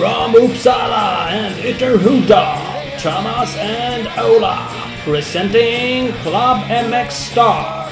[0.00, 2.56] From Uppsala and Ytterhuda,
[3.02, 4.66] Thomas and Ola,
[5.04, 7.86] presenting Club MX Star.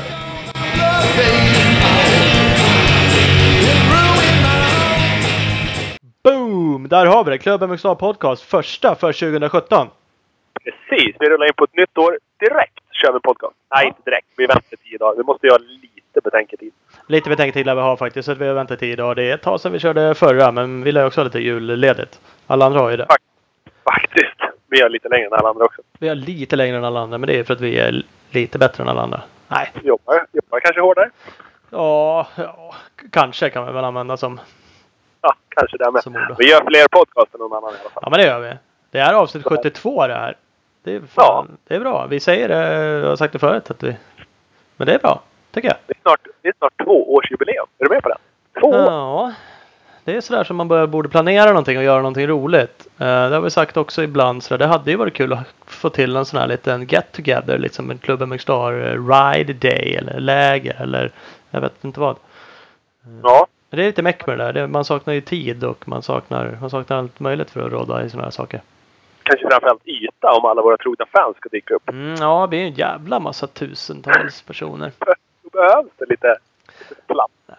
[6.23, 6.89] Boom!
[6.89, 7.39] Där har vi det!
[7.39, 8.43] Club MXA Podcast.
[8.43, 9.89] Första för 2017.
[10.65, 12.19] Precis, vi rullar in på ett nytt år.
[12.41, 13.55] Direkt kör vi podcast.
[13.75, 14.27] Nej, inte direkt.
[14.37, 15.17] Vi väntar tio dagar.
[15.17, 16.73] Vi måste ju ha lite betänketid.
[17.11, 19.15] Lite betänketid lär vi ha faktiskt, så att vi har väntat tio dagar.
[19.15, 22.21] Det är ett tag sedan vi körde förra, men vi lär också ha lite julledigt.
[22.47, 23.07] Alla andra har ju det.
[23.85, 24.35] Faktiskt.
[24.67, 25.83] Vi har lite längre än alla andra också.
[25.99, 28.59] Vi har lite längre än alla andra, men det är för att vi är lite
[28.59, 29.21] bättre än alla andra.
[29.49, 29.73] Nej.
[29.83, 31.11] Jobbar, jobbar kanske hårdare.
[31.71, 32.75] Ja, ja
[33.11, 34.41] kanske kan man väl använda som,
[35.21, 36.37] Ja, kanske det med.
[36.39, 38.03] Vi gör fler podcast än någon annan i alla fall.
[38.03, 38.53] Ja, men det gör vi.
[38.91, 40.37] Det är avsnitt 72 det här.
[40.83, 42.07] Det är, fan, det är bra.
[42.07, 43.97] Vi säger det, jag har sagt det förut, att vi...
[44.77, 45.77] Men det är bra, tycker jag.
[45.87, 47.67] Det är snart, det är snart två års jubileum.
[47.79, 48.19] Är du med på det?
[48.61, 48.77] Två år!
[48.77, 49.33] Ja,
[50.09, 52.87] det är sådär som man bör, borde planera någonting och göra någonting roligt.
[52.99, 54.43] Eh, det har vi sagt också ibland.
[54.43, 57.59] Så det hade ju varit kul att få till en sån här liten get together.
[57.59, 61.11] Liksom en Club MX Star eh, ride day eller läger eller
[61.51, 62.17] jag vet inte vad.
[63.23, 64.53] Ja, Men det är lite meck med det där.
[64.53, 68.05] Det, man saknar ju tid och man saknar, man saknar allt möjligt för att råda
[68.05, 68.61] i såna här saker.
[69.23, 71.89] kanske framförallt yta om alla våra trogna fans ska dyka upp.
[71.89, 74.93] Mm, ja, det blir en jävla massa tusentals personer.
[75.53, 76.37] Då behövs det lite,
[76.89, 77.33] lite plats.
[77.47, 77.55] Ja,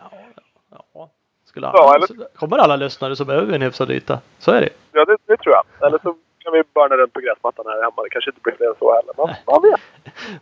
[0.93, 1.09] ja.
[1.45, 4.19] Skulle Ja, alla, Kommer alla lyssnare så behöver vi en hyfsad yta.
[4.39, 5.87] Så är det Ja, det, det tror jag.
[5.87, 8.03] Eller så kan vi börna runt på gräsmattan här hemma.
[8.03, 9.13] Det kanske inte blir fler än så heller.
[9.17, 9.81] Men vad vet?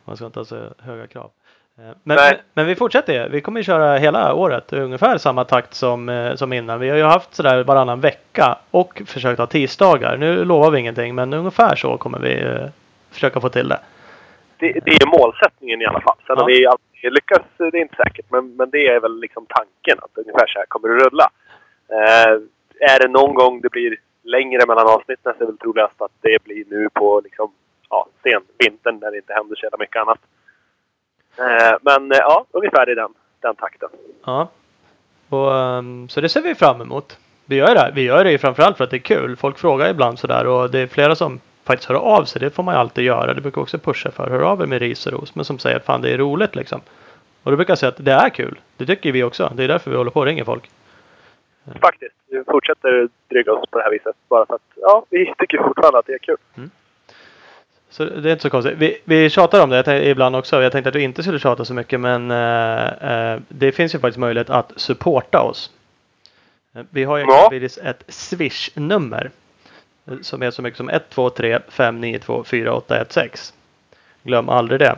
[0.06, 1.32] Man ska inte ha så höga krav.
[1.78, 3.30] Eh, Men, men, men vi fortsätter.
[3.30, 6.80] Vi kommer ju köra hela året ungefär samma takt som, eh, som innan.
[6.80, 10.18] Vi har ju haft sådär varannan vecka och försökt ha tisdagar.
[10.18, 12.68] Nu lovar vi ingenting men ungefär så kommer vi eh,
[13.12, 13.80] försöka få till det.
[14.60, 16.18] Det, det är målsättningen i alla fall.
[16.28, 16.42] Sen Ja.
[16.42, 18.26] om vi alltid lyckas, det är inte säkert.
[18.30, 21.30] Men, men det är väl liksom tanken att ungefär så här kommer det rulla.
[21.90, 22.34] Eh,
[22.94, 26.12] är det någon gång det blir längre mellan avsnitten så är det väl troligast att
[26.22, 27.52] det blir nu på liksom,
[27.90, 30.20] ja, sen vintern när det inte händer så jävla mycket annat.
[31.40, 33.90] Eh, men eh, ja, ungefär i den, den takten.
[34.26, 34.50] Ja.
[35.30, 37.18] Och, ehm, så det ser vi fram emot.
[37.46, 37.92] Vi gör det.
[37.96, 39.36] Vi gör det ju framförallt för att det är kul.
[39.36, 42.40] Folk frågar ibland sådär och det är flera som faktiskt hör av sig.
[42.40, 43.34] Det får man ju alltid göra.
[43.34, 44.30] Det brukar också pusha för.
[44.30, 45.36] Hör av er med ris och ros.
[45.36, 46.82] Men som säger att fan det är roligt liksom.
[47.44, 48.60] Och då brukar jag säga att det är kul.
[48.78, 49.52] Det tycker vi också.
[49.56, 50.70] Det är därför vi håller på och ringer folk.
[51.82, 52.16] Faktiskt.
[52.30, 54.16] Vi fortsätter dryga oss på det här viset.
[54.30, 56.38] Bara för att, ja, vi tycker fortfarande att det är kul.
[57.90, 58.78] Så det är inte så konstigt.
[58.78, 60.62] Vi, vi tjatar om det tänkte, ibland också.
[60.62, 64.00] Jag tänkte att vi inte skulle tjata så mycket men eh, eh, det finns ju
[64.00, 65.72] faktiskt möjlighet att supporta oss.
[66.76, 67.52] Eh, Vi har ju Ja.
[67.84, 69.32] ett Swish-nummer.
[70.22, 73.58] Som är så mycket som 123 592 4816.
[74.24, 74.98] Glöm aldrig det.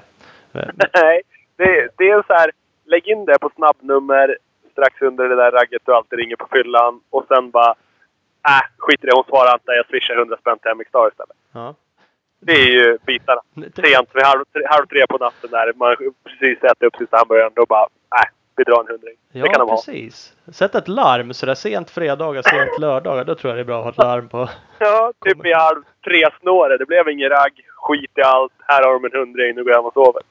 [0.94, 1.22] Nej,
[1.56, 2.52] det, det är så här.
[2.86, 4.38] Lägg in det på snabbnummer
[4.72, 7.02] strax under det där ragget du alltid ringer på fyllan.
[7.10, 7.76] Och sen bara...
[8.48, 9.14] Äh, skit i det.
[9.16, 9.72] Hon svarar inte.
[9.72, 11.38] Jag swishar 100 spänn till MX Star istället.
[11.52, 11.76] Ja.
[12.42, 13.42] Det är ju bitarna.
[13.56, 17.52] Sent vid halv, tre- halv tre på natten där man precis äter upp sista hamburgaren.
[17.56, 17.88] Då bara...
[18.22, 19.16] Äh, vi drar en hundring.
[19.34, 19.76] det kan Ja, de ha.
[19.76, 20.34] precis.
[20.52, 23.24] Sätt ett larm sådär sent fredagar, sent lördagar.
[23.26, 24.50] Då tror jag det är bra att ha ett larm på.
[24.80, 26.80] Ja, typ vid halv tre snåret.
[26.80, 27.54] Det blev ingen ragg.
[27.76, 28.52] Skit i allt.
[28.68, 29.56] Här har de en hundring.
[29.56, 30.22] Nu går jag hem och sover.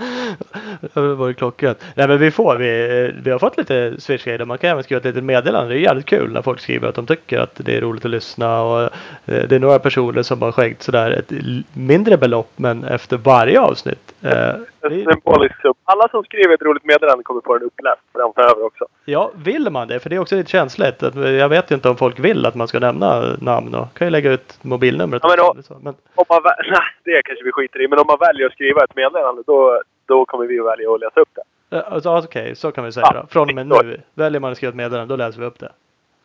[0.94, 1.84] Det var klockrent.
[1.94, 4.98] Nej men vi får, vi, vi har fått lite switch där Man kan även skriva
[4.98, 5.74] ett litet meddelande.
[5.74, 8.10] Det är jävligt kul när folk skriver att de tycker att det är roligt att
[8.10, 8.62] lyssna.
[8.62, 8.88] Och eh,
[9.24, 11.32] det är några personer som har skänkt sådär ett
[11.72, 14.14] mindre belopp men efter varje avsnitt.
[14.22, 15.74] Eh, En symbolisk sum.
[15.84, 18.84] Alla som skriver ett roligt meddelande kommer få den uppläst framöver också.
[19.04, 20.00] Ja, vill man det?
[20.00, 21.02] För det är också lite känsligt.
[21.02, 24.06] Att, jag vet ju inte om folk vill att man ska nämna namn och kan
[24.06, 25.22] ju lägga ut mobilnumret.
[25.22, 25.74] Ja, men eller så.
[25.82, 27.88] men Om man nej, det kanske vi skiter i.
[27.88, 31.00] Men om man väljer att skriva ett meddelande då, då kommer vi att välja att
[31.00, 31.76] läsa upp det.
[31.76, 33.26] eh, alltså, Okej, så kan vi säga Ja, då.
[33.30, 34.00] Från och med nu.
[34.14, 35.72] Väljer man att skriva ett meddelande, då läser vi upp det.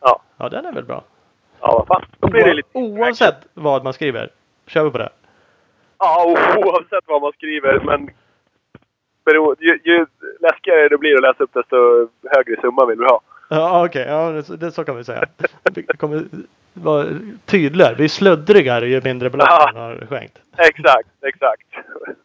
[0.00, 1.02] Ja, Ja, den är väl bra.
[1.60, 2.08] ja vad fan.
[2.20, 2.68] Då blir det lite...
[2.72, 4.28] Oavsett vad man skriver.
[4.66, 5.08] Kör vi på det.
[5.98, 7.80] Ja, oavsett vad man skriver.
[7.84, 8.10] Men
[9.58, 10.06] ju, ju
[10.40, 11.76] läskigare det blir att läsa upp desto
[12.30, 13.20] högre summa vill vi ha.
[13.48, 15.24] Ja okej, ja, det, det, så kan vi säga.
[15.74, 16.24] Vi kommer
[16.72, 17.06] vara
[17.44, 17.94] tydligare.
[17.94, 19.70] Vi är sluddrigare ju mindre belopp Ja.
[19.74, 20.38] man har skänkt.
[20.58, 21.66] Exakt, exakt.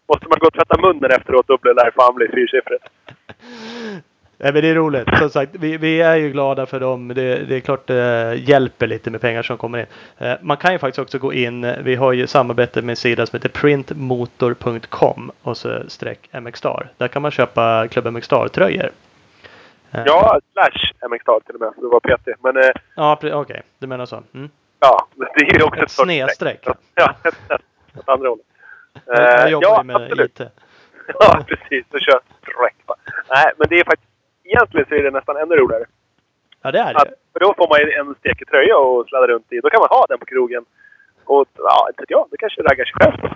[0.08, 2.84] Måste man gå och tvätta munnen efteråt då blir det där fan bli fyrsiffrigt.
[4.44, 5.08] Nej men det är roligt.
[5.18, 7.08] Som sagt, vi, vi är ju glada för dem.
[7.08, 9.86] Det, det är klart det hjälper lite med pengar som kommer in.
[10.18, 11.76] Eh, Man kan ju faktiskt också gå in.
[11.84, 16.90] Vi har ju samarbete med en sida som heter printmotor.com och så streck MXstar.
[16.98, 18.90] Där kan man köpa Club MXstar tröjor.
[19.92, 21.74] Eh, Ja, slash MX-tal till och med.
[21.78, 22.28] Det var PT.
[22.44, 23.62] Men eh, Ja, okej.
[23.80, 24.24] Du menar så.
[24.34, 24.50] Mm.
[24.80, 26.68] ja, det är ju också Ett ett snedstreck.
[26.96, 27.14] Ja.
[27.98, 28.46] Åt andra hållet.
[29.06, 30.40] Jag, Eh, jobbar ja, med absolut.
[30.40, 30.48] IT.
[31.20, 31.86] Ja, precis.
[31.90, 32.76] Du kör streck.
[33.30, 34.11] Nej, men det är faktiskt...
[34.54, 35.86] Egentligen så är det nästan ännu roligare.
[36.62, 37.14] Ja, det är Att, det.
[37.34, 39.60] för då får man en stekig tröja och sladda runt i.
[39.60, 40.66] Då kan man ha den på krogen.
[41.26, 42.28] Och ja, inte jag.
[42.32, 43.34] Det kanske raggar sig själv.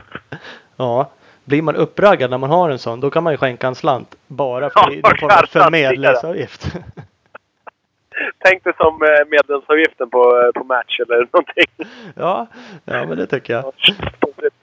[0.77, 1.09] Ja.
[1.45, 4.15] Blir man uppraggad när man har en sån, då kan man ju skänka en slant.
[4.27, 5.49] Bara Ja, för, av garanterat.
[5.49, 6.65] förmedlingsavgift.
[8.37, 11.87] Tänk dig som eh, medlemsavgiften på, eh, på Match eller någonting.
[12.15, 12.47] ja,
[12.85, 13.73] ja, men det tycker jag.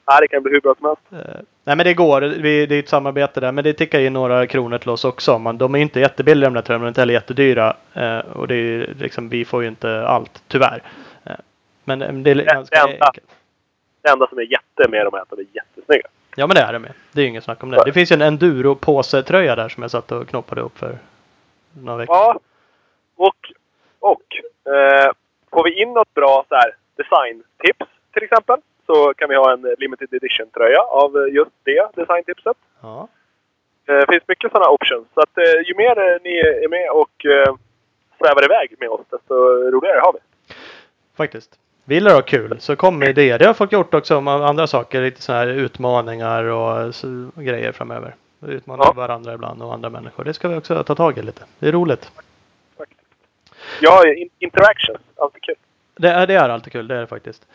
[0.07, 1.27] Ja, det kan bli hur bra som helst.
[1.65, 2.21] Nej men det går.
[2.21, 3.53] Vi, det är ett samarbete där.
[3.53, 5.39] Men det tickar in några kronor till oss också.
[5.39, 6.83] Man, de är inte jättebilliga de där tröjorna.
[6.83, 7.77] De är inte heller jättedyra.
[7.95, 10.83] Eh, och det är ju liksom, vi får ju inte allt tyvärr.
[11.25, 11.33] Eh,
[11.85, 13.27] men eh, det är Det- ganska det enda- enkelt.
[14.03, 16.07] Det enda som är jätte med dem är att de är jättesnygga.
[16.37, 16.93] Ja men det är det med.
[17.13, 17.83] Det är ju inget snack om det.
[17.85, 20.99] Det finns ju en enduro-påse-tröja där som jag satt och knoppade upp för
[21.73, 22.41] några veckor Ja.
[23.17, 23.53] Och,
[24.01, 24.23] och
[24.75, 25.13] eh,
[25.51, 28.57] får vi in något bra så här, designtips till exempel
[28.87, 32.57] så kan vi ha en limited edition-tröja av eh, just det designtipset.
[32.83, 33.09] Ja.
[33.89, 35.07] Eh, Det finns mycket sådana options.
[35.15, 37.55] Så att eh, ju mer eh, ni är med och eh,
[38.19, 39.35] svävar iväg med oss desto
[39.71, 40.19] roligare har vi.
[41.17, 41.59] Faktiskt.
[41.85, 43.39] Vi gillar att ha kul, så kom med idéer.
[43.39, 45.03] Det har folk gjort också om andra saker.
[45.03, 46.93] Lite sådana här utmaningar och
[47.35, 48.15] grejer framöver.
[48.47, 48.93] Utmana Ja.
[48.93, 50.25] varandra ibland och andra människor.
[50.25, 51.43] Det ska vi också ta tag i lite.
[51.59, 52.13] Det är roligt.
[52.79, 53.01] Faktiskt.
[53.81, 54.99] Ja, in- interactions.
[55.17, 55.55] Alltid kul.
[55.95, 57.47] Det är, det är alltid kul, det är det faktiskt.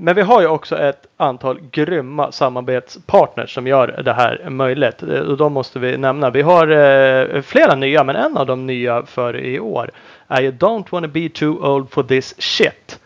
[0.00, 5.02] Men vi har ju också ett antal grymma samarbetspartners som gör det här möjligt.
[5.02, 6.30] Eh, och de måste vi nämna.
[6.30, 9.90] Vi har eh, flera nya, men en av de nya för i år
[10.28, 13.00] är ju Don't wanna be too old for this shit.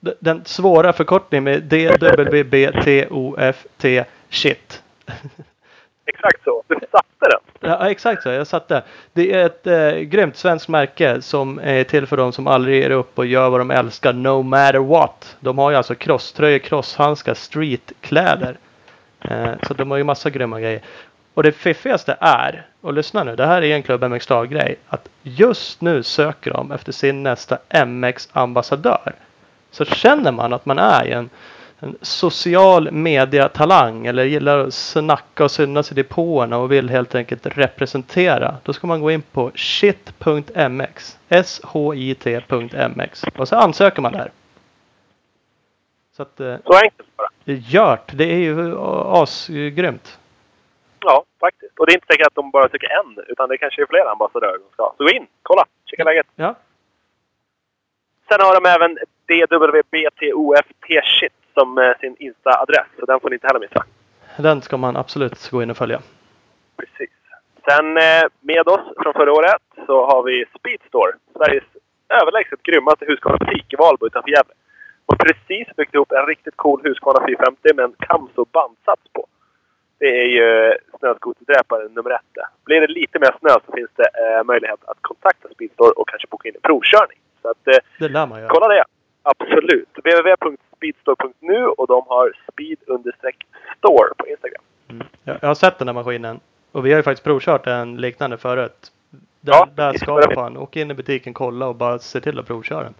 [0.00, 2.84] Den svåra förkortningen med D-W-B-T-O-F-T
[4.30, 4.82] shit.
[6.06, 6.62] Exakt så.
[6.68, 7.40] Du satte den.
[7.64, 8.28] Ja, exakt så.
[8.28, 8.82] Jag satte.
[9.12, 12.90] Det är ett eh, grymt svenskt märke som är till för de som aldrig ger
[12.90, 15.36] upp och gör vad de älskar no matter what.
[15.40, 18.56] De har ju alltså crosströjor, crosshandskar, streetkläder.
[19.20, 20.80] Eh, så de har ju massa grymma grejer.
[21.34, 25.08] Och det fiffigaste är, och lyssna nu, det här är en klubb mx grej att
[25.22, 29.12] just nu söker de efter sin nästa MX-ambassadör.
[29.70, 31.30] Så känner man att man är i en,
[31.82, 37.46] en social media-talang eller gillar att snacka och synas i depåerna och vill helt enkelt
[37.46, 38.56] representera.
[38.62, 41.18] Då ska man gå in på shit.mx.
[41.28, 43.24] S-H-I-T.mx.
[43.36, 44.30] Och så ansöker man där.
[46.16, 47.28] Så att eh, Så enkelt bara.
[47.44, 48.10] gjort.
[48.14, 50.18] Det är ju asgrymt.
[51.00, 51.78] Ja, faktiskt.
[51.78, 54.10] Och det är inte säkert att de bara tycker en, utan det kanske är flera
[54.10, 54.92] ambassadörer de ska.
[54.96, 56.26] Så gå in, kolla, kika läget.
[56.36, 56.54] Ja.
[58.28, 62.86] Sen har de även DWBTOFT-shit som eh, sin Insta-adress.
[63.00, 63.84] Så den får ni inte heller missa.
[64.38, 66.00] Den ska man absolut gå in och följa.
[66.76, 67.10] Precis.
[67.68, 71.12] Sen eh, med oss från förra året så har vi Speedstore.
[71.36, 71.64] Sveriges
[72.08, 74.52] överlägset grymmaste Husqvarna-butik i Valbo utanför Gävle.
[75.06, 79.26] Och precis byggt ihop en riktigt cool Husqvarna 450 med en Kamso bandsats på.
[79.98, 82.20] Det är ju snöskoterdräpare nummer ett.
[82.64, 86.28] Blir det lite mer snö så finns det eh, möjlighet att kontakta Speedstore och kanske
[86.30, 87.18] boka in en provkörning.
[87.42, 88.48] Så att, eh, Det lär man göra.
[88.48, 88.84] kolla det!
[89.22, 89.88] Absolut!
[90.82, 94.62] www.speedstore.nu och de har speed-store på Instagram.
[94.88, 95.06] Mm.
[95.24, 96.40] Jag, jag har sett den här maskinen.
[96.72, 98.92] Och vi har ju faktiskt provkört en liknande förut.
[99.40, 102.38] Där, Ja, där ska jag fan åka in i butiken, kolla och bara se till
[102.38, 102.94] att provköra den.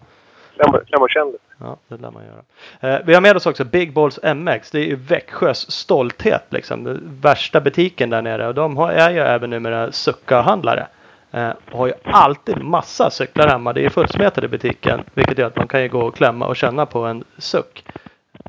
[0.87, 1.35] Kläm och känn.
[1.59, 2.95] Ja, det lär man göra.
[2.95, 4.71] Eh, vi har med oss också Big Balls MX.
[4.71, 6.85] Det är ju Växjös stolthet liksom.
[6.85, 8.49] Den värsta butiken där nere.
[8.49, 10.87] Och de har, är ju även numera Succa-handlare.
[11.35, 13.73] Eh, har ju alltid massa cyklar hemma.
[13.73, 15.01] Det är fullsmetat i butiken.
[15.15, 17.85] Vilket gör att man kan ju gå och klämma och känna på en suck.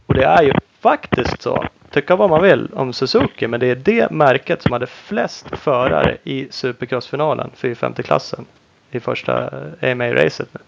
[0.07, 1.65] Och det är ju faktiskt så.
[1.91, 3.47] Tycka vad man vill om Suzuki.
[3.47, 7.51] Men det är det märket som hade flest förare i Supercross-finalen.
[7.57, 8.45] 450-klassen.
[8.91, 10.59] I första eh, AMA-racet nu.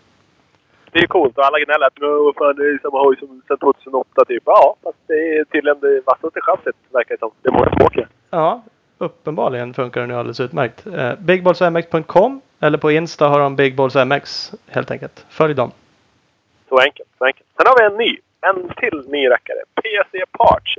[0.91, 3.17] Det är ju coolt och alla gnäller att "Nå, vad fan, det är samma hoj
[3.19, 4.43] som sedan 2008 typ.
[4.45, 7.31] Ja, fast det är tydligen det vassaste chassit verkar det som.
[7.41, 8.07] Det som åker.
[8.29, 8.63] Ja,
[8.98, 10.88] uppenbarligen funkar den ju alldeles utmärkt.
[10.88, 15.25] Eh, bigballsmx.com eller på Insta har de bigballsmx helt enkelt.
[15.30, 15.72] Följ dem.
[16.70, 17.48] Så enkelt, så enkelt.
[17.58, 18.18] Sen har vi en ny.
[18.42, 19.62] En till ny rackare.
[19.82, 20.75] PC Parts.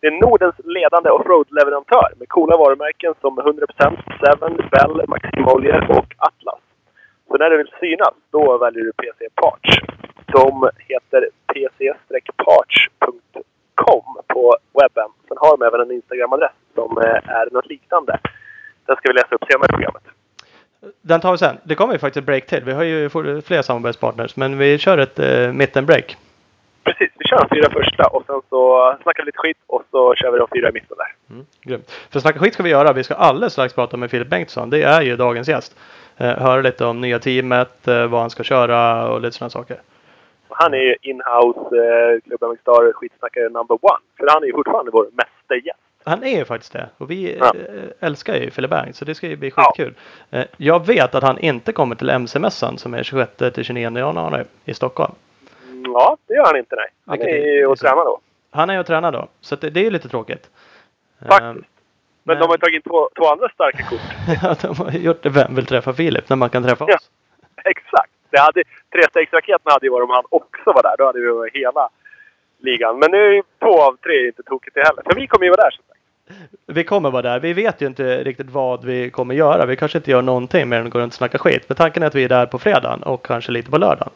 [0.00, 3.66] Det är Nordens ledande offroad-leverantör med coola varumärken som 100%,
[4.20, 6.60] Seven, Bell, Maximoljor och Atlas.
[7.28, 9.80] Så när du vill synas, då väljer du PC Parts.
[10.26, 13.20] De heter pc-parts.com
[14.26, 15.10] på webben.
[15.28, 18.18] Sen har de även en Instagram-adress som eh, är något liknande.
[18.86, 20.02] Den ska vi läsa upp senare i programmet.
[21.02, 21.56] Den tar vi sen.
[21.62, 22.64] Det kommer ju faktiskt ett break till.
[22.64, 23.08] Vi har ju
[23.42, 26.16] fler samarbetspartners men vi kör ett eh, mitten-break.
[26.84, 30.14] Precis, vi kör de fyra första och sen så snackar vi lite skit och så
[30.14, 31.34] kör vi de fyra i mitten där.
[31.34, 31.90] Mm, grymt.
[32.10, 32.92] För snacka skit ska vi göra.
[32.92, 34.70] Vi ska alldeles strax prata med Filip Bengtsson.
[34.70, 35.76] Det är ju dagens gäst.
[36.16, 39.80] Eh, höra lite om nya teamet, eh, vad han ska köra och lite sådana saker.
[40.50, 43.98] Han är ju in-house eh, Club MX Star skitsnackare number one.
[44.18, 45.78] För han är ju fortfarande vår mästergäst.
[46.04, 46.88] Han är ju faktiskt det.
[46.98, 47.52] Och vi Ja.
[47.54, 49.62] eh, älskar ju Philip Bang så det ska ju bli Ja.
[49.62, 49.94] skitkul.
[50.30, 54.44] Eh, Jag vet att han inte kommer till MC-mässan som är 26 till 29 januari
[54.64, 55.12] i Stockholm.
[55.94, 56.86] Ja, det gör han inte nej.
[57.06, 58.20] Han Vilket är ju och tränar då.
[58.50, 59.28] Han är ju och tränar då.
[59.40, 60.50] Så det, det är ju lite tråkigt.
[61.28, 61.40] Faktiskt.
[61.42, 61.54] Eh,
[62.22, 64.00] Men de har ju tagit två, två andra starka kort.
[64.42, 65.28] Ja, de har gjort det.
[65.30, 66.94] Vem vill träffa Filip när man kan träffa Ja.
[66.94, 67.10] oss?
[67.64, 68.10] Exakt.
[68.30, 70.94] Det hade, trestegsraketen hade ju varit om han också var där.
[70.98, 71.88] Då hade vi varit hela
[72.58, 72.98] ligan.
[72.98, 75.02] Men nu är två av tre inte tokigt det heller.
[75.02, 76.00] För vi kommer ju vara där som sagt.
[76.66, 77.40] Vi kommer vara där.
[77.40, 79.66] Vi vet ju inte riktigt vad vi kommer göra.
[79.66, 81.64] Vi kanske inte gör någonting mer än att gå runt och snacka skit.
[81.68, 84.12] Men tanken är att vi är där på fredagen och kanske lite på lördagen.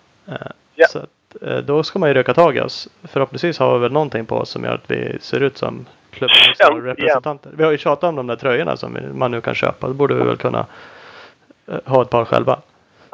[0.74, 0.86] Ja.
[0.86, 2.88] Så att, eh, då ska man ju röka tag i oss.
[3.02, 6.58] Förhoppningsvis har vi väl någonting på oss som gör att vi ser ut som klubbens
[6.58, 7.50] Känns representanter.
[7.56, 9.86] Vi har ju tjatat om de där tröjorna som man nu kan köpa.
[9.86, 10.66] Då borde vi väl kunna
[11.66, 12.58] eh, ha ett par själva.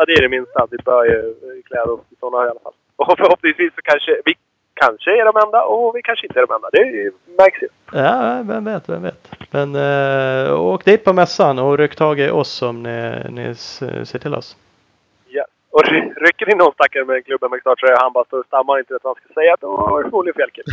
[0.00, 0.66] Ja, det är det minsta.
[0.71, 2.73] Vi bör ju eh, klä oss i sådana i alla fall.
[2.97, 4.35] Och förhoppningsvis så kanske vi
[4.75, 6.69] kanske är de enda och vi kanske inte är de enda.
[6.73, 7.69] Det märks ju.
[7.92, 9.28] Ja, vem vet, vem vet.
[9.50, 14.19] Men eh, åk dit på mässan och ryck tag i oss om ni, ni ser
[14.19, 14.57] till oss.
[15.28, 15.45] Ja.
[15.71, 18.38] Och ry- rycker in någon stackare med en klubba med tröja och han bara står
[18.40, 19.57] och stammar och inte vet vad han ska säga.
[19.61, 20.66] Då är det förmodligen fel kille.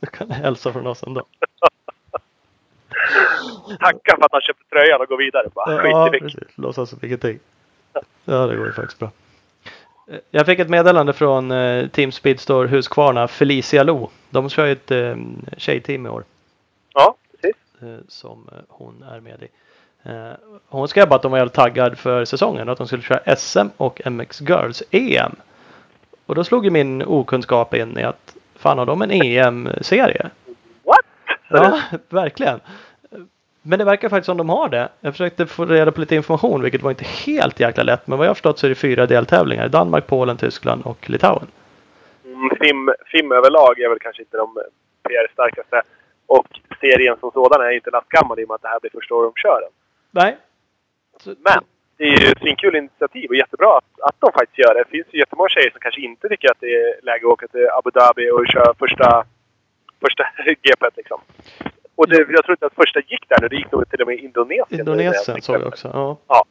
[0.00, 1.22] du kan hälsa från oss ändå.
[3.80, 5.48] Tacka för att han köpte tröjan och går vidare.
[5.54, 6.58] Bara skit Ja, i vilket.
[6.58, 7.38] Låtsas som ingenting.
[8.24, 9.10] Ja, det går ju faktiskt bra.
[10.10, 14.10] Eh, Jag fick ett meddelande från eh, Team Speedstore Huskvarna, Felicia Lo.
[14.30, 15.16] De kör ju ett eh,
[15.56, 16.24] tjejteam i år
[16.94, 17.56] Ja, precis.
[17.82, 19.48] eh, som hon är med i.
[20.68, 23.66] Hon skrev att de var jävligt taggad för säsongen och att de skulle köra SM
[23.76, 25.34] och MX Girls EM.
[26.26, 30.30] Och då slog ju min okunskap in i att fan har de en EM-serie?
[30.84, 30.98] What?
[31.48, 32.60] Ja, verkligen.
[33.68, 34.88] Men det verkar faktiskt som de har det.
[35.00, 38.06] Jag försökte få reda på lite information, vilket var inte helt jäkla lätt.
[38.06, 39.68] Men vad jag har förstått så är det fyra deltävlingar.
[39.68, 41.46] Danmark, Polen, Tyskland och Litauen.
[42.24, 44.58] Mm, FIM, överlag är väl kanske inte de
[45.08, 45.82] PR-starkaste.
[46.26, 46.46] Och
[46.80, 49.32] serien som sådan är inte lastgammal i och med att det här blir första året
[49.34, 49.70] de kör den.
[50.10, 50.36] Nej.
[51.20, 51.64] Så, Men
[51.96, 54.80] det är ju ett svinkul initiativ och jättebra att, att de faktiskt gör det.
[54.80, 57.48] Det finns ju jättemånga tjejer som kanske inte tycker att det är läge att åka
[57.48, 59.24] till Abu Dhabi och köra första,
[60.00, 60.24] första
[60.62, 61.20] GPet liksom.
[61.96, 63.48] Och det, jag tror inte att första gick där nu.
[63.48, 64.80] Det gick nog till och med Indonesien.
[64.80, 65.90] Indonesien såg jag också.
[65.92, 66.44] Ja.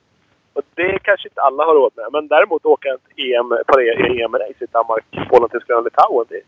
[0.53, 2.05] Och det kanske inte alla har råd med.
[2.11, 6.25] Men däremot åka ett EM, det EM-race i Danmark, Polen, Tyskland och Litauen.
[6.29, 6.41] Det,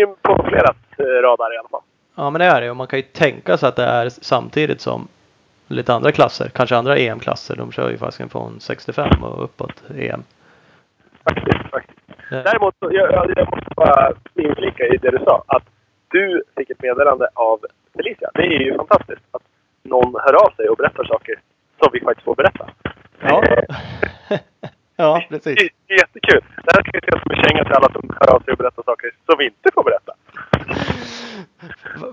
[0.00, 1.80] är på flera eh, radar i alla fall.
[2.14, 2.70] ja, men det är det.
[2.70, 5.08] Och man kan ju tänka sig att det är samtidigt som
[5.68, 6.48] lite andra klasser.
[6.48, 7.56] Kanske andra EM-klasser.
[7.56, 10.22] De kör ju faktiskt från 65 och uppåt EM.
[11.24, 12.00] Faktiskt, faktiskt.
[12.30, 15.44] Däremot, jag, jag måste bara inflika i det du sa.
[15.46, 15.73] Att
[16.18, 17.58] du fick ett meddelande av
[17.96, 18.28] Felicia.
[18.34, 19.42] Det är ju fantastiskt att
[19.82, 21.34] någon hör av sig och berättar saker
[21.80, 22.66] som vi faktiskt får berätta.
[23.20, 23.42] Ja.
[23.44, 24.38] Eh,
[24.96, 25.54] ja, precis.
[25.86, 26.40] det är jättekul.
[26.64, 28.58] Det här kan ju ses som en känga till alla som hör av sig och
[28.58, 30.12] berättar saker som vi inte får berätta.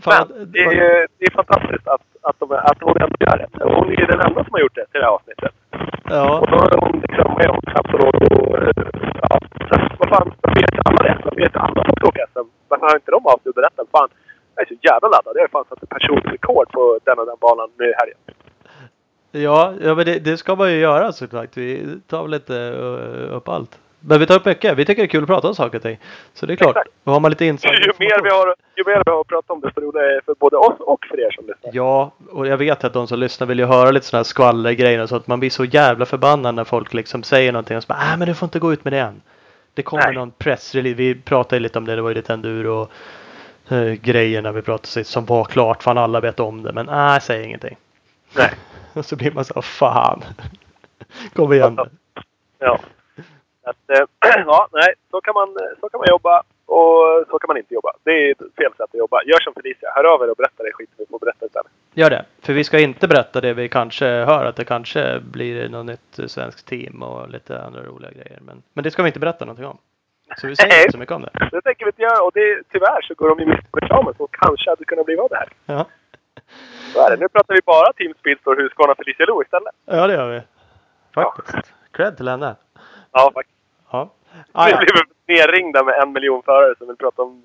[0.01, 3.37] Fan, Men det är, ju- det är fantastiskt att, att, de, att hon ändå gör
[3.37, 3.63] det.
[3.65, 5.53] Och Hon är den enda som har gjort det till det här avsnittet.
[6.03, 6.39] ja.
[6.39, 8.57] Och då är hon liksom med om Kapsolod och...
[8.57, 8.71] eh,
[9.29, 9.39] Ja,
[9.69, 11.17] så vad fan, varför vet alla det?
[11.23, 12.47] Varför vet alla som ska åka SM?
[12.67, 13.87] Varför har inte de av sig och berättat?
[13.91, 14.09] Fan,
[14.55, 15.33] jag är så jävla laddad.
[15.35, 18.17] Jag har fan satt ett personligt rekord på den och den banan nu i helgen.
[19.31, 21.57] Ja, ja men det, det ska man ju göra såklart.
[21.57, 23.79] Vi tar väl inte uh, upp allt.
[23.99, 24.77] Men vi tar upp mycket.
[24.77, 25.99] Vi tycker det är kul att prata om saker och ting.
[26.33, 26.77] Så det är klart.
[27.05, 29.61] Har man lite insider ju, mer vi har, ju mer vi har att prata om
[29.61, 31.71] desto roligare är det för både oss och för er som lyssnar.
[31.73, 35.05] Ja, och jag vet att de som lyssnar vill ju höra lite sådana här skvallergrejer
[35.05, 38.11] så att man blir så jävla förbannad när folk liksom säger någonting och så bara,
[38.13, 39.21] äh, men du får inte gå ut med det än.
[39.73, 40.15] Det kommer Nej.
[40.15, 40.95] någon pressrelease.
[40.95, 41.95] Vi pratade lite om det.
[41.95, 42.91] Det var ju lite enduro och
[43.71, 45.83] uh, grejer när vi pratade sist som var klart.
[45.83, 46.73] Fan alla vet om det.
[46.73, 47.77] Men nej, säg ingenting.
[48.35, 48.51] Nej.
[48.93, 50.23] Och så blir man så fan.
[51.33, 51.77] Kom igen.
[52.59, 52.79] Ja.
[53.63, 54.05] Att, eh,
[54.45, 57.91] ja, nej, så kan, man, så kan man jobba och så kan man inte jobba.
[58.03, 59.23] Det är fel sätt att jobba.
[59.23, 59.89] Gör som Felicia.
[59.95, 61.71] Hör av er och berätta det skiten vi får berätta istället.
[61.93, 62.25] Gör det.
[62.41, 64.45] För vi ska inte berätta det vi kanske hör.
[64.45, 68.39] Att det kanske blir något nytt eh, svenskt team och lite andra roliga grejer.
[68.41, 69.77] Men, men det ska vi inte berätta någonting om.
[70.37, 71.49] Så vi säger inte så mycket om det.
[71.51, 74.13] Det tänker vi inte göra och det, tyvärr så går de ju miste om reklamen
[74.17, 75.49] som kanske hade kunnat bli av det här.
[75.65, 75.85] Ja,
[76.93, 77.17] Så är det.
[77.17, 79.75] Nu pratar vi bara Team Speedstore Husqvarna Felicia Lo istället.
[79.85, 80.41] ja det gör vi.
[81.15, 81.73] Faktiskt.
[81.91, 82.55] Cred till henne.
[83.11, 83.57] Ja, faktiskt.
[83.91, 84.09] Ja.
[84.51, 84.77] Ah, Vi ja.
[84.77, 84.95] blev
[85.37, 87.43] nerringda med en miljon förare som vill prata om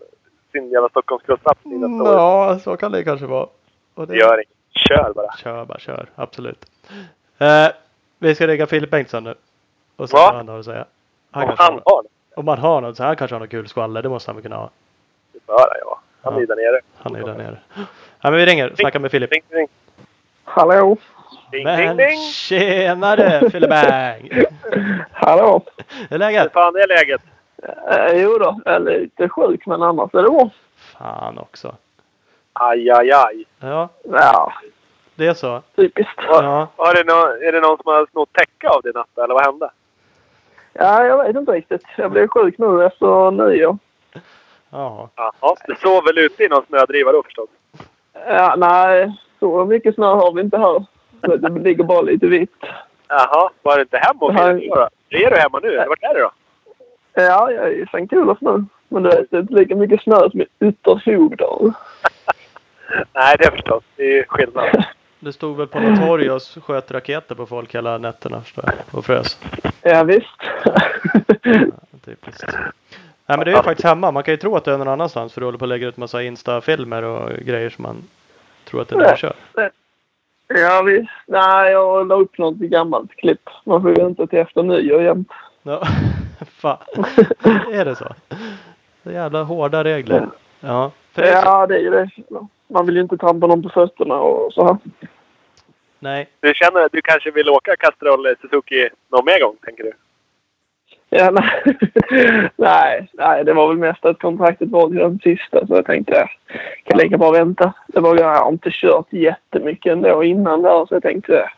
[0.53, 2.17] sin jävla Stockholmscrosssatsning nästa år.
[2.17, 3.47] Ja, så kan det kanske vara.
[3.95, 4.49] Och Det gör inget.
[4.89, 5.33] Kör bara.
[5.37, 6.07] Kör bara, kör.
[6.15, 6.65] Absolut.
[7.39, 7.67] Eh,
[8.19, 9.35] vi ska ringa Filip Bengtsson nu.
[9.97, 10.23] Och se Va?
[10.27, 10.85] vad han har att säga.
[11.31, 12.09] Han han har det.
[12.37, 14.03] Om han har något så han kanske har något kul skvaller.
[14.03, 14.71] Det måste han väl kunna ha.
[15.33, 16.01] Det bör han, ja.
[16.23, 16.41] Han är Ja.
[16.41, 16.81] ju där nere.
[16.99, 17.59] Han är ju där nere.
[18.21, 18.73] Ja, men vi ringer.
[18.79, 19.31] Snackar med Filip.
[19.31, 19.69] Ding, ding.
[20.45, 20.97] Hallå?
[21.53, 22.19] Ding, Men ding, ding.
[22.33, 24.45] tjenare Filip Bang!
[25.13, 25.63] Hallå?
[25.89, 26.53] Hur är Hur läget?
[26.53, 27.21] fan är läget?
[27.91, 30.51] Eh, jo då, jag är lite sjuk men annars är det bra.
[30.99, 31.75] Fan också.
[32.53, 33.45] Aj, aj, aj.
[33.61, 34.53] Ja, Ja,
[35.15, 35.63] det är så.
[35.77, 36.21] typiskt.
[36.29, 36.69] Ja.
[36.77, 39.45] Har det nå- är det någon som har snott täcke av din natta, eller vad
[39.45, 39.71] hände?
[40.79, 41.83] Ja, jag vet inte riktigt.
[41.97, 43.79] Jag blev sjuk nu efter nyår.
[44.71, 45.11] Ja.
[45.17, 45.55] Jaha.
[45.67, 47.49] Du sov väl ute i någon snödriva då förstås?
[48.29, 50.85] Ja, nej, så mycket snö har vi inte här.
[51.21, 52.65] Så Det ligger bara lite vitt.
[53.09, 53.51] Jaha.
[53.63, 55.17] Var du inte hemma och firade nyår då?
[55.17, 56.31] Är du hemma nu, vart är du då?
[57.13, 58.65] Ja, jag är i Sankt Olof nu.
[58.89, 61.73] Men du vet, det är inte lika mycket snö som i Ytterhogdal.
[63.13, 63.85] Nej, det förstås.
[63.97, 64.85] Det är ju skillnad.
[65.27, 68.99] Du stod väl på något torg och sköt raketer på folk hela nätterna förstår jag,
[68.99, 69.39] och frös.
[69.83, 70.41] Ja, visst.
[72.05, 72.45] Typiskt.
[73.27, 74.11] Nej men det är ju faktiskt hemma.
[74.11, 75.89] Man kan ju tro att det är någon annanstans för du håller på att lägga
[75.89, 77.97] ut massa Insta-filmer och grejer som man
[78.65, 79.35] tror att det är där du kör.
[80.49, 81.11] ja, visst.
[81.27, 83.51] Nej, jag la upp något gammalt klipp.
[83.65, 85.29] Man får ju vänta till efter nyår jämt.
[85.63, 85.83] Ja.
[86.47, 86.79] Fan.
[87.73, 88.07] är det så?
[89.03, 90.29] Så jävla hårda regler.
[90.61, 90.91] Ja.
[91.15, 91.45] Det är.
[91.45, 92.11] Ja, det är ju det.
[92.69, 94.77] Man vill ju inte trampa någon på fötterna och så här.
[95.99, 96.29] Nej.
[96.41, 99.93] Du känner att du kanske vill åka Castrol Suzuki någon mer gång, tänker du?
[101.11, 101.31] Ja,
[102.11, 102.53] nej.
[102.57, 106.15] nej, nej, det var väl mest att kontraktet var till den sista så jag tänkte
[106.15, 106.29] jag
[106.85, 107.73] kan lika bra vänta.
[107.87, 111.51] Det var, jag har inte kört jättemycket ändå innan där så jag tänkte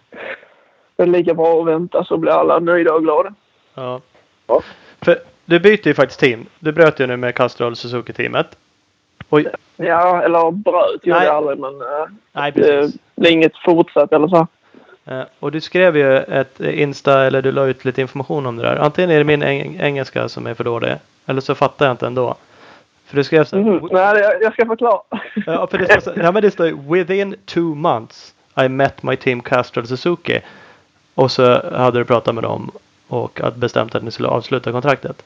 [0.96, 3.34] det är lika bra att vänta så blir alla nöjda och glada.
[3.74, 4.00] Ja.
[4.46, 4.62] Ja.
[5.02, 6.46] För du byter ju faktiskt team.
[6.58, 8.46] Du bröt ju nu med Castrol Suzuki-teamet.
[9.28, 9.40] Och,
[9.76, 14.46] Ja, eller bröt gjorde jag aldrig men äh, nej det blir inget fortsatt eller så.
[15.04, 18.62] Eh, Och du skrev ju ett Insta eller du la ut lite information om det
[18.62, 18.76] där.
[18.76, 20.94] Antingen är det min eng- engelska som är för dålig.
[21.26, 22.34] Eller så fattar jag inte ändå.
[23.06, 23.88] För du skrev så här, Mm.
[23.92, 25.00] Nej, jag, jag ska förklara.
[25.46, 29.16] Ja, för det står, ja, men det står ju, within two months I met my
[29.16, 30.40] team Castrol Suzuki.
[31.14, 32.70] Och så hade du pratat med dem
[33.08, 35.22] och att bestämt att ni skulle avsluta kontraktet.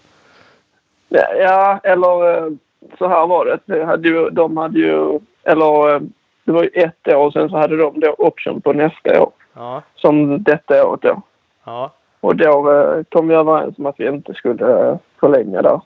[1.08, 2.50] Ja, ja, eller eh,
[2.98, 3.58] så här var det.
[3.64, 6.00] Det hade ju, de hade ju, eller eh,
[6.44, 9.30] det var ju ett år och sen så hade de då option på nästa år.
[9.54, 11.22] Ja, Som detta året då.
[11.64, 15.80] ja, Och då eh, kom vi överens om att vi inte skulle eh, förlänga där.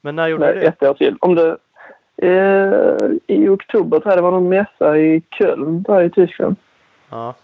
[0.00, 0.66] men när gjorde med du det?
[0.66, 1.16] ett år till.
[1.20, 1.56] Om det,
[2.16, 6.56] eh, I oktober tror jag det var någon mässa i Köln där i Tyskland.
[7.10, 7.34] Ja.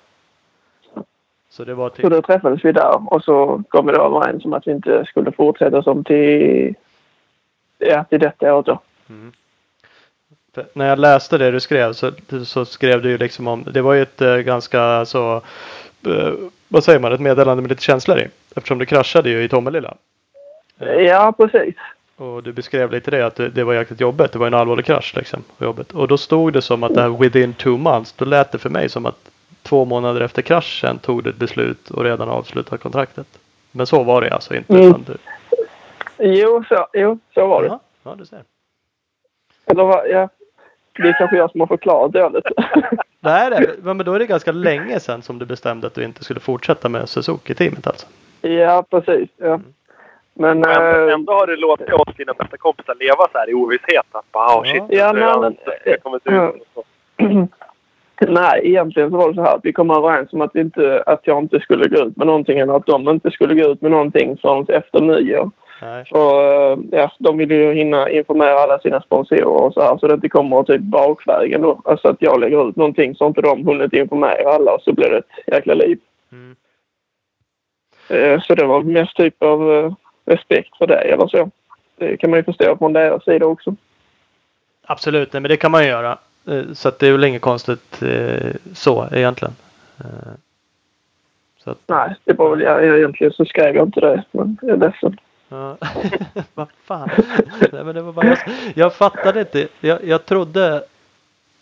[1.50, 4.44] Så det var Så typ, då träffades vi där och så kom vi då överens
[4.44, 6.74] om att vi inte skulle fortsätta som till,
[7.78, 8.80] ja, till detta året då.
[10.54, 12.12] för när jag läste det du skrev så,
[12.44, 15.42] så skrev du ju liksom om, det var ju ett eh, ganska så,
[16.06, 16.32] eh,
[16.68, 18.28] vad säger man, ett meddelande med lite känslor i.
[18.56, 19.94] Eftersom du kraschade ju i Tommelilla.
[20.98, 21.74] Ja, precis.
[22.16, 24.32] Och du beskrev lite det att det, var jäkligt jobbigt.
[24.32, 25.44] Det var en allvarlig krasch liksom.
[25.58, 25.92] Jobbet.
[25.92, 28.12] Och då stod det som att det här within two months.
[28.12, 29.30] Då lät det för mig som att
[29.62, 33.26] två månader efter kraschen tog du ett beslut och redan avslutat kontraktet.
[33.70, 34.74] Men så var det alltså inte.
[34.74, 34.88] Mm.
[34.88, 35.16] utan Du,
[36.18, 37.68] Jo, så, jo, så var det.
[37.68, 38.42] ja, ja, du ser.
[39.66, 40.28] Eller vad, ja.
[41.02, 42.44] Det är kanske jag som har förklarat dåligt.
[43.20, 46.24] Nej, nej, men då är det ganska länge sedan som du bestämde att du inte
[46.24, 48.06] skulle fortsätta med Suzuki-teamet alltså.
[48.40, 49.28] ja, precis.
[49.36, 49.60] Ja.
[50.34, 50.60] Men...
[50.60, 54.06] Men eh, ändå har du låtit oss, dina bästa kompisar, leva så här i ovisshet.
[54.12, 56.62] Att bara, oh, shit, Ja, men- det kommit ut.
[56.74, 56.84] Så.
[58.28, 61.02] Nej, egentligen så var det så här att vi kom överens om att, vi inte,
[61.06, 63.80] att jag inte skulle gå ut med någonting eller att de inte skulle gå ut
[63.80, 65.50] med någonting förrän efter nyår.
[65.82, 66.04] Nej.
[66.10, 70.06] Och, eh, ja, de ville ju hinna informera alla sina sponsorer och så här så
[70.06, 71.82] det inte kommer typ bakvägen då.
[71.84, 75.10] Alltså att jag lägger ut någonting så inte de hunnit informera alla och så blir
[75.10, 75.98] det ett jäkla liv.
[76.32, 76.56] Mm.
[78.08, 79.92] Eh, Så det var mest typ av eh,
[80.24, 81.50] respekt för det eller så.
[81.96, 83.74] Det kan man ju förstå från deras sida också.
[84.86, 86.18] Absolut, nej, men det kan man ju göra.
[86.72, 88.02] Så att det är väl inget konstigt
[88.74, 89.54] så egentligen.
[91.58, 94.24] Så att, Nej, det var väl jag, egentligen så skrev jag inte det.
[94.30, 95.18] Men jag är ledsen.
[95.48, 95.76] Ja.
[96.54, 97.10] Vad fan.
[97.72, 98.38] Nej, men det var bara jag,
[98.74, 99.68] jag fattade inte.
[99.80, 100.82] Jag, jag trodde.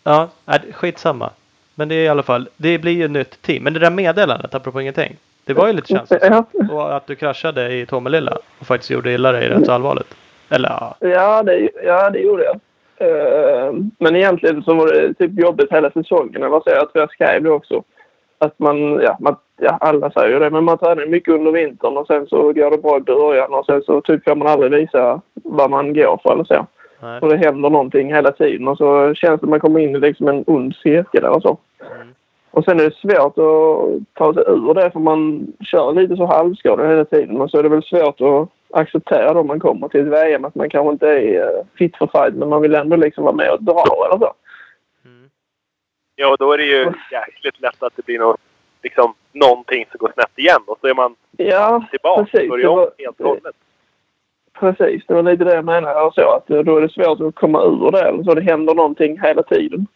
[0.03, 1.29] Ja, nej, skitsamma.
[1.75, 2.49] Men det är i alla fall.
[2.57, 3.63] Det blir ju nytt team.
[3.63, 5.15] Men det där meddelandet apropå ingenting.
[5.45, 6.23] Det var ju lite känsligt.
[6.71, 8.37] Och att du kraschade i Tomelilla.
[8.59, 10.15] Och faktiskt gjorde illa dig rätt så allvarligt.
[10.49, 10.95] Eller ja.
[10.99, 12.59] ja, det, ja, det gjorde jag.
[12.97, 16.43] Eh, Men egentligen så var det typ jobbigt hela säsongen.
[16.43, 16.63] Eller så.
[16.65, 17.83] Jag tror jag skrev det också.
[18.39, 21.97] Att man, ja, man, ja alla säger ju det, men man tränar mycket under vintern
[21.97, 24.71] och sen så går det bra i början och sen så typ får man aldrig
[24.71, 26.67] visa vad man går för eller så.
[27.01, 27.19] Nej.
[27.21, 29.99] Och det händer någonting hela tiden och så känns det att man kommer in i
[29.99, 31.57] liksom en ond cirkel eller så.
[31.81, 32.07] Mm.
[32.51, 36.25] Och sen är det svårt att ta sig ur det för man kör lite så
[36.25, 37.37] halvskadad hela tiden.
[37.37, 40.55] Men så är det väl svårt att acceptera då man kommer till ett VM att
[40.55, 43.51] man kanske inte är eh, fit för fight men man vill ändå liksom vara med
[43.51, 44.33] och dra eller så.
[46.19, 48.39] Ja, och då är det ju jäkligt lätt att det blir något,
[48.83, 50.61] liksom, någonting som går snett igen.
[50.67, 52.41] Och så är man Ja, tillbaka precis.
[52.41, 53.55] och börjar om helt och hållet.
[54.59, 55.03] precis.
[55.07, 55.93] Det var lite det jag menade.
[55.99, 58.01] Jag så att då är det svårt att komma ur det.
[58.01, 59.87] Eller så det händer någonting hela tiden.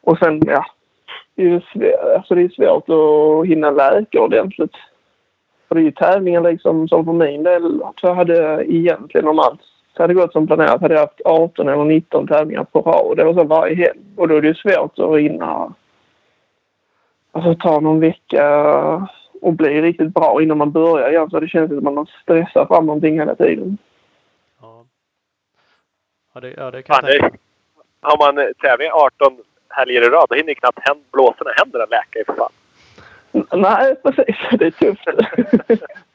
[0.00, 0.66] Och sen, ja.
[1.34, 4.74] Det är, svårt, alltså det är svårt att hinna läka ordentligt.
[5.68, 7.80] För det är ju tävlingar liksom som för min del.
[8.00, 9.60] Så jag hade egentligen om allt
[9.96, 13.16] så hade det gått som planerat hade jag haft 18 eller 19 tävlingar på rad.
[13.16, 14.00] Det var så varje helg.
[14.16, 15.72] Och då är det ju svårt att hinna
[17.32, 18.48] alltså, ta någon vecka
[19.42, 21.30] och bli riktigt bra innan man börjar igen.
[21.30, 23.78] Så det känns som att man stressar fram någonting hela tiden.
[24.60, 24.84] Ja.
[26.34, 27.36] Ja, det, ja, det kan jag tänka
[28.00, 31.84] har man eh, tävling 18 helger i rad, då hinner ju knappt händ, blåsorna händerna
[31.90, 32.52] läka i för fan.
[33.60, 34.36] Nej, precis.
[34.58, 35.04] Det är tufft.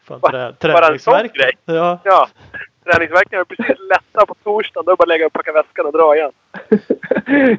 [0.03, 1.33] Fan, Bara- trä, bara en sån träningsvärk.
[1.33, 1.51] grej.
[1.77, 2.27] Ja, Ja,
[2.83, 4.85] träningsvärkningar är precis lätta på torsdagen.
[4.85, 6.31] Då är det bara att lägga upp, packa väskan och dra igen.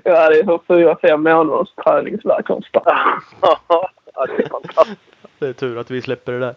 [0.05, 2.87] ja, det är så fyra, fem månaders träningsvärk konstant.
[3.69, 5.01] ja, det är fantastiskt.
[5.39, 6.55] det är tur att vi släpper det där.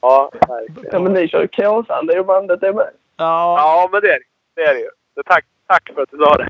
[0.00, 0.88] Ja, verkligen.
[0.92, 2.06] Ja, men ni kör ju Kåsan.
[2.06, 2.90] Det är ju bandet det med.
[3.16, 4.24] Ja, Ja, men det är det.
[4.54, 4.88] Det är det ju.
[5.14, 6.48] Så tack, tack för att du sa det.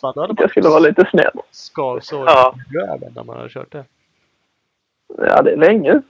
[0.00, 1.40] fan, då hade man Jag skulle vara lite snäll.
[1.50, 2.54] skavsår Ja.
[2.70, 3.84] i röven när man hade kört det.
[5.18, 6.00] Ja, det är länge.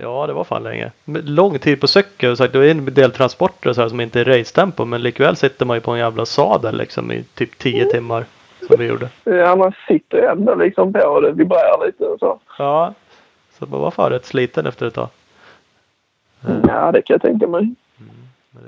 [0.00, 0.90] Ja, det var fan länge.
[1.04, 2.36] Men Lång tid på cykel.
[2.36, 4.84] Så det är en del transporter så här, som inte är racetempo.
[4.84, 8.24] Men likväl sitter man ju på en jävla sadel liksom i typ 10 timmar.
[8.66, 9.08] Som vi gjorde.
[9.24, 12.38] Ja, man sitter ändå liksom på det vibrerar lite och så.
[12.58, 12.94] Ja.
[13.58, 15.08] Så man var fan rätt sliten efter ett tag.
[16.68, 17.74] Ja, det kan jag tänka mig.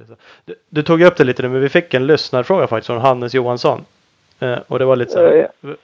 [0.08, 0.14] Så.
[0.44, 3.34] Du, du tog upp det lite nu, men vi fick en lyssnarfråga faktiskt från Hannes
[3.34, 3.84] Johansson.
[4.40, 5.74] Eh, och det var lite så här, v- v-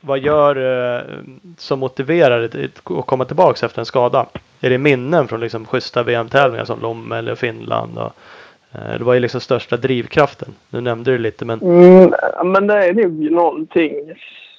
[0.00, 1.04] Vad gör eh,
[1.56, 4.26] som motiverar att komma tillbaks efter en skada?
[4.60, 7.98] Är det minnen från liksom schyssta VM-tävlingar som Lomme eller Finland?
[7.98, 8.12] Och,
[8.72, 10.48] eh, det var ju liksom största drivkraften.
[10.70, 12.12] Nu nämnde du lite men Mm,
[12.44, 13.92] men det är nog någonting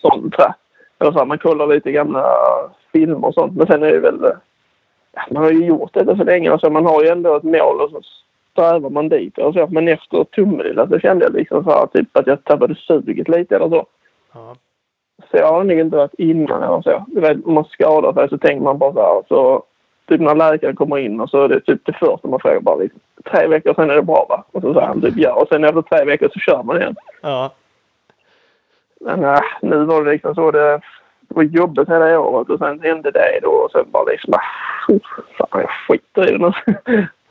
[0.02, 0.54] sånt här.
[1.00, 2.26] Eller så här, man kollar lite gamla
[2.92, 3.58] filmer och sånt.
[3.58, 4.32] Men sen är det väl...
[5.16, 6.52] Ja, man har ju gjort detta så länge.
[6.52, 8.02] Alltså, man har ju ändå ett mål och så
[8.52, 9.38] strävar man dit.
[9.38, 9.68] Och så.
[9.72, 13.56] Men efter tummen så kände jag liksom så här, typ att jag tappade suget lite
[13.56, 13.86] eller så.
[14.34, 14.56] ja,
[15.32, 17.06] Så jag har nog inte varit innan eller så.
[17.08, 19.24] Du vet, om man skadar sig så tänker man bara så här.
[19.28, 19.64] Så,
[20.08, 22.76] typ när läkaren kommer in och så är det typ det första man frågar bara
[22.76, 23.00] liksom,
[23.32, 24.44] tre veckor sen är det bra va?
[24.52, 25.34] Och så säger han typ ja.
[25.34, 26.96] Och sen efter tre veckor så kör man igen.
[27.22, 27.54] ja,
[29.02, 30.52] Men äh, nu var det liksom så.
[30.52, 30.82] Det,
[31.20, 33.50] det var jobbigt hela året och sen hände det då.
[33.50, 34.34] Och sen bara liksom...
[34.34, 35.00] Äh,
[35.38, 36.52] fan, jag skiter i det nu.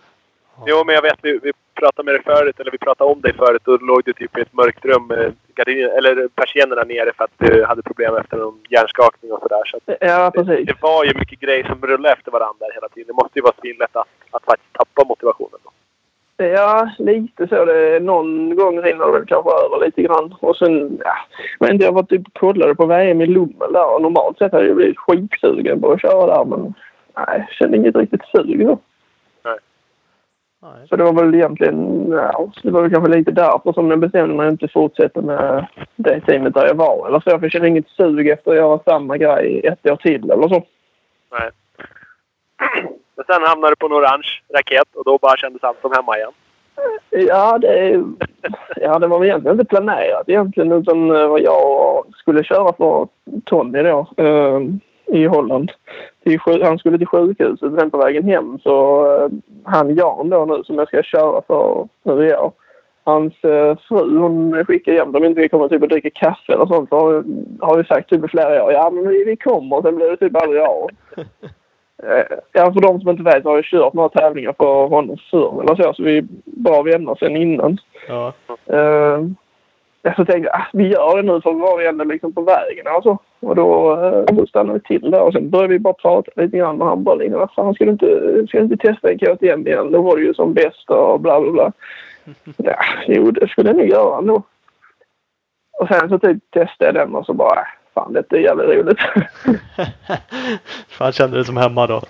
[0.66, 3.34] Jo, men jag vet, vi, vi pratade med dig förut, eller vi pratade om dig
[3.34, 3.62] förut.
[3.64, 7.38] Då låg du typ i ett mörkt rum med gardiner, eller persiennerna nere för att
[7.38, 9.64] du hade problem efter någon hjärnskakning och sådär.
[9.64, 10.66] Så ja, precis.
[10.66, 13.06] det var ju mycket grejer som rullade efter varandra hela tiden.
[13.06, 15.58] Det måste ju vara svinlätt att, att faktiskt tappa motivationen.
[15.64, 15.70] Då.
[16.44, 17.64] Ja, lite så.
[17.64, 20.34] Det, någon gång rinner det väl kanske över lite grann.
[20.40, 21.14] Och sen, ja.
[21.60, 23.94] Men jag var typ kollade på VM i Lommel där.
[23.94, 26.44] Och normalt sett hade jag blivit skitsugen på att köra där.
[26.44, 26.74] Men
[27.16, 28.78] nej, jag kände inget riktigt sug då.
[30.62, 30.88] Nej.
[30.88, 34.34] Så det var väl egentligen, ja, det var väl kanske lite därför som jag bestämde
[34.34, 37.08] mig att inte fortsätta med det teamet där jag var.
[37.08, 40.48] Eller så, jag kände inget sug efter att göra samma grej ett år till eller
[40.48, 40.64] så.
[41.30, 41.50] Nej.
[43.16, 46.16] Men sen hamnade du på en orange raket och då bara kändes allt som hemma
[46.16, 46.32] igen.
[47.10, 48.04] Ja, det,
[48.76, 53.08] ja, det var väl egentligen inte planerat egentligen utan eh, vad jag skulle köra för
[53.44, 54.60] Tony då eh,
[55.06, 55.72] i Holland.
[56.24, 59.28] Till, han skulle till sjukhuset sen på vägen hem så eh,
[59.64, 62.52] han Jan då nu som jag ska köra för nu i år.
[63.04, 66.66] Hans eh, fru hon skickar jämt om inte vi kommer typ och dricka kaffe eller
[66.66, 67.24] sånt så har,
[67.60, 70.42] har vi sagt typ i flera år ja men vi, kommer sen blir det typ
[70.42, 70.88] aldrig av.
[72.02, 75.16] Eh, Ja, för de som inte vet så har jag kört några tävlingar för honom
[75.30, 75.94] förr eller så.
[75.94, 77.78] Så vi är bra vänner sen innan.
[78.08, 78.32] Ja,
[78.66, 79.34] jag
[80.02, 82.42] så tänkte jag, ah, vi gör det nu för vi var ju ändå liksom på
[82.42, 83.18] vägen alltså.
[83.40, 86.56] Och då, uh, då stannade vi till där och sen började vi bara prata lite
[86.56, 89.18] grann med han bara liksom, vad fan ska du inte, ska du inte testa en
[89.18, 89.92] KTM igen?
[89.92, 91.72] Då var det ju som bäst och bla bla bla.
[92.56, 94.42] Ja, jo det skulle jag nog göra ändå.
[95.72, 98.76] Och sen så typ testade jag den och så bara, äh, fan detta är jävligt
[98.76, 99.00] roligt.
[100.88, 102.02] fan kände det som hemma då.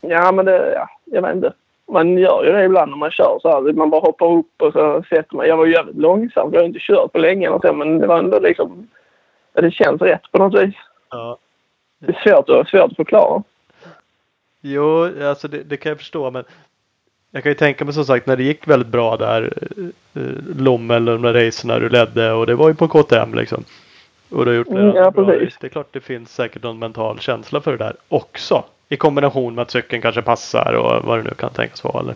[0.00, 1.52] Ja, men det, ja, jag vet inte.
[1.92, 3.72] Man gör ju det ibland när man kör så här.
[3.72, 5.46] Man bara hoppar upp och så sätter man.
[5.48, 6.50] Jag var ju jävligt långsam.
[6.52, 8.88] Jag har inte kört på länge eller så, men det var ändå liksom...
[9.52, 10.74] Det känns rätt på något vis.
[11.10, 11.38] Ja.
[11.98, 13.42] Det är svårt att, svårt att förklara.
[14.60, 16.44] Jo, alltså det, det kan jag förstå men
[17.30, 20.30] jag kan ju tänka mig som sagt när det gick väldigt bra där eh, eh,
[20.56, 23.64] Lommel och de där racerna du ledde och det var ju på KTM liksom.
[24.30, 25.56] Och du har gjort Mm, flera ja, bra race.
[25.60, 28.64] Det är klart det finns säkert någon mental känsla för det där också.
[28.88, 32.00] I kombination med att cykeln kanske passar och vad det nu kan tänkas vara.
[32.00, 32.14] Eller?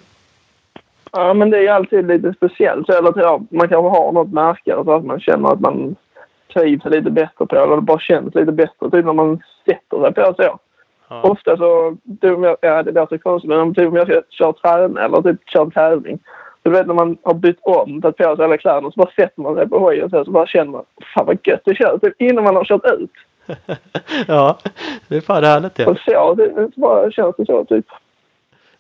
[1.13, 2.87] Ja, men det är alltid lite speciellt.
[2.87, 5.97] Så, eller, ja, man kanske har något märke eller så att man känner att man
[6.55, 7.57] trivs lite bättre på.
[7.57, 10.59] Eller det bara känns lite bättre typ när man sätter sig på så.
[11.09, 11.23] Ja.
[11.23, 14.53] Ofta så, typ jag, ja det låter konstigt, men om typ om jag ska köra
[14.53, 16.19] träning eller typ köra en tävling.
[16.63, 19.43] Du vet när man har bytt om, tagit på sig alla kläderna så bara sätter
[19.43, 22.01] man sig på hojen så, så bara känner man fan vad gött det känns.
[22.01, 23.11] Typ innan man har kört ut.
[24.29, 24.59] ja,
[25.09, 25.87] det är fan härligt ja.
[25.91, 27.87] Och så, det, det bara känns det så typ.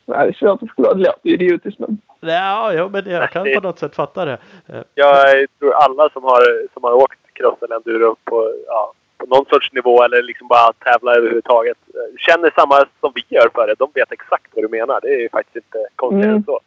[0.05, 0.95] Nej, det är svårt att förklara.
[0.95, 1.99] Det låter idiotiskt men.
[2.21, 4.39] Ja, jo, men jag kan på något sätt fatta det.
[4.67, 9.27] Eh, Jag tror alla som har, som har åkt cross eller enduro på, ja, på
[9.27, 13.67] någon sorts nivå eller liksom bara tävlar överhuvudtaget eh, känner samma som vi gör för
[13.67, 13.75] det.
[13.79, 15.01] De vet exakt vad du menar.
[15.03, 16.37] Det är ju faktiskt inte konstigare Mm.
[16.37, 16.61] än så.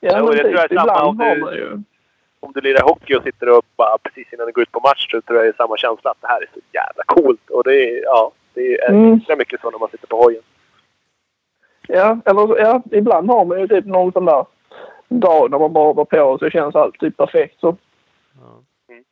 [0.00, 1.82] Ja, men det tror jag typ, är samma om du-.
[2.46, 5.10] Om du lirar hockey och sitter och bara precis innan du går ut på match
[5.10, 7.50] så tror jag det är samma känsla att det här är så jävla coolt.
[7.50, 9.14] Och det är, ja, det är Mm.
[9.14, 10.42] extra mycket så när man sitter på hojen.
[11.88, 14.46] Ja, eller ja, ibland har man ju typ någon sån där
[15.08, 17.60] dag när man bara hoppar på och så känns allt typ perfekt.
[17.60, 17.76] Så
[18.40, 18.62] Ja.
[18.92, 19.04] Mm.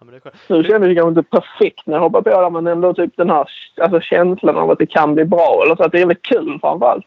[0.00, 2.66] Ja, men det nu kändes det kanske inte perfekt när jag hoppar på det men
[2.66, 3.48] ändå typ den här
[3.80, 5.62] alltså, känslan av att det kan bli bra.
[5.64, 7.06] Eller så att det är väldigt kul framför allt.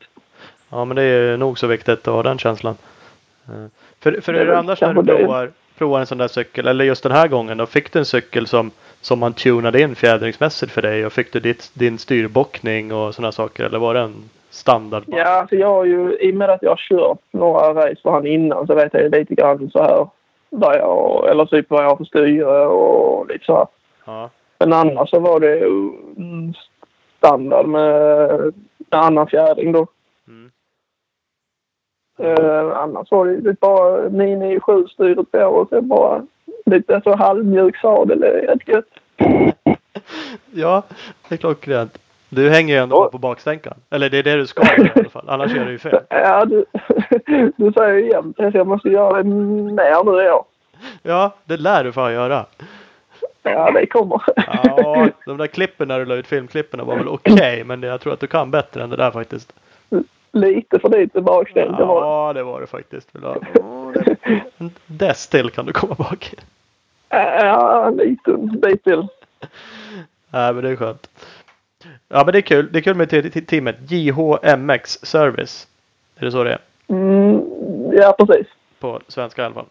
[0.69, 2.75] Ja, men det är nog så viktigt att ha den känslan.
[3.47, 3.65] Eh,
[3.99, 6.67] För, för Det är är det annars när du provar, provar en sån där cykel,
[6.67, 9.95] eller just den här gången då, fick du en cykel som, som man tunade in
[9.95, 13.99] fjädringsmässigt för dig och fick du ditt, din styrbockning och sådana saker eller var det
[13.99, 15.03] en standard?
[15.07, 18.11] Ja, alltså jag har ju, i och med att jag har kört några race för
[18.11, 20.07] han innan så vet jag ju lite grann så här
[20.49, 23.67] vad jag, eller typ vad jag har för styre och lite så här.
[24.05, 24.29] Ja.
[24.59, 25.63] Men annars så var det
[27.17, 28.53] standard med en
[28.89, 29.87] annan fjädring då.
[32.19, 36.21] Eh, annars var det bara 997 styret på och sen bara
[36.65, 38.19] lite så halvmjuk sadel.
[38.19, 38.85] Det är rätt gött.
[40.51, 40.83] ja,
[41.29, 41.97] det är klockrent.
[42.29, 43.09] Du hänger ju ändå Ja.
[43.11, 43.73] på bakstänkan.
[43.89, 45.25] Eller det är det du ska göra i alla fall.
[45.29, 45.99] Annars gör du ju fel.
[46.09, 46.65] Ja, du,
[47.57, 50.43] du säger ju jämt det, så jag måste göra det mer nu i år.
[51.03, 52.45] Ja, det lär du fan göra.
[53.43, 54.21] Ja, det kommer.
[54.35, 57.63] Ja, de där klippen när du la ut filmklippen var väl okej.
[57.63, 59.53] men jag tror att du kan bättre än det där faktiskt.
[60.31, 61.77] Lite för lite bakstänk.
[61.77, 62.07] det var det.
[62.07, 63.09] Ja, det var det faktiskt.
[64.57, 66.33] En dess till kan du komma bak.
[67.09, 69.07] Ja, en liten bit till.
[70.29, 71.09] Nej, men det är skönt.
[72.07, 72.69] Ja, men det är kul.
[72.71, 73.75] Det är kul med te- te- teamet.
[73.91, 75.67] JHMX Service.
[76.15, 76.59] Är det så det är?
[76.87, 77.41] Mm,
[77.93, 78.47] ja, precis.
[78.79, 79.65] På svenska i alla fall.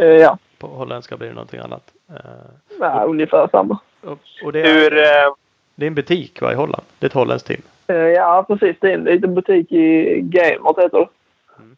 [0.00, 1.92] Eh, ja, På holländska blir det någonting annat.
[2.10, 2.16] Eh,
[2.80, 3.78] ja, ungefär samma.
[4.00, 5.32] och, och det, Hur, är, eh,
[5.74, 6.82] det är en butik va, i Holland.
[6.98, 7.62] Det är ett holländskt team.
[7.86, 8.76] Eh, ja, precis.
[8.80, 11.08] Det är en liten butik i Gamert heter det.
[11.58, 11.76] Mm.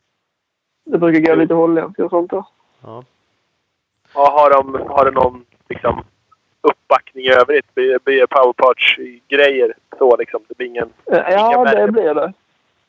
[0.85, 2.45] Det brukar gå lite holländskt och sånt där.
[2.83, 3.05] Ja.
[4.15, 6.05] ja, har, de, har de någon liksom,
[6.61, 7.75] uppbackning i övrigt?
[7.75, 10.41] Blir det powerparts-grejer så liksom?
[10.49, 10.93] Det blir ingen...
[11.13, 12.33] Eh, Ja, Inga det blir det.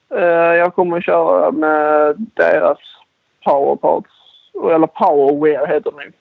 [0.10, 2.80] Eh, Jag kommer att köra med deras
[3.44, 4.12] powerparts.
[4.54, 6.12] Eller powerwear heter det nu.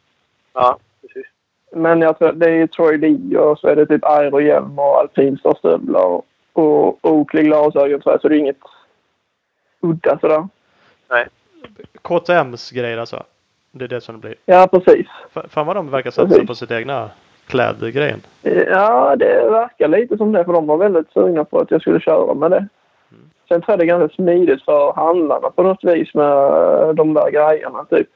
[0.53, 1.27] Ja, precis.
[1.73, 6.05] Men jag tror det är Troy Lee och så är det typ aerohjälm och alpinstarstövlar
[6.05, 8.21] och, och Oakley glasögon tror jag.
[8.21, 8.57] Så det är inget
[9.81, 10.47] udda sådär.
[12.03, 13.23] KTMs grejer alltså.
[13.73, 14.35] Det är det som det blir.
[14.45, 15.07] Ja, precis.
[15.35, 16.47] Fa- Fan vad de verkar satsa Precis.
[16.47, 17.11] på sitt egna
[17.47, 18.21] klädgrejen.
[18.71, 20.45] Ja, det verkar lite som det.
[20.45, 22.67] För de var väldigt sugna på att jag skulle köra med det.
[23.49, 26.27] Sen tror jag det är ganska smidigt för handlarna på något vis med
[26.97, 27.85] de där grejerna.
[27.91, 28.09] Typ.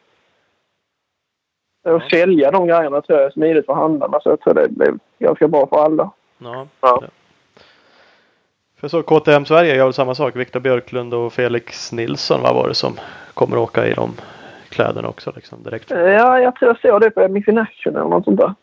[1.83, 4.21] Att sälja de grejerna tror jag är smidigt för handlarna.
[4.21, 6.11] Så jag tror det blir ganska bra för alla.
[6.39, 6.67] Ja.
[6.81, 7.03] Ja.
[8.77, 10.37] För så KTM Sverige gör väl samma sak.
[10.37, 12.99] Viktor Björklund och Felix Nilsson vad var det som
[13.35, 14.15] kommer åka i de
[14.69, 15.91] kläderna också liksom direkt.
[15.91, 18.55] Ja, jag tror jag såg det på MX in Action eller något sånt där.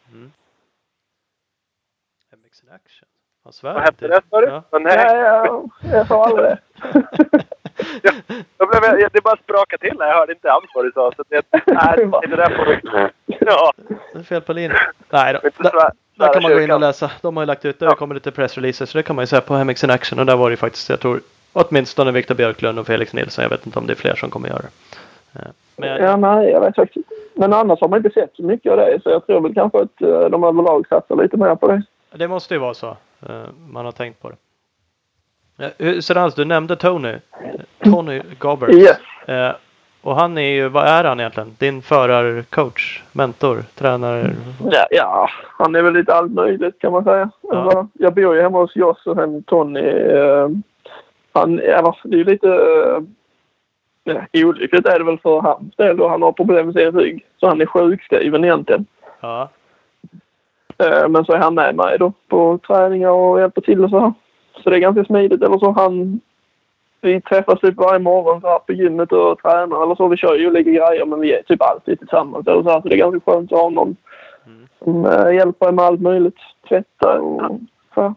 [2.32, 3.07] MX in Action.
[3.52, 4.48] Svär Vad hette det sa du?
[4.48, 4.80] Ja.
[4.80, 6.58] Nej, Ja, ja, jag sa aldrig det.
[8.58, 9.96] jag blev, jag, det bara sprakade till.
[10.00, 11.12] Jag hörde inte alls vad du sa.
[11.18, 13.08] Så det, nej, det där får vi...
[13.40, 13.74] Ja,
[14.14, 14.74] Det är fel på linjen.
[15.10, 15.40] Nej då.
[16.18, 17.12] Där, kan man gå in och läsa.
[17.22, 17.96] De har ju lagt ut, det har Ja.
[17.96, 20.20] kommit lite pressreleaser så det kan man ju säga på MX in Action.
[20.20, 21.20] Och där var det ju faktiskt, jag tror
[21.54, 23.44] åtminstone Viktor Björklund och Felix Nilsson.
[23.44, 25.40] Jag vet inte om det är fler som kommer göra det.
[25.40, 27.08] Eh, Men jag, Ja, nej, jag vet faktiskt.
[27.34, 29.00] Men annars har man inte sett så mycket av det.
[29.04, 31.82] Så jag tror väl kanske att eh, de överlag satsar lite mer på det.
[32.18, 32.88] Det måste ju vara så.
[33.30, 34.36] Eh, Man har tänkt på det.
[35.66, 37.14] Eh, hur- Sen alltså, du nämnde Tony.
[37.84, 38.70] Tony Gobbert.
[38.74, 38.98] Yes.
[39.28, 39.52] Eh,
[40.02, 41.56] Och han är ju, vad är han egentligen?
[41.60, 44.32] Din förarcoach, mentor, tränare?
[44.72, 47.30] Ja, ja, han är väl lite allt möjligt kan man säga.
[47.42, 47.56] Ja.
[47.58, 49.80] Alltså, jag bor ju hemma hos Joss och sen Tony.
[49.80, 50.50] Eh,
[51.34, 53.02] han, eller, det är ju lite eh,
[54.04, 56.08] ja, olyckligt är det väl för hans del då.
[56.08, 57.26] Han har problem med sin rygg.
[57.40, 58.86] Så han är sjukskriven egentligen.
[59.20, 59.50] Ja.
[60.84, 64.00] Eh, men så är han med mig då på träningar och hjälper till och så
[64.00, 64.14] här.
[64.64, 65.42] Så det är ganska smidigt.
[65.44, 66.20] Eller så han...
[67.02, 70.08] Vi träffas typ varje morgon så här på gymmet och tränar eller så.
[70.08, 72.48] Vi kör ju olika grejer men vi är typ alltid tillsammans.
[72.48, 72.82] Eller så, här.
[72.82, 73.96] så det är ganska skönt att ha någon
[74.46, 74.68] Mm.
[74.84, 76.36] som eh, hjälper med allt möjligt.
[76.70, 77.42] Tvätta och
[77.94, 78.02] så.
[78.02, 78.14] här.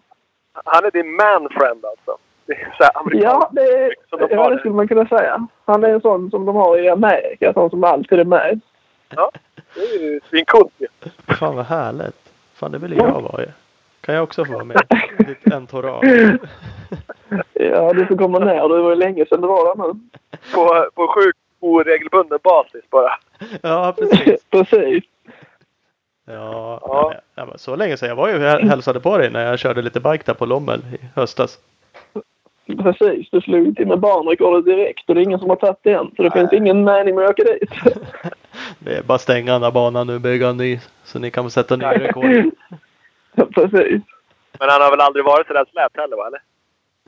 [0.65, 2.17] Han är din man-friend alltså?
[2.47, 4.59] Det är så här amerikanskt Ja, det, är, som de ja, det.
[4.59, 5.47] skulle man kunna säga.
[5.65, 8.61] Han är en sån som de har i Amerika, sån som alltid är med.
[9.17, 9.31] Ja,
[9.75, 10.87] det är ju svincoolt ju.
[11.35, 12.30] Fan vad härligt.
[12.61, 13.49] Fan det vill jag vara ju.
[14.01, 14.83] Kan jag också få vara med?
[15.19, 16.05] Ditt entourage.
[17.53, 18.69] Ja, du får komma ner.
[18.69, 20.01] Det var ju länge sedan du var där nu.
[20.55, 23.11] På, på sjukt oregelbunden basis bara.
[23.63, 24.45] Ja precis.
[24.51, 25.05] Precis.
[26.27, 27.15] Ja, Ja.
[27.35, 27.45] ja.
[27.47, 28.09] men så länge sedan.
[28.09, 30.99] Jag var ju hälsade på dig när jag körde lite bike där på Lommel i
[31.15, 31.59] höstas.
[32.67, 33.31] Precis.
[33.31, 35.93] Du slog inte in med banrekordet direkt och det är ingen som har tagit det
[35.93, 36.11] än.
[36.17, 37.71] Så det finns ingen mening med att åka dit.
[38.79, 40.81] Det är bara stänga den här banan nu, bygga en ny.
[41.05, 42.51] Så ni kan väl sätta nya rekord.
[43.55, 44.03] Precis.
[44.59, 46.27] Men han har väl aldrig varit så där slät heller va?
[46.27, 46.41] Eller?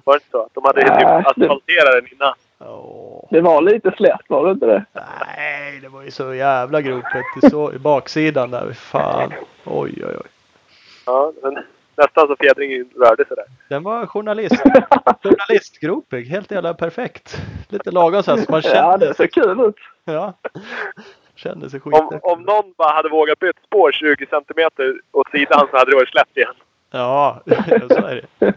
[0.05, 0.43] Var det inte så?
[0.43, 2.35] Att de hade Nej, typ asfalterat den innan.
[2.59, 3.29] Åh.
[3.31, 4.85] Det var lite slätt, var det inte det?
[5.37, 7.05] Nej, det var ju så jävla grovt.
[7.51, 8.73] Så, I baksidan där.
[8.73, 9.33] Fan.
[9.65, 10.29] Oj, oj, oj.
[11.07, 11.59] Ja, men
[11.97, 13.45] nästan så fjädringen rörde sig där.
[13.69, 14.63] Den var journalist.
[15.23, 16.25] Journalistgropig.
[16.27, 17.43] Helt jävla perfekt.
[17.69, 19.75] Lite lagom så här så man Ja, kände, det ser kul ut.
[20.05, 20.33] ja.
[21.35, 22.21] kände sig Om, skit.
[22.23, 26.09] om någon bara hade vågat byta spår 20 centimeter åt sidan så hade det varit
[26.09, 26.55] slätt igen.
[26.91, 27.41] Ja,
[27.89, 28.55] så är det.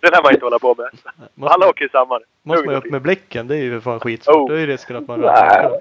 [0.00, 0.88] Det lär man inte hålla på med.
[1.34, 2.20] Måste, Alla åker samma.
[2.42, 3.46] måste man ju upp med blicken.
[3.48, 4.36] Det är ju fan skitsvårt.
[4.36, 4.48] Oh.
[4.48, 5.28] Då är ju risken att man Nej.
[5.62, 5.80] ramlar.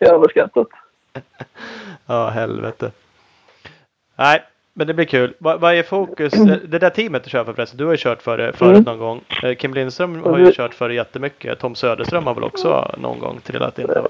[0.00, 0.68] Överskattat.
[2.06, 2.90] Ja, helvete.
[4.16, 4.42] Nej,
[4.74, 5.34] men det blir kul.
[5.38, 6.32] Vad, vad är fokus?
[6.68, 7.78] Det där teamet du kör för förresten.
[7.78, 8.82] Du har ju kört för det förut Mm.
[8.82, 9.20] någon gång.
[9.42, 11.58] Eh, Kim Lindström har ju kört för det jättemycket.
[11.58, 14.08] Tom Söderström har väl också någon gång trillat in där va?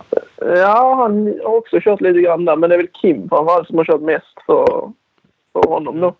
[0.56, 2.56] Ja, han har också kört lite grann där.
[2.56, 4.92] Men det är väl Kim framförallt som har kört mest för,
[5.52, 6.14] för honom då.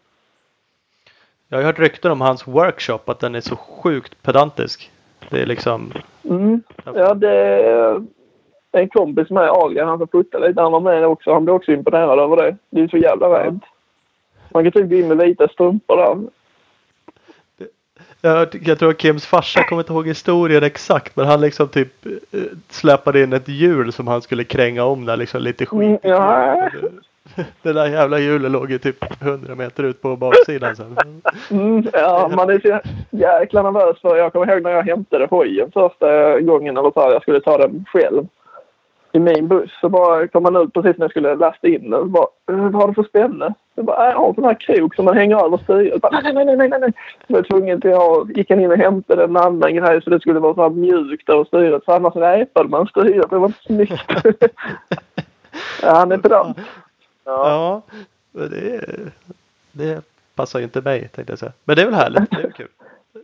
[1.48, 4.90] Jag har hört rykten om hans workshop att den är så sjukt pedantisk.
[5.30, 5.92] Det är liksom...
[6.24, 6.62] Mm.
[6.94, 8.02] Ja, det är
[8.72, 9.88] en kompis med Adrian.
[9.88, 10.61] Han får putta lite.
[10.61, 11.33] Han var med också.
[11.33, 12.57] Han blev också imponerad över det.
[12.70, 13.62] Det är så jävla rent.
[14.55, 16.19] Man kan typ gå in med vita strumpor där.
[18.21, 22.07] Jag, jag tror att Kims farsa kommer inte ihåg historien exakt men han liksom typ
[22.07, 25.81] eh, släpade in ett hjul som han skulle kränga om där liksom lite skit.
[25.81, 26.71] Mm, ja.
[27.62, 30.97] Det där jävla hjulet låg ju typ 100 meter ut på baksidan sen.
[31.51, 35.71] Mm, ja, man är så jäkla nervös för Jag kommer ihåg när jag hämtade hojen
[35.73, 36.77] första gången.
[36.77, 38.27] Eller så här, jag skulle ta den själv.
[39.12, 39.71] I min buss.
[39.81, 42.12] Så bara kom man ut precis när jag skulle lasta in den.
[42.12, 43.55] Bara, "Eh, vad har du för spänne?
[43.75, 46.03] Jag bara, "Äh, jag har en sån här krok som man hänger över styret.
[46.13, 46.93] Nej, nej, nej, nej, nej, nej.
[47.27, 50.21] Jag var tvungen till att gick han in och hämtade en annan grej så det
[50.21, 51.85] skulle vara så här mjukt över styret.
[51.85, 53.31] För annars repade man styret.
[53.31, 53.93] Det var inte snyggt.
[55.83, 56.59] ja, han är pedant.
[57.25, 57.83] Ja.
[58.33, 58.81] Ja, det,
[59.73, 60.03] det
[60.35, 61.53] passar ju inte mig tänkte jag säga.
[61.65, 62.31] Men det är väl härligt.
[62.31, 62.69] Det är väl kul.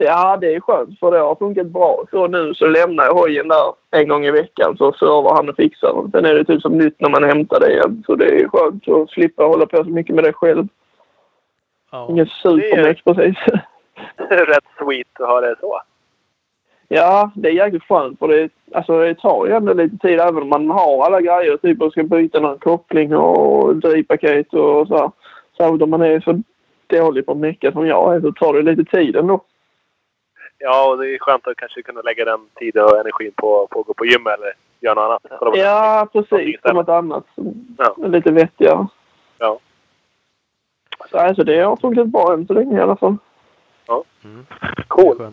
[0.02, 2.04] Ja, det är skönt för det har funkat bra.
[2.10, 5.56] Så nu så lämnar jag hojen där en gång i veckan så servar han och
[5.56, 6.10] fixar den.
[6.10, 8.02] Sen är det typ som nytt när man hämtar det igen.
[8.06, 10.68] Så det är skönt att slippa hålla på så mycket med det själv.
[11.90, 12.06] Ja.
[12.10, 13.36] Ingen supermex precis.
[14.30, 15.80] Rätt sweet att ha det så.
[16.88, 20.42] Ja, det är jäkligt skönt för det, alltså, det tar ju ändå lite tid även
[20.42, 21.56] om man har alla grejer.
[21.56, 25.12] Typ och ska byta någon koppling och drivpaket och så.
[25.56, 26.42] Särskilt om man är så
[26.86, 29.40] dålig på mycket som jag är så tar det lite tid ändå.
[30.62, 33.80] Ja, och det är skönt att kanske kunna lägga den tiden och energin på, på
[33.80, 35.38] att gå på gym eller göra något annat.
[35.38, 36.56] Kolla på Ja, precis.
[36.64, 37.24] något annat.
[37.34, 37.96] som Ja.
[38.04, 38.86] är lite vettigare.
[39.38, 39.58] Ja.
[41.10, 43.16] Så alltså, det har funkat bra än så länge i alla fall.
[44.24, 44.46] Mm.
[44.88, 45.32] Cool.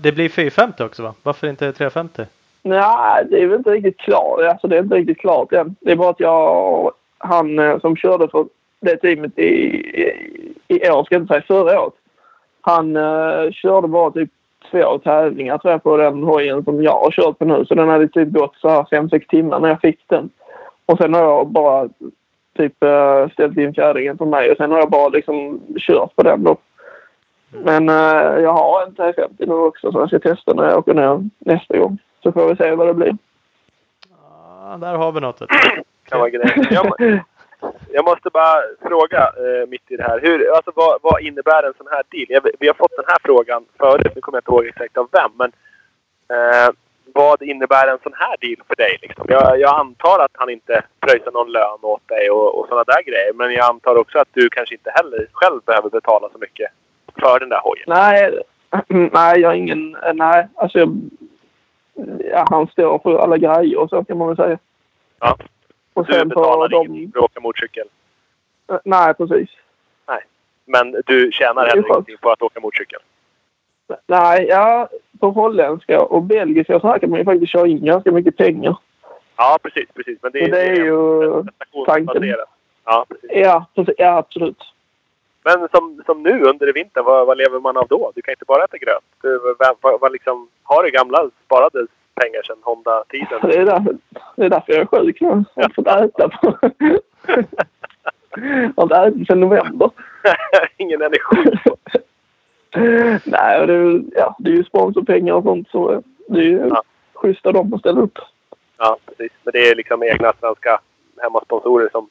[0.00, 1.14] Det blir 450 också va?
[1.22, 2.22] Varför inte 350?
[2.62, 4.40] Nej, det är väl inte riktigt klart.
[4.40, 5.76] Alltså, det är inte riktigt klart än.
[5.80, 6.92] Det är bara att jag...
[7.18, 8.46] Han eh, som körde för
[8.80, 11.92] det teamet i, i, i år, ska jag inte säga förra året.
[12.62, 14.30] Han eh, körde bara typ
[14.70, 17.64] två tävlingar tror jag på den hojen som jag har kört på nu.
[17.64, 20.30] Så den hade typ gått så här fem sex timmar när jag fick den.
[20.86, 21.88] Och sen har jag bara
[22.56, 26.22] typ eh, ställt in fjädringen på mig och sen har jag bara liksom kört på
[26.22, 26.56] den då.
[27.50, 30.94] Men eh, jag har en T50 nu också så jag ska testa när jag åker
[30.94, 31.98] ner nästa gång.
[32.22, 33.16] Så får vi se vad det blir.
[34.62, 35.38] Ja, där har vi något.
[36.08, 36.30] kan vara.
[36.70, 37.18] Jag, må-
[37.92, 40.20] jag måste bara fråga eh, mitt i det här.
[40.20, 42.26] Hur, alltså, vad, vad innebär en sån här deal?
[42.28, 44.12] Jag, vi har fått den här frågan förut.
[44.14, 45.30] Nu kommer jag inte ihåg exakt av vem.
[45.34, 45.52] Men
[46.36, 46.70] eh,
[47.14, 48.98] vad innebär en sån här deal för dig?
[49.02, 49.26] Liksom?
[49.28, 53.02] Jag, jag antar att han inte pröjsar någon lön åt dig och, och sådana där
[53.02, 53.32] grejer.
[53.34, 56.70] Men jag antar också att du kanske inte heller själv behöver betala så mycket
[57.20, 57.84] för den där hojen.
[57.88, 58.42] Nej,
[59.12, 59.96] nej, jag har ingen...
[60.14, 60.78] Nej, alltså...
[60.78, 60.96] Jag,
[62.30, 64.58] ja, han står för alla grejer och så kan man väl säga.
[65.20, 65.36] Ja.
[65.94, 66.76] Och Du betalar de...
[66.76, 67.86] ingenting för att åka motorcykel.
[68.84, 69.50] Nej, precis.
[70.64, 73.00] Men du tjänar är heller ingenting på att åka motorcykel.
[74.06, 74.88] Nej, ja,
[75.20, 78.76] på holländska och belgiska så här kan man ju faktiskt köra in ganska mycket pengar.
[79.36, 79.88] Ja, precis.
[79.94, 80.18] precis.
[80.22, 82.48] Men det, Så det är ju prestationsbaserat.
[82.84, 83.30] Ja, precis.
[83.32, 84.62] Ja, precis, ja absolut.
[85.44, 88.12] Men som, som nu under vintern, vad, vad lever man av då?
[88.14, 89.04] Du kan inte bara äta gröt.
[89.22, 93.40] Du, vad, vad, vad liksom, har du gamla sparade pengar sedan Honda-tiden?
[93.42, 93.96] Det är, därför,
[94.36, 95.44] det är därför jag är sjuk nu.
[95.54, 96.58] Jag har fått äta på...
[98.36, 99.90] jag har inte ätit sedan november.
[100.76, 101.58] Ingen energi.
[103.24, 106.68] Nej, och det är, ja, det är ju sponsorpengar och sånt så det är ju
[106.68, 106.82] Ja.
[107.14, 108.18] schysst av dem att ställa upp.
[108.78, 109.32] Ja, precis.
[109.42, 110.80] Men det är liksom egna svenska
[111.22, 112.08] hemmasponsorer som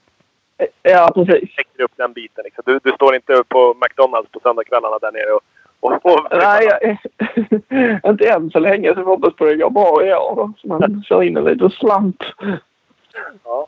[0.81, 1.55] Ja, precis.
[1.55, 2.43] täcker upp den biten.
[2.43, 2.63] Liksom.
[2.65, 5.41] Du, du står inte på McDonalds på söndagskvällarna där nere och...
[5.81, 6.97] och, och Nej, jag,
[8.11, 8.93] inte än så länge.
[8.93, 10.53] Så vi hoppas på det går bra i år då.
[10.57, 12.23] Så man kör in en liten slant.
[13.43, 13.67] Ja.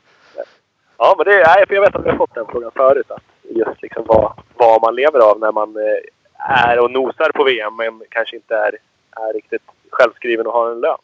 [0.98, 1.44] ja, men det.
[1.48, 3.12] Nej, jag vet att vi har fått den frågan förut.
[3.12, 7.44] Att just liksom vad, vad man lever av när man eh, är och nosar på
[7.44, 8.78] VM men kanske inte är,
[9.12, 10.98] är riktigt självskriven och har en lön.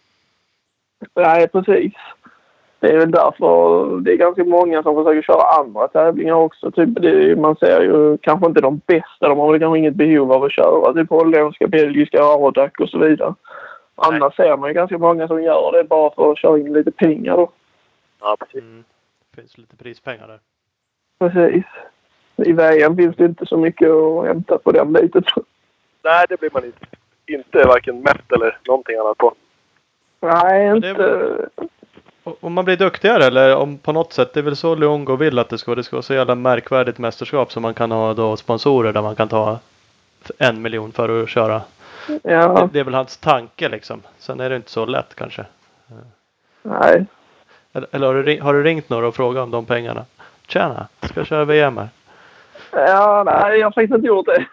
[1.15, 1.93] Nej, precis.
[2.79, 6.71] Det är väl därför det är ganska många som försöker köra andra tävlingar också.
[6.71, 9.29] Typ det, man ser ju kanske inte de bästa.
[9.29, 10.93] De har väl kanske inget behov av att köra.
[10.93, 13.33] Typ holländska, belgiska, Arodac och så vidare.
[13.95, 16.91] Annars ser man ju ganska många som gör det bara för att köra in lite
[16.91, 17.49] pengar då.
[18.21, 18.61] Ja, precis.
[18.61, 18.83] Mm.
[19.29, 20.39] Det finns lite prispengar där.
[21.19, 21.65] Precis.
[22.37, 25.23] I VM finns det inte så mycket att hämta på den biten.
[26.03, 26.85] Nej, det blir man inte,
[27.25, 29.33] inte varken mätt eller någonting annat på.
[30.19, 31.49] Nej, inte...
[32.39, 34.33] Om man blir duktigare eller om på något sätt.
[34.33, 35.75] Det är väl så Luongo vill att det ska vara.
[35.75, 39.15] Det ska vara så jävla märkvärdigt mästerskap som man kan ha då sponsorer där man
[39.15, 39.59] kan ta
[40.37, 41.61] en miljon för att köra.
[42.07, 44.01] Det, Ja, det är väl hans tanke liksom.
[44.19, 45.45] Sen är det inte så lätt kanske.
[46.61, 47.05] nej.
[47.73, 50.05] Eller, eller har, du, har du ringt några och frågat om de pengarna?
[50.47, 51.89] Tjena, ska jag köra VM här?
[52.71, 54.45] Ja, nej, jag har faktiskt inte gjort det.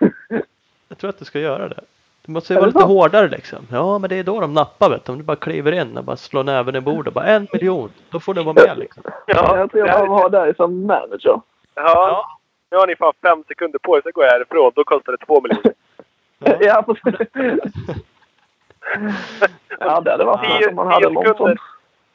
[0.88, 1.80] Jag tror att du ska göra det.
[2.26, 3.58] Du måste Är vara lite hårdare liksom.
[3.70, 5.12] Ja men det är då de nappar vet du.
[5.12, 7.14] Om du bara kliver in och bara slår näven i bordet.
[7.14, 7.90] Bara en miljon.
[8.10, 9.02] Då får du vara med liksom.
[9.26, 11.40] Ja, jag tror jag behöver ha dig som manager.
[11.74, 12.26] Ja.
[12.70, 14.72] Nu har ni fan fem sekunder på er, så går jag härifrån.
[14.74, 15.72] Då kostar det två miljoner.
[16.60, 17.28] Ja, precis.
[19.80, 21.60] Ja, det hade varit Tio- skönt om man hade någon sekunder.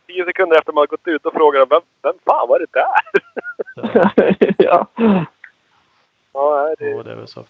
[0.08, 3.02] Tio sekunder efter man har gått ut och frågar vem, vem fan var det där?
[4.58, 4.88] ja.
[6.34, 7.44] Ja, nej, det Ja, är det är väl så.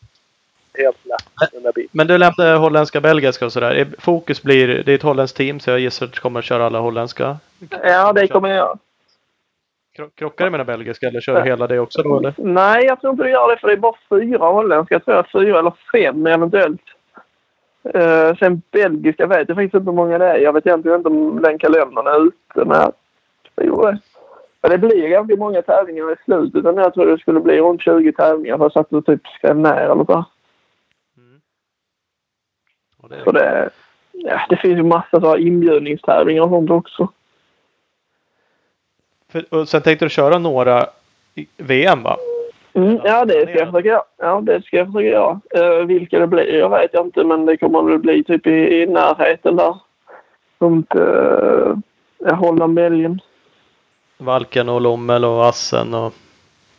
[0.74, 1.90] Helt lätt den där biten.
[1.92, 3.72] Men du nämnde holländska, belgiska och sådär.
[3.72, 6.46] Är- Fokus blir, det är ett holländskt team så jag gissar att du kommer att
[6.46, 7.38] köra alla holländska.
[7.84, 8.78] ja, det kommer jag göra.
[10.16, 12.34] Krockar det med den belgiska eller kör du hela det också då eller?
[12.38, 14.96] Nej, jag tror inte du gör det för det är bara fyra holländska.
[14.96, 16.82] Jag tror jag fyra eller fem eventuellt.
[17.96, 20.38] Uh, sen belgiska vet jag faktiskt inte hur många det är.
[20.38, 22.66] Jag vet egentligen inte om den kalendern är ute.
[22.66, 22.94] Men jag
[23.56, 24.00] tror det.
[24.62, 26.64] Men det blir ganska många tävlingar i slutet.
[26.64, 28.58] Jag tror det skulle bli runt 20 tävlingar.
[28.58, 30.26] Jag satt och typ skrev ner eller så.
[33.02, 33.70] Och det är- Så det,
[34.12, 37.08] ja, det finns ju massa så här inbjudningstävlingar och sånt också.
[39.32, 40.86] För, och sen tänkte du köra några
[41.58, 42.18] VM va?
[42.74, 44.04] Mm, ja, det ska jag försöka göra.
[44.18, 45.42] Ja, det ska jag försöka göra.
[45.58, 48.82] Uh, vilka det blir jag vet jag inte, men det kommer väl bli typ i,
[48.82, 49.76] i närheten där.
[50.60, 51.76] Runt uh,
[52.36, 53.20] Holland, Belgien.
[54.18, 56.14] Valken och Lommel och Assen och...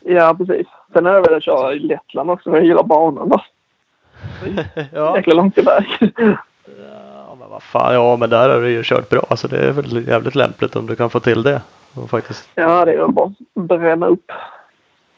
[0.00, 0.66] Ja, precis.
[0.92, 3.46] Sen har jag velat köra i Lettland också, för jag gillar banan där.
[4.92, 5.16] ja.
[5.16, 5.86] Jäkla långt iväg.
[7.14, 7.94] ja, men vad fan.
[7.94, 9.36] Ja, men där har du ju kört bra.
[9.36, 11.60] Så det är väl jävligt lämpligt om du kan få till det.
[12.08, 12.48] Faktiskt.
[12.54, 14.32] ja, det är väl bara bränna upp.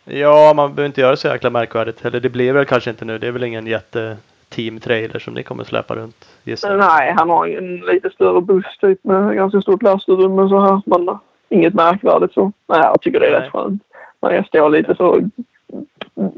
[0.05, 2.05] Ja, man behöver inte göra så jäkla märkvärdigt.
[2.05, 3.19] Eller det blir väl kanske inte nu.
[3.19, 4.17] Det är väl ingen jätte
[4.49, 6.29] team trailer som ni kommer släppa runt.
[6.45, 6.77] gissar.
[6.77, 10.83] Nej, han har en lite större buss typ med ganska stort lastutrymme så här.
[10.87, 12.53] Men uh, inget märkvärdigt så.
[12.69, 13.41] Nej, jag tycker det är Nej.
[13.41, 13.83] rätt skönt.
[14.21, 15.21] Jag står lite så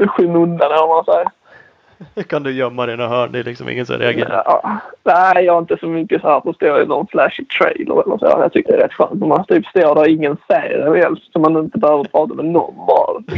[0.09, 1.29] skymundan eller vad man säger.
[2.29, 3.33] kan du gömma dig i några hörn.
[3.33, 4.43] Det är liksom ingen som reagerar.
[4.45, 7.49] Ja, nej, jag är inte så mycket så här på att stå i någon flashig
[7.49, 8.27] trailer eller så.
[8.27, 11.33] Jag tycker det är rätt skönt om man typ står där ingen ser en helst
[11.33, 13.23] så man inte behöver prata med någon bara.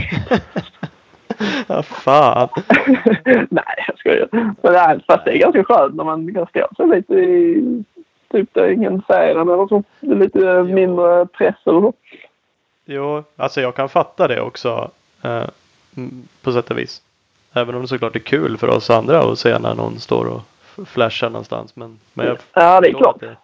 [1.66, 2.48] Ja, fan.
[3.50, 4.28] nej, jag skojar.
[4.32, 7.84] Men nej, fast det är ganska skönt när man kan stå sig lite i
[8.30, 9.82] typ där ingen ser en eller så.
[10.00, 11.92] Det är lite mindre press eller så.
[12.84, 14.90] Jo, alltså jag kan fatta det också.
[15.22, 15.44] Eh,
[16.42, 17.02] på sätt och vis.
[17.58, 20.88] Även om det såklart är kul för oss andra att se när någon står och
[20.88, 21.76] flashar någonstans.
[21.76, 23.20] Men, men jag Ja, det är klart.
[23.20, 23.36] det-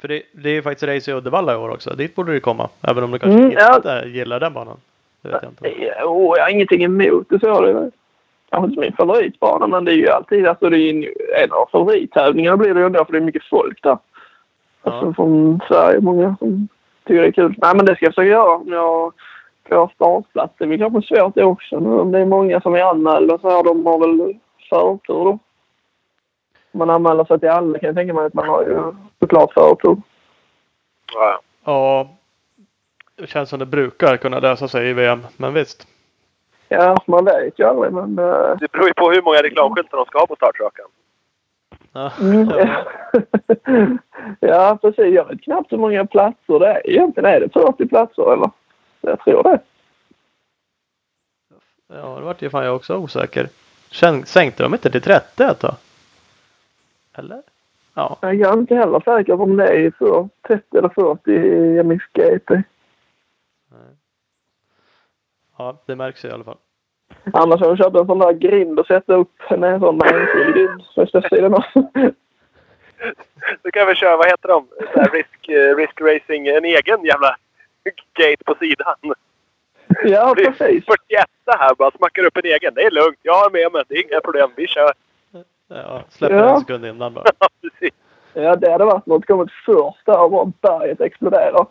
[0.00, 1.94] För det, det är faktiskt race i Uddevalla i år också.
[1.94, 2.68] Dit borde det komma.
[2.82, 3.76] Även om du kanske Mm, ja.
[3.76, 4.76] inte gillar den banan.
[5.22, 5.74] Det vet jag inte.
[6.00, 7.60] Jo, jag har ingenting emot det så.
[7.60, 7.90] Det
[8.50, 11.04] kanske inte min favoritbana men det är ju alltid alltså det är en,
[11.44, 13.98] en av favorittävlingarna blir det ju ändå för det är mycket folk där.
[14.82, 16.68] Alltså från Sverige, många som
[17.06, 17.54] tycker det är kul.
[17.58, 19.12] Nej men det ska jag försöka göra jag
[19.68, 20.54] får startplats.
[20.58, 21.80] Det blir kanske svårt det också.
[21.80, 24.34] Nu Om det är många som är anmälda så här, de har väl
[24.70, 25.38] förtur då.
[26.72, 29.52] Om man anmäler sig till alla kan jag tänka mig att man har ju såklart
[29.52, 29.96] förtur.
[31.14, 32.08] Ja, Ja,
[33.16, 35.20] det känns som det brukar kunna lösa sig i VM.
[35.36, 35.86] Men visst.
[36.68, 38.18] Ja, man vet ju aldrig men...
[38.18, 38.56] Uh...
[38.60, 40.86] Det beror ju på hur många reklamskyltar de ska ha på startrakan.
[41.92, 42.12] Ja.
[42.20, 42.48] Mm.
[44.40, 45.14] ja, precis.
[45.14, 46.90] Jag vet knappt hur många platser det är.
[46.90, 48.50] Egentligen är det 40 platser eller?
[49.06, 49.60] Jag tror det.
[51.88, 53.48] Ja, det vart ju fan jag också osäker.
[54.24, 55.74] Sänkte de inte till 30 ett tag?
[57.14, 57.42] Eller?
[57.94, 58.18] Ja.
[58.20, 62.62] Jag är inte heller säker på om det är för 30 eller 40 i MXGP.
[65.58, 66.56] Ja, det märks i alla fall.
[67.32, 70.82] Annars har jag köpt en sån där grind och sätta upp en sån enskild grind
[70.94, 71.62] på sidan
[73.62, 74.66] Du kan väl köra, vad heter de?
[74.92, 77.36] Så här risk, eh, risk racing, en egen jävla
[78.18, 78.94] gate på sidan.
[80.04, 80.84] Ja, Det precis.
[80.84, 82.74] 41 här bara smackar upp en egen.
[82.74, 83.18] Det är lugnt.
[83.22, 83.82] Jag har med mig.
[83.88, 84.50] Det är inga problem.
[84.56, 84.92] Vi kör.
[85.68, 86.54] Ja, släpper Ja.
[86.54, 87.24] en sekund innan bara.
[87.40, 87.94] Ja, precis.
[88.32, 89.26] Ja, det hade varit något.
[89.26, 91.52] Kommit först där och bara berget exploderar.
[91.52, 91.68] Ja,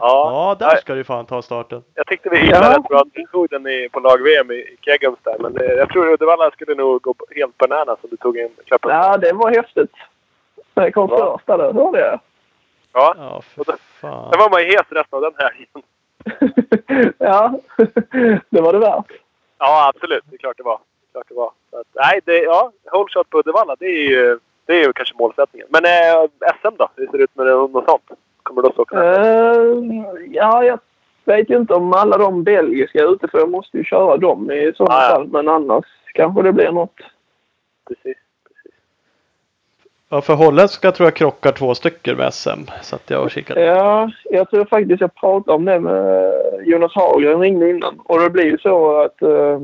[0.00, 1.82] Ja, där ska du fan ta starten.
[1.94, 2.78] jag tyckte vi hittade Ja.
[2.78, 3.04] rätt bra.
[3.14, 5.36] Vi tog den i, på lag-VM i i Kegums där.
[5.38, 8.80] Men det, jag tror Uddevalla skulle nog gå helt bananas om du tog en klapp.
[8.84, 9.90] Ja, det var häftigt.
[10.74, 11.16] Jag kom Ja.
[11.36, 12.20] först där, det hörde jag.
[12.92, 13.14] Ja.
[13.18, 14.30] Ja, för då- fan.
[14.32, 15.82] Sen var man ju hes resten av den helgen.
[17.18, 17.54] ja,
[18.50, 19.12] det var det värt.
[19.58, 20.24] Ja, absolut.
[20.30, 20.78] Det är klart det var.
[21.12, 21.50] Klart det var.
[21.70, 23.76] Så att, nej, det, ja, whole shot på Uddevalla.
[23.78, 25.68] Det är ju, det är ju kanske målsättningen.
[25.70, 26.28] Men eh,
[26.60, 26.88] SM då?
[26.96, 28.10] Hur ser det ut med det något sånt?
[28.42, 28.96] Kommer du också åka?
[28.96, 29.84] Uh,
[30.30, 30.78] ja, jag
[31.24, 34.50] vet ju inte om alla de belgiska är ute för jag måste ju köra dem
[34.50, 35.14] i sådana Ja, ja.
[35.14, 35.28] fall.
[35.28, 35.84] Men annars
[36.14, 36.96] kanske det blir något.
[37.88, 38.21] Precis.
[40.12, 42.60] Ja, för holländska tror jag krockar två stycken med SM.
[42.82, 43.58] Så att jag har kikat.
[43.58, 46.32] Ja, jag tror faktiskt jag pratade om det med
[46.64, 48.00] Jonas Hagren ringde innan.
[48.04, 49.58] Och det blir ju så att eh,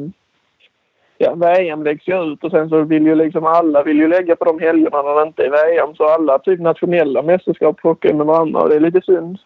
[1.18, 4.36] ja, VM läggs ju ut och sen så vill ju liksom alla vill ju lägga
[4.36, 5.94] på de helgerna när det inte är VM.
[5.94, 9.38] Så alla typ nationella mästerskap plockar med varandra och det är lite synd.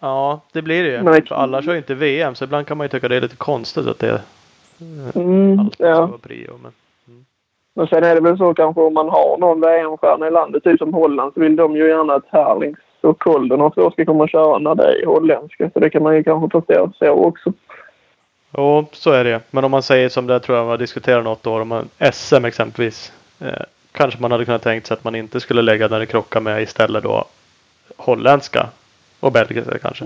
[0.00, 1.02] Ja, det blir det ju.
[1.02, 1.26] Nej.
[1.26, 3.36] För alla kör ju inte VM så ibland kan man ju tycka det är lite
[3.36, 4.20] konstigt att det
[5.14, 6.06] Mm, alltid ska ja.
[6.06, 6.50] vara prio.
[6.62, 6.72] Men...
[7.74, 10.78] Men sen är det väl så kanske om man har någon VM-stjärna i landet, typ
[10.78, 14.24] som Holland, så vill de ju gärna att Herlings och Kolden och så ska komma
[14.24, 15.70] och köra när det är holländska.
[15.70, 17.52] Så det kan man ju kanske förstå så också.
[18.56, 21.46] Jo, så är det Men om man säger som det tror jag var diskuterat något
[21.46, 21.60] år.
[21.60, 23.12] Om man, SM exempelvis.
[23.40, 23.62] Eh,
[23.92, 26.62] kanske man hade kunnat tänkt sig att man inte skulle lägga när det krockar med
[26.62, 27.24] istället då
[27.96, 28.66] holländska
[29.20, 30.04] och belgiska kanske.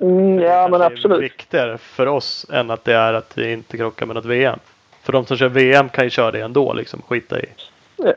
[0.00, 1.22] Mm, ja, men är absolut.
[1.22, 4.58] viktigare för oss än att det är att det inte krockar med något VM.
[5.02, 7.02] För de som kör VM kan ju köra det ändå liksom.
[7.02, 7.46] Skita i.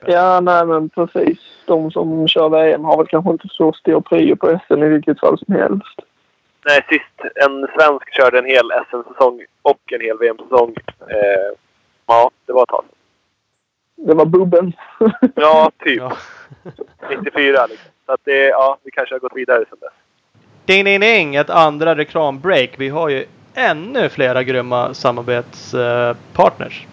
[0.08, 1.40] Ja, nej men precis.
[1.66, 5.20] De som kör VM har väl kanske inte så stor prio på SM i vilket
[5.20, 6.00] fall som helst.
[6.66, 10.76] Nej, sist en svensk körde en hel SM-säsong och en hel VM-säsong.
[11.00, 11.58] Eh,
[12.08, 12.86] ja, det var ett tag.
[13.96, 14.74] Det var Bubben.
[15.36, 15.98] Ja, typ.
[15.98, 16.18] Ja.
[17.10, 17.92] 94 liksom.
[18.06, 19.94] Så att det, ja, vi kanske har gått vidare sedan dess.
[20.66, 21.36] Ding ding ding!
[21.36, 22.70] Ett andra reklambreak.
[22.78, 26.88] Vi har ju ännu flera grymma samarbetspartners.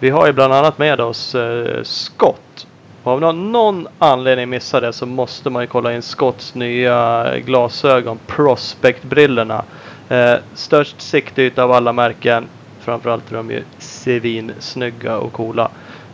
[0.00, 2.66] Vi har ju bland annat med oss eh, Scott.
[3.02, 8.18] Och om någon, anledning missar det så måste man ju kolla in Scotts nya glasögon
[8.26, 9.64] Prospect-brillorna.
[10.08, 12.48] Eh, störst siktyta av alla märken.
[12.80, 15.70] Framförallt är de ju svinsnygga och coola.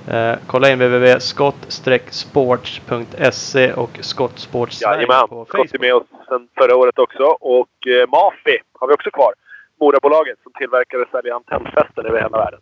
[0.09, 5.29] Eh, kolla in www.scott-sports.se och Scott Sports Jajamän.
[5.29, 5.81] på Skott är Facebook.
[5.81, 7.23] med oss sedan förra året också.
[7.41, 9.33] Och eh, Mafi har vi också kvar.
[9.81, 12.61] Morabolaget som tillverkar och säljer antennfästen över hela världen.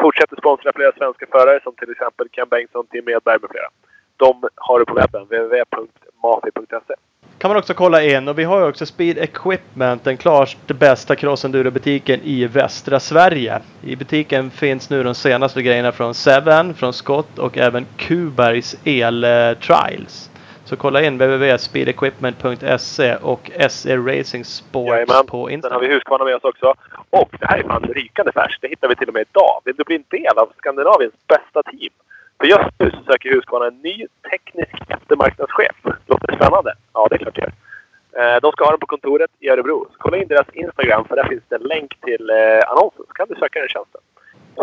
[0.00, 3.68] Fortsätter sponsra flera svenska förare som till exempel Ken Bengtsson, Tim Edberg med flera.
[4.16, 6.94] De har du på webben, www.mafi.se.
[7.38, 11.16] kan man också kolla in och vi har ju också Speed Equipment, den klart bästa
[11.16, 13.60] crossendurobutiken i västra Sverige.
[13.82, 20.27] I butiken finns nu de senaste grejerna från Seven, från Scott och även Kubergs El-Trials.
[20.27, 20.27] Eh,
[20.68, 25.26] så kolla in www.speedequipment.se och SE Racing Sports Jajamän.
[25.26, 25.80] på Sen har Instagram.
[25.80, 26.74] vi Husqvarna med oss också.
[27.10, 28.62] Och det här är fan rykande färskt.
[28.62, 29.60] Det hittar vi till och med idag.
[29.64, 31.92] Vill du bli en del av Skandinaviens bästa team?
[32.40, 35.76] För just nu så söker Husqvarna en ny teknisk eftermarknadschef.
[36.06, 36.74] Låter det spännande?
[36.94, 37.52] Ja, det är klart det gör.
[38.34, 39.86] Eh, De ska ha den på kontoret i Örebro.
[39.92, 43.04] Så kolla in deras Instagram för där finns det en länk till eh, annonsen.
[43.08, 44.00] Så kan du söka den tjänsten.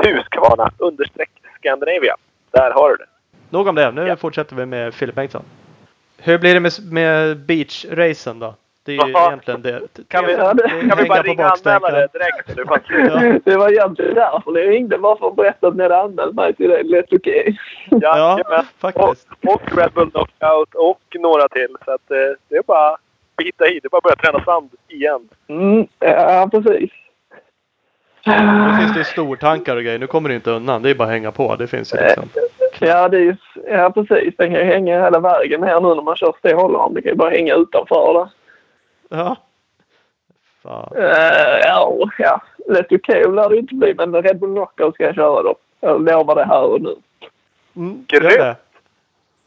[0.03, 2.15] Husqvarna understreck Scandinavia.
[2.51, 3.05] Där har du det.
[3.49, 3.91] Nog om det.
[3.91, 4.15] Nu Ja.
[4.15, 5.43] fortsätter vi med Filip Bengtsson.
[6.25, 8.53] Hur blir det med, med beach-racen då?
[8.85, 9.27] Det är ju Jaha.
[9.27, 9.81] egentligen det.
[10.07, 12.55] Kan vi, Ja, det- kan vi bara ringa och anmäla det direkt?
[12.55, 13.39] Det fanns Ja.
[13.45, 14.97] Det var egentligen därför jag ringde.
[14.97, 16.83] Bara för att berätta att ni hade anmält mig till det.
[16.83, 17.57] Lätt okej.
[17.89, 18.65] Ja, Ja, jajamän.
[18.79, 19.27] faktiskt.
[19.43, 21.75] Och, och Red Bull Knockout och några till.
[21.85, 22.17] Så att, eh,
[22.49, 22.99] det är bara att
[23.37, 23.79] bita i.
[23.79, 25.29] Det är bara att börja träna sand igen.
[25.47, 26.91] Mm, ja, precis.
[28.25, 29.99] Nu finns det stortankar och grejer.
[29.99, 30.81] Nu kommer du inte undan.
[30.81, 31.55] Det är bara att hänga på.
[31.55, 32.29] Det finns ju liksom.
[32.79, 33.35] Ja, det är ju,
[33.67, 34.33] ja, precis.
[34.37, 36.93] Den kan ju hänga hela vägen här nu när man kör stenhållaren.
[36.93, 38.29] Det kan ju bara hänga utanför där.
[39.09, 39.35] Ja.
[40.63, 40.91] Fan.
[40.95, 42.41] Eh, ja, ja.
[42.67, 45.55] Lätt okej lär det inte bli, men Red Bull Knockout ska jag köra då.
[45.79, 46.95] Jag lovar det här och nu.
[47.75, 48.57] Mm, Grymt.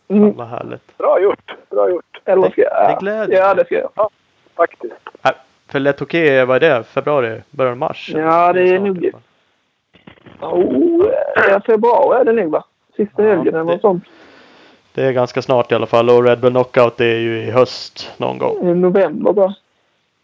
[0.08, 0.22] Mm.
[0.22, 0.98] Fan vad härligt.
[0.98, 1.54] Bra gjort.
[1.70, 2.20] Bra gjort.
[2.24, 2.90] Eller ska jag?
[2.90, 4.10] Det gläder Ja, det ska jag.
[4.56, 4.94] Faktiskt.
[5.24, 5.30] Äh,
[5.68, 6.84] för Let Okej, vad är det?
[6.84, 7.42] Februari?
[7.50, 8.10] Början av mars?
[8.14, 9.12] Ja, det är nog-.
[10.40, 11.06] Oh,
[11.50, 12.64] ja, februari är det nog va?
[12.98, 14.04] Sista Ja, helgen eller det- något sånt.
[14.94, 18.12] Det är ganska snart i alla fall och Red Bull Knockout är ju i höst
[18.16, 18.68] någon gång.
[18.70, 19.54] I november då.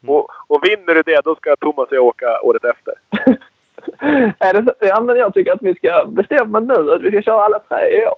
[0.07, 2.95] Och, och vinner du det, då ska Thomas och jag åka året efter.
[4.39, 4.73] är det så?
[4.87, 8.03] Ja, men jag tycker att vi ska bestämma nu att vi ska köra alla tre
[8.03, 8.15] i år.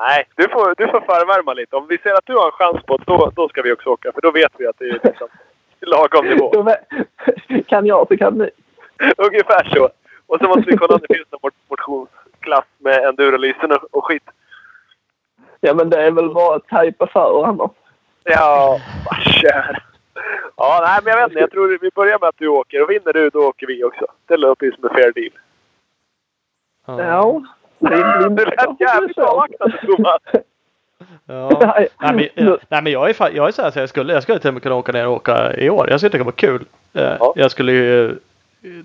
[0.00, 1.76] Nej, du får, du får förvärma lite.
[1.76, 3.88] Om vi ser att du har en chans på det, då, då ska vi också
[3.90, 4.12] åka.
[4.12, 5.28] För då vet vi att det är liksom
[5.80, 6.66] lagom nivå.
[7.66, 8.50] Kan jag så kan ni.
[9.16, 9.88] Ungefär så.
[10.26, 12.08] Och så måste vi kolla om det finns någon mot-
[12.38, 14.22] motionsklass med endurolysen och, och skit.
[15.60, 17.70] Ja, men det är väl bara att tajpa för annars.
[18.24, 19.82] Ja, vad kär.
[20.56, 21.40] Ja, nej, men jag vet inte.
[21.40, 22.82] Jag tror vi börjar med att du åker.
[22.82, 24.06] Och vinner du, då åker vi också.
[24.26, 25.30] Det låter ju som en fair deal.
[26.86, 27.42] Ja.
[27.78, 30.20] Det, det, Du lät jävligt avvaktande, Thomas.
[31.26, 31.58] Ja.
[31.76, 31.88] Nej.
[32.00, 34.12] Nej, men, ja, nej men jag är, fa- jag är så här så jag skulle,
[34.12, 35.90] jag skulle till och med kunna åka ner och åka i år.
[35.90, 36.64] Jag tycker det kan vara kul.
[36.94, 37.32] Eh, Ja.
[37.36, 38.14] Jag skulle ju eh,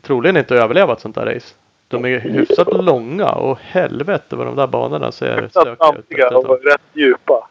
[0.02, 1.56] troligen inte överleva ett sånt där race.
[1.94, 6.32] De är ju hyfsat långa och helvete vad de där banorna ser Så stökiga ut.
[6.34, 6.50] tag.
[6.50, 7.48] och rätt djupa.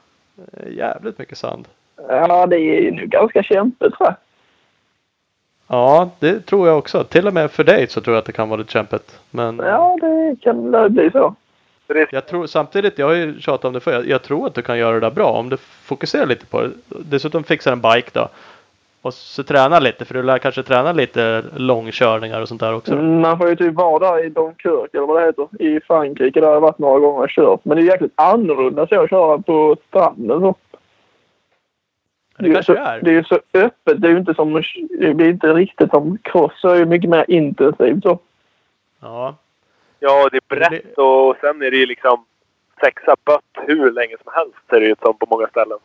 [0.53, 1.69] Eh, Jävligt mycket sand.
[2.09, 4.15] Ja, det är nu ganska kämpigt tror jag.
[5.67, 7.05] Ja, det tror jag också.
[7.05, 9.19] Till och med för dig så tror jag att det kan vara lite kämpigt.
[9.31, 11.35] Men Ja, det kan bli så.
[12.11, 13.93] Jag tror samtidigt, jag har ju tjatat om det förr.
[13.93, 16.61] Jag, jag tror att du kan göra det där bra om du fokuserar lite på
[16.61, 16.71] det.
[16.89, 18.29] Dessutom fixar en bike då.
[19.03, 22.93] Och så träna lite för du lär kanske träna lite långkörningar och sånt där också.
[22.93, 25.49] Mm, Man får ju typ vara där i Dunkirk eller vad det heter.
[25.59, 26.41] I Frankrike.
[26.41, 27.65] Där har jag varit några gånger och kört.
[27.65, 30.41] Men det är jäkligt annorlunda så att köra på stranden.
[30.41, 30.55] Så.
[32.39, 33.01] Det är kanske så, det är.
[33.01, 34.01] det är ju så öppet.
[34.01, 34.63] Det är ju inte som...
[34.99, 36.63] Det blir inte riktigt som cross.
[36.63, 38.19] Det är ju mycket mer intensivt så.
[39.01, 39.37] Ja.
[39.99, 42.25] ja, det är brett och sen är det ju liksom
[42.81, 45.79] sexa bött hur länge som helst ser det ut som på många ställen.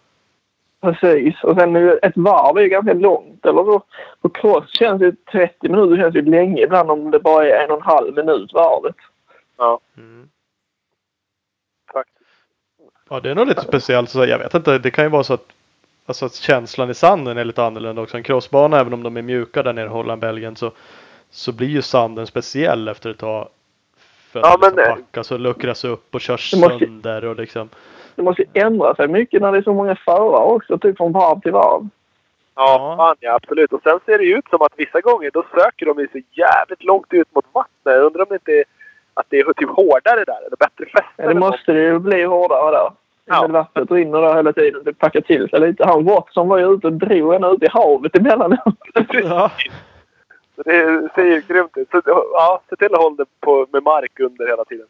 [0.93, 1.43] Precis.
[1.43, 3.45] Och sen ett varv är ju ganska långt.
[3.45, 3.81] Eller så.
[4.21, 7.71] På cross känns ju 30 minuter känns ju länge ibland om det bara är en
[7.71, 8.95] och en halv minut varvet.
[9.57, 10.29] Ja, Mm.
[11.93, 12.29] faktiskt.
[13.09, 14.09] Ja, det är nog lite speciellt.
[14.09, 15.45] Så jag vet inte, det kan ju vara så att,
[16.05, 18.17] alltså att känslan i sanden är lite annorlunda också.
[18.17, 20.71] En crossbana, även om de är mjuka där nere i Holland, Belgien, så,
[21.29, 23.47] så blir ju sanden speciell efter ett tag.
[24.31, 27.25] För att Ja, liksom men, eh, packas och luckras upp och körs Det måste- sönder
[27.25, 27.69] och liksom.
[28.17, 30.77] Det måste ju ändra sig mycket när det är så många förare också.
[30.77, 31.87] Typ från varv till varv.
[32.55, 33.73] Ja, fan ja, absolut.
[33.73, 36.19] Och sen ser det ju ut som att vissa gånger då söker de ju så
[36.31, 37.95] jävligt långt ut mot vattnet.
[37.95, 38.63] Jag undrar om det inte är
[39.13, 41.13] att det är typ hårdare där eller bättre fäste.
[41.15, 42.91] Ja, det måste det ju bli hårdare där.
[43.25, 43.41] Ja.
[43.41, 44.81] Men vattnet rinner där hela tiden.
[44.83, 45.85] Det packar till sig lite.
[45.85, 48.59] Han Watson var ju ute och drog henne ut i havet emellanåt.
[49.23, 49.51] Ja,
[50.55, 51.91] Så det ser ju grymt ut.
[51.91, 54.87] Så, ja, se till att hålla det på, med mark under hela tiden.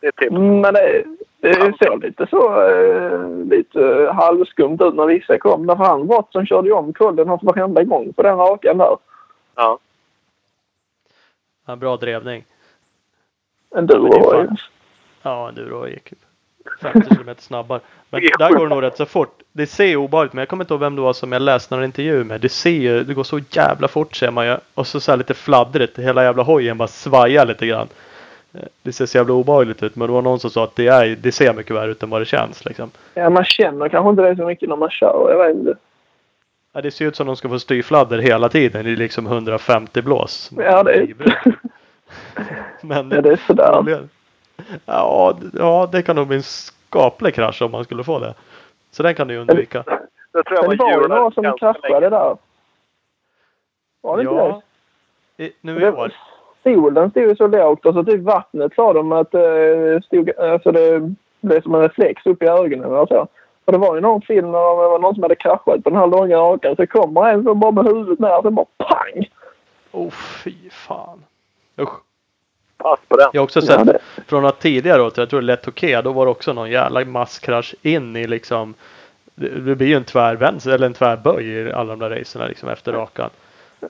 [0.00, 0.30] Det är tips.
[0.30, 1.04] Mm, Men det,
[1.40, 5.66] det såg lite så eh, lite halvskumt ut när vissa kom.
[5.66, 8.96] Därför han Watson körde ju om kullen hans varenda gång på den rakan där.
[9.56, 9.78] Ja.
[11.66, 12.44] ja, bra drevning.
[13.76, 14.46] En du Men det är var ju.
[14.46, 14.56] fan-
[15.22, 16.12] Ja, en Duro gick
[16.82, 17.80] 50 km snabbare.
[18.10, 19.42] Men där går det nog rätt så fort.
[19.52, 21.84] Det ser obehagligt men jag kommer inte ihåg vem det var som jag läste någon
[21.84, 22.40] intervju med.
[22.40, 24.56] Det ser ju, det går så jävla fort ser man ju.
[24.74, 25.98] Och så, så här lite fladdrigt.
[25.98, 27.88] Hela jävla hojen bara svajar lite grann.
[28.82, 29.96] Det ser så jävla obehagligt ut.
[29.96, 32.10] Men det var någon som sa att det, är, det ser mycket värre ut än
[32.10, 32.90] vad det känns liksom.
[33.14, 35.26] Ja, man känner kanske inte det så mycket när man kör.
[35.30, 35.74] Jag vet inte.
[36.72, 38.84] Ja, det ser ut som de ska få styrfladder hela tiden.
[38.84, 40.50] Det är liksom 150 blås.
[40.56, 41.14] Ja, det är,
[42.80, 43.98] Men ja, det är sådär.
[44.86, 48.34] Ja, ja, det kan nog bli en skaplig krasch om man skulle få det.
[48.90, 49.84] Så den kan du ju undvika.
[50.32, 52.36] Jag tror jag Men det var ju några som kraschade där.
[54.00, 54.62] Var det inte Ja.
[55.36, 55.44] det?
[55.44, 56.12] I, nu i år.
[56.64, 60.72] Solen stod ju så lågt och så typ vattnet sa de att eh, stod, alltså
[60.72, 63.26] det blev som en reflex upp i ögonen och så.
[63.64, 65.96] Och det var ju någon film när det var någon som hade kraschat på den
[65.96, 66.76] här långa rakan.
[66.76, 69.28] Så kommer en som bara med huvudet ner och så bara pang!
[69.92, 71.24] Oh, fy fan.
[71.80, 71.92] Usch.
[72.76, 73.28] Pass på den.
[73.32, 75.68] Jag har också Ja, sett det- från några tidigare år, jag tror det är lätt
[75.68, 78.74] okej, då var det också någon jävla masskrasch in i liksom
[79.34, 82.68] det, det blir ju en tvärvänster eller en tvärböj i alla de där racerna liksom
[82.68, 83.30] efter rakan.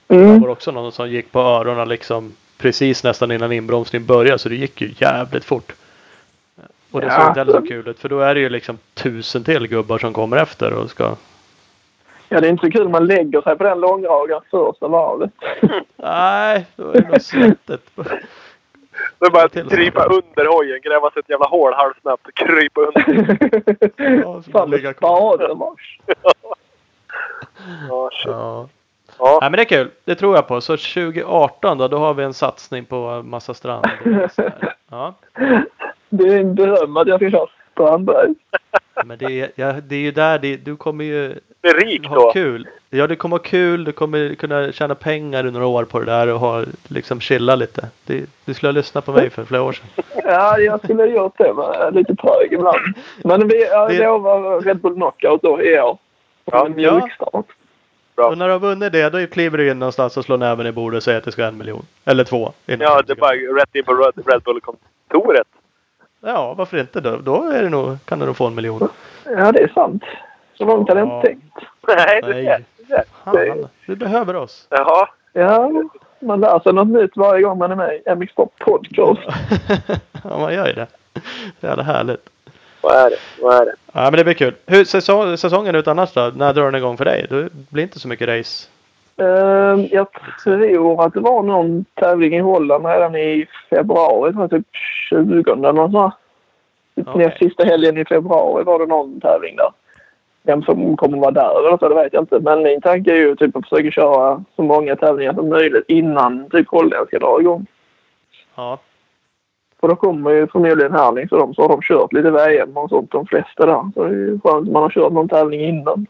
[0.06, 0.40] Det Mm.
[0.40, 4.54] var också någon som gick på öronen liksom precis nästan innan inbromsningen började så det
[4.54, 5.72] gick ju jävligt fort.
[6.90, 7.18] Och det Ja.
[7.20, 9.98] såg inte heller så kul ut för då är det ju liksom tusen till gubbar
[9.98, 11.16] som kommer efter och ska
[12.28, 15.30] Ja, det är inte så kul man lägger sig på den långrakan första varvet.
[15.96, 17.90] Nej, då är det nog svettigt.
[19.18, 22.80] Det är bara att krypa under hojen, gräva sig ett jävla hål halvsnabbt och krypa
[22.80, 23.38] under.
[24.22, 25.38] Ja, så Fan, ligga kvar.
[25.78, 26.18] shit.
[28.24, 28.68] Ja.
[29.18, 29.38] Ja.
[29.40, 29.90] Nej men det är kul.
[30.04, 30.60] Det tror jag på.
[30.60, 33.86] Så 2018 då, då har vi en satsning på massa strand.
[34.90, 35.14] Ja.
[36.08, 38.34] Det är en dröm att jag ska köra Strandberg.
[39.04, 42.06] Men det är, ja, det är ju där det, du kommer ju Det är rik
[42.06, 42.32] ha då.
[42.32, 42.68] kul.
[42.90, 43.84] Ja, du kommer ha kul.
[43.84, 47.56] Du kommer kunna tjäna pengar i några år på det där och ha, liksom chilla
[47.56, 47.88] lite.
[48.06, 49.86] Det, du skulle ha lyssnat på mig för flera år sedan.
[50.24, 52.78] Ja, jag skulle ha gjort det, men lite trög ibland.
[53.24, 55.98] Men vi, jag Det- lovar Red Bull Knockout då i år.
[56.44, 56.66] Ja.
[56.66, 57.46] En mjukstart.
[58.16, 58.26] Bra.
[58.28, 60.72] Och när du har vunnit det, då kliver du in någonstans och slår näven i
[60.72, 61.86] bordet och säger att det ska ha en miljon.
[62.04, 62.52] Eller två.
[62.66, 65.46] Ja, det är bara rätt in på Red, Bull-kontoret.
[66.20, 67.16] Ja, varför inte då?
[67.16, 68.88] Då är det nog, kan du nog få en miljon.
[69.24, 70.02] Ja, det är sant.
[70.54, 71.16] Så långt hade jag Ja.
[71.16, 71.56] inte tänkt.
[71.88, 72.46] Nej, det Nej.
[72.46, 73.04] är det.
[73.24, 74.66] Fan, du behöver oss.
[74.70, 75.08] Jaha.
[75.32, 75.70] Ja,
[76.20, 79.20] man lär sig något nytt varje gång man är med i MX Sport Podcast.
[80.24, 80.86] ja, man gör ju det.
[81.60, 82.28] Det är jävla härligt.
[82.84, 83.16] Vad är det?
[83.42, 83.74] Vad är det?
[83.92, 84.54] Ja, men det blir kul.
[84.66, 86.32] Hur säsong, säsongen ut annars då?
[86.36, 87.26] När drar den igång för dig?
[87.30, 88.68] Det blir inte så mycket race.
[89.20, 90.06] Uh, jag
[90.44, 94.32] tror att det var någon tävling i Holland redan i februari.
[94.32, 94.66] Det var typ
[95.10, 96.14] 20 eller något sånt.
[96.96, 97.26] Typ Okej.
[97.26, 99.70] näst sista helgen i februari var det någon tävling där.
[100.42, 102.40] Vem som kommer vara där eller så, det vet jag inte.
[102.40, 106.50] Men min tanke är ju typ att försöka köra så många tävlingar som möjligt innan
[106.50, 107.66] typ holländska drar igång.
[108.54, 108.78] Ja.
[109.84, 112.88] För då kommer ju förmodligen Herlings och de så har de kört lite VM och
[112.88, 113.90] sånt de flesta där.
[113.94, 116.06] Så det är ju skönt om man har kört någon tävling innan.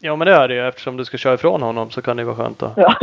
[0.00, 0.68] Ja, men det är det ju.
[0.68, 2.70] Eftersom du ska köra ifrån honom så kan det ju vara skönt då.
[2.76, 2.94] Ja.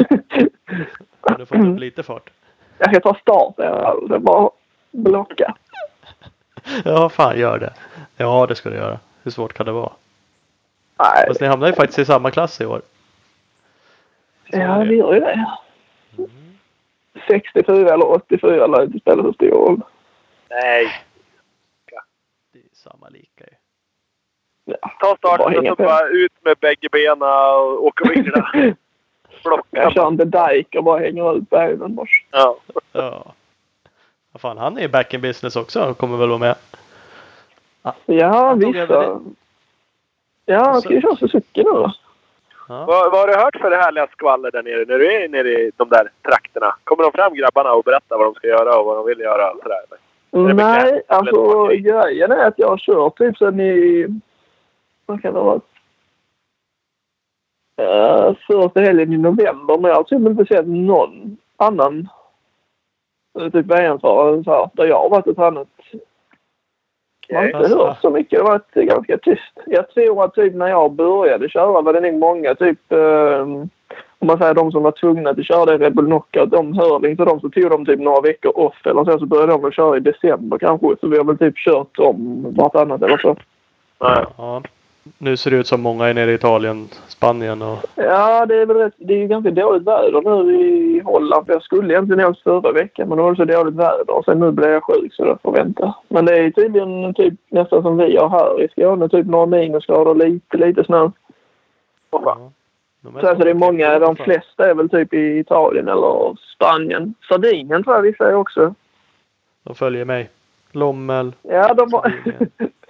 [1.23, 2.29] Kan du få upp lite fart.
[2.77, 4.07] Jag ska ta start där.
[4.09, 4.53] Det är bara att
[4.91, 5.55] blocka.
[6.85, 7.73] Ja, fan gör det.
[8.17, 8.99] Ja, det ska du göra.
[9.23, 9.91] Hur svårt kan det vara?
[10.99, 12.81] Nej, Fast ni hamnar ju faktiskt i samma klass i år.
[14.51, 15.45] Så ja vi gör ju det.
[17.27, 19.81] 64 eller 84 lär inte spela så stor roll.
[20.49, 20.87] Nej.
[22.53, 23.55] Det är samma lika ju.
[24.65, 24.77] Ja.
[24.99, 25.83] Ta starten och på.
[25.83, 28.51] så bara ut med bägge benen och åka vingla.
[29.43, 29.63] Blocka.
[29.71, 31.95] Jag kör inte dike och bara hänger ut benen.
[31.95, 32.07] bara.
[32.31, 32.57] Ja.
[32.91, 33.33] Ja.
[34.31, 36.55] Vad fan, han är ju back in business också och kommer väl vara med.
[38.05, 39.21] Ja, tog över vissa.
[40.45, 41.93] Ja, han ska ju köra Suzuki nu då.
[42.71, 42.85] Ja.
[42.85, 45.49] Vad, vad har du hört för det härliga skvaller där nere när du är nere
[45.49, 46.75] i de där trakterna?
[46.83, 49.51] Kommer de fram grabbarna och berättar vad de ska göra och vad de vill göra?
[49.51, 49.79] Och sådär?
[50.53, 54.07] Nej, Eller alltså grejen är att jag har kört typ sen i...
[55.05, 55.63] Vad kan det ha varit?
[57.81, 62.09] Uh, första helgen i november, men jag har typ inte sett någon annan
[63.39, 65.67] eh, typ VM-förare så här, där jag har varit och tränat.
[67.31, 67.77] Jag har inte Alltså.
[67.85, 68.39] hört så mycket.
[68.39, 69.53] Det har varit ganska tyst.
[69.65, 73.41] Jag tror att typ när jag började köra var det nog många typ eh,
[74.19, 77.25] om man säger de som var tvungna att köra Red Bull Knockout, de hörde inte
[77.25, 79.97] de så tog de typ några veckor off eller så, så började de väl köra
[79.97, 80.87] i december kanske.
[81.01, 83.35] Så vi har väl typ kört om vartannat eller så.
[83.99, 84.61] Ja.
[85.03, 85.11] Ja.
[85.17, 87.77] Nu ser det ut som många är nere i Italien, Spanien och...
[87.95, 91.45] Ja, det är väl rätt, det är ju ganska dåligt väder nu i Holland.
[91.47, 94.11] Jag skulle egentligen åkt förra veckan men då var det så dåligt väder.
[94.11, 95.95] Och sen nu blev jag sjuk så jag får vänta.
[96.07, 99.09] Men det är tydligen typ nästan som vi har här i Skåne.
[99.09, 101.11] Typ några minusgrader och lite, lite snö.
[102.11, 102.51] Fan.
[103.01, 107.13] De Så alltså det är många, de flesta är väl typ i Italien eller Spanien.
[107.27, 108.73] Sardinien tror jag vissa är också.
[109.63, 110.29] De följer mig.
[110.71, 111.33] Lommel.
[111.41, 112.13] Ja, de har.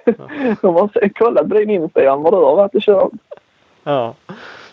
[0.61, 3.11] de har kollat din Instagram var du har varit och kört.
[3.83, 4.13] Ja.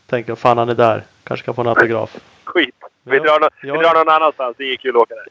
[0.07, 1.03] Tänker fan han är där.
[1.25, 2.17] Kanske kan få en autograf.
[2.45, 2.75] Skit.
[3.03, 3.23] Vi, Ja.
[3.23, 4.55] drar, nå- vi drar någon annanstans.
[4.59, 5.27] Det är kul att åka där.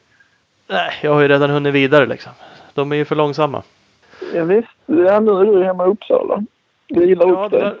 [0.66, 2.32] Nej, jag har ju redan hunnit vidare liksom.
[2.74, 3.62] De är ju för långsamma.
[4.34, 6.44] Ja, visst, ja, nu är du hemma i Uppsala.
[6.88, 7.74] Du gillar Ja, upp där...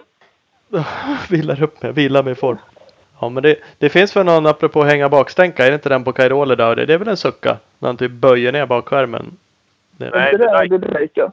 [1.30, 1.92] Vilar upp mig.
[1.92, 2.58] Vilar mig i form.
[3.20, 5.66] Ja, men det, det finns väl någon apropå hänga bakstänka.
[5.66, 6.76] Är det inte den på Cairoli där?
[6.76, 7.56] Det, är väl en sucka?
[7.78, 9.36] När han typ böjer ner bakskärmen.
[9.96, 11.32] Nej, det där är det lika.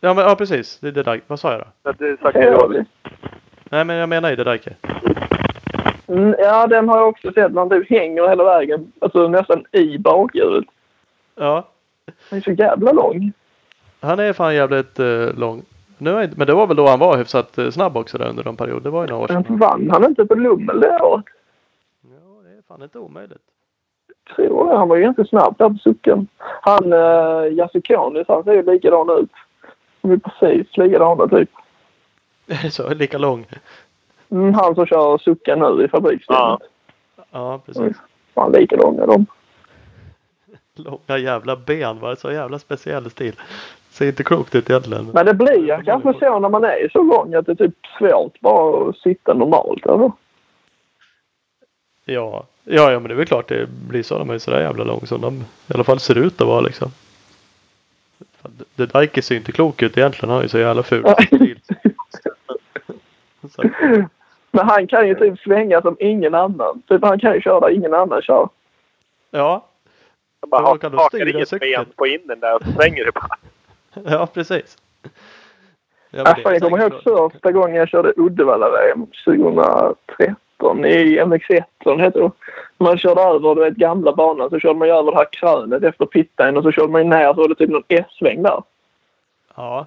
[0.00, 0.78] Ja, men, ja precis.
[0.78, 1.20] Det är det där.
[1.26, 1.90] Vad sa jag då?
[1.90, 2.84] Att det är.
[3.70, 4.60] Nej, men jag menar ju det där.
[6.06, 7.52] Mm, ja, den har jag också sett.
[7.52, 8.92] Man typ hänger hela vägen.
[9.00, 10.64] Alltså nästan i bakhjulet.
[11.34, 11.68] Ja.
[12.30, 13.32] Den är så jävla lång.
[14.00, 15.62] Han är fan jävligt uh, lång.
[15.98, 18.28] Nu är, inte- men det var väl då han var hyfsat uh, snabb också där
[18.28, 18.80] under de perioder.
[18.80, 19.44] Det var ju några år sedan.
[19.48, 21.24] Men vann han inte på Lummel det året?
[22.02, 23.42] Ja, det är fan inte omöjligt.
[24.36, 24.76] tror det.
[24.78, 26.28] Han var ju ganska snabb där på sucken.
[26.38, 29.30] Han, uh, Jasse Konis, han ser ju likadan ut.
[30.00, 31.50] De är precis likadana typ.
[32.46, 32.94] Det så?
[32.94, 33.46] Lika lång?
[34.30, 36.60] Mm, han som kör suckan nu i fabriksteamet.
[36.60, 37.24] Ja.
[37.30, 37.96] Ja, precis.
[38.34, 39.26] Fan likadana de.
[40.74, 42.00] Långa jävla ben.
[42.00, 43.34] Var så jävla speciell stil.
[43.90, 45.10] Ser inte klokt ut egentligen.
[45.14, 47.74] Men det blir ju kanske så när man är så lång att det är typ
[47.98, 49.86] svårt bara att sitta normalt.
[49.86, 50.12] Eller?
[52.04, 52.44] Ja.
[52.64, 54.18] ja, ja men det är väl klart det blir så.
[54.18, 56.60] De är ju sådär jävla lång som de i alla fall ser ut att vara
[56.60, 56.90] liksom.
[58.74, 60.30] Det Dike ser ju inte klok ut egentligen.
[60.30, 61.60] Han har ju så jävla ful stil.
[63.50, 63.62] Så,
[64.50, 66.82] Men han kan ju typ svänga som ingen annan.
[66.88, 68.48] Typ han kan ju köra ingen annan kör.
[69.30, 69.66] Ja,
[70.40, 71.72] De bara kan hakar du styra i ett cykeln?
[71.72, 73.36] ben på innen där och svänger det bara.
[74.16, 74.78] ja precis.
[76.10, 77.30] Ja, är fan, jag kommer ihåg så.
[77.30, 82.30] första gången jag körde Uddevalla-VM 2013 i MX1 som det.
[82.78, 86.06] Man körde över du vet, gamla banan så körde man över det här krönet efter
[86.06, 88.62] pitlane och så körde man ner så var det typ någon S-sväng där.
[89.56, 89.86] Ja,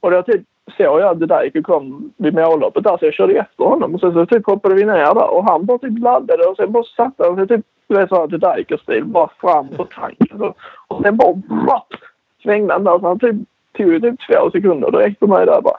[0.00, 0.42] Och då typ
[0.76, 4.12] såg jag det där kom vid målloppet där så jag körde efter honom och sen
[4.12, 7.24] så typ hoppade vi ner där och han bara typ laddade och sen bara satte
[7.24, 10.56] han sig typ du vet såhär Dijker-stil bara fram på tanken och,
[10.88, 11.94] och sen bara whoop,
[12.42, 13.36] svängde han där så han typ
[13.76, 15.76] tog typ två sekunder direkt på mig där bara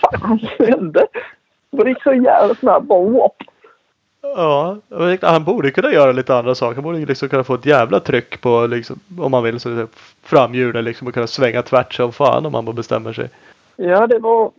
[0.00, 1.06] vad fan hände?
[1.70, 3.36] Det gick så jävla snabbt bara whoop.
[4.22, 4.76] ja.
[5.22, 6.74] Han borde kunna göra lite andra saker.
[6.74, 9.90] Han borde liksom kunna få ett jävla tryck på liksom, om man vill, så typ,
[10.22, 13.28] framhjulen liksom och kunna svänga tvärt som fan om man bara bestämmer sig.
[13.76, 14.50] Ja det var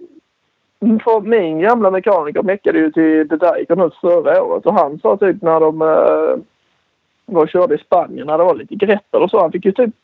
[0.82, 5.18] för min gamla mekaniker meckade ju till The Diker nu förra året och han sa
[5.18, 6.38] typ när de uh,
[7.26, 9.42] var och körde i Spanien när det var lite greppar och så.
[9.42, 9.96] Han fick ju typ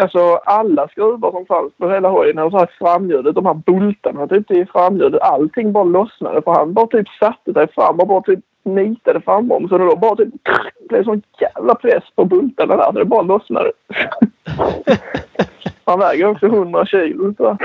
[0.00, 4.26] alltså alla skruvar som fanns på hela hojen och så här framhjulet, de här bultarna
[4.26, 8.22] typ i framhjulet, allting bara lossnade för han bara typ satte sig fram och bara
[8.22, 10.34] typ nitade frambromsen och då bara typ
[10.88, 13.72] blev sån jävla press på bultarna där så det bara lossnade.
[15.84, 17.56] han väger också 100 kilo så.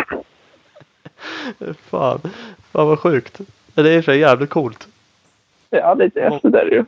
[1.74, 2.20] Fan,
[2.72, 3.42] fan vad sjukt.
[3.74, 4.88] Det är för jävligt coolt.
[5.70, 6.86] Ja, lite häftigt är det ju.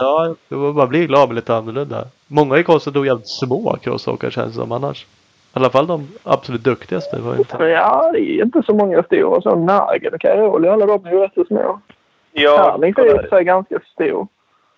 [0.00, 2.04] Ja, man blir glad med lite annorlunda.
[2.26, 5.04] Många i crossen är jävligt små crossåkare känns det som annars.
[5.04, 5.06] I
[5.52, 7.20] alla fall de absolut duktigaste.
[7.20, 7.64] Var inte.
[7.64, 9.40] Ja, det är inte så många stora.
[9.40, 11.80] Så Nagel och Cairoli, alla de är ju rätt så små.
[12.32, 14.26] Ja, Erling är i sig ganska stor.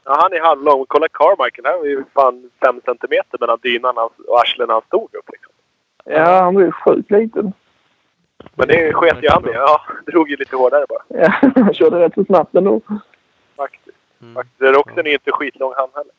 [0.04, 0.84] ja, han är halvlång.
[0.88, 1.64] Kolla Carmichael.
[1.66, 5.28] Här var ju fan fem centimeter mellan dynan och arslet när han stod upp.
[5.32, 5.52] Liksom.
[6.04, 7.52] Ja, han blir sjukt liten.
[8.54, 9.54] Men det sket ju han med.
[9.54, 11.02] Ja, drog ju lite hårdare bara.
[11.08, 11.32] Ja,
[11.64, 12.80] han körde rätt så snabbt ändå.
[14.22, 14.44] Mm.
[14.58, 16.12] Roxen är inte skitlång han heller.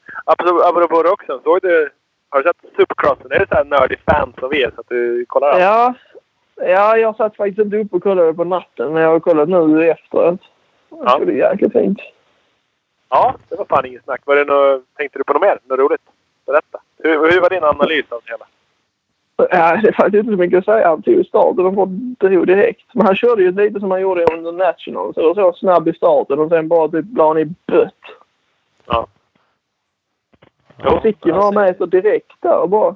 [0.70, 1.90] Apropå, Roxen, såg du...
[2.30, 3.32] Har du sett Supercrossen?
[3.32, 5.62] Är det så här nördig fan som vi är så att du kollar allt?
[5.62, 5.94] Ja,
[6.56, 9.90] ja jag satt faktiskt inte uppe och kollade på natten, men jag har kollat nu
[9.90, 10.40] efteråt.
[10.90, 11.10] Ja.
[11.10, 12.00] Så det är jäkligt fint.
[13.10, 14.22] Ja, det var fan inget snack.
[14.26, 15.60] Var det något, tänkte du på något mer?
[15.64, 16.02] Något roligt?
[16.46, 16.80] Berätta.
[16.98, 18.46] Hur, hur var din analys av det hela?
[19.38, 19.46] Ja,
[19.82, 20.88] det är faktiskt inte så mycket att säga.
[20.88, 21.88] Han tog starten och
[22.20, 22.86] drog direkt.
[22.94, 25.14] Men han körde ju lite som han gjorde under National.
[25.14, 27.94] Så det var så snabb i starten och sen bara typ la han i bött.
[28.86, 29.08] Ja.
[30.78, 32.96] Han fick ju några meter direkt där och bara.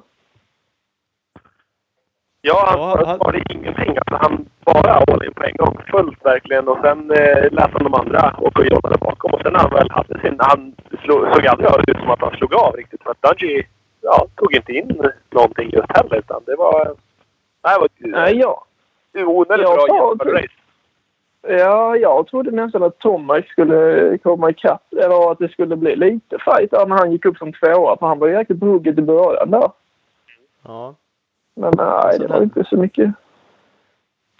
[2.40, 3.96] Ja, han Ja, ja, han- ingenting.
[3.98, 5.78] Alltså, han bara all in på en gång.
[5.90, 6.68] Fullt verkligen.
[6.68, 9.34] Och sen eh, lät han de andra åka och jobba där bakom.
[9.34, 10.36] Och sen när han väl hade sin...
[10.38, 10.74] Han
[11.04, 13.02] slog, såg aldrig ut som att han slog av riktigt.
[13.02, 13.62] För att Dungey
[14.02, 16.18] ja, tog inte in någonting just heller.
[16.18, 16.94] Utan det var...
[17.64, 18.64] Nej, det var Nej, ja.
[19.14, 20.52] onödigt jag bra sa genomfört typ- race.
[21.46, 24.92] Ja, jag trodde nästan att Tomac skulle komma ikapp.
[24.92, 27.96] Eller att det skulle bli lite fight där när han gick upp som tvåa.
[27.96, 29.70] För han var ju jäkligt på hugget i början där.
[30.62, 30.94] Ja.
[31.54, 33.10] Men nej, det var inte så mycket.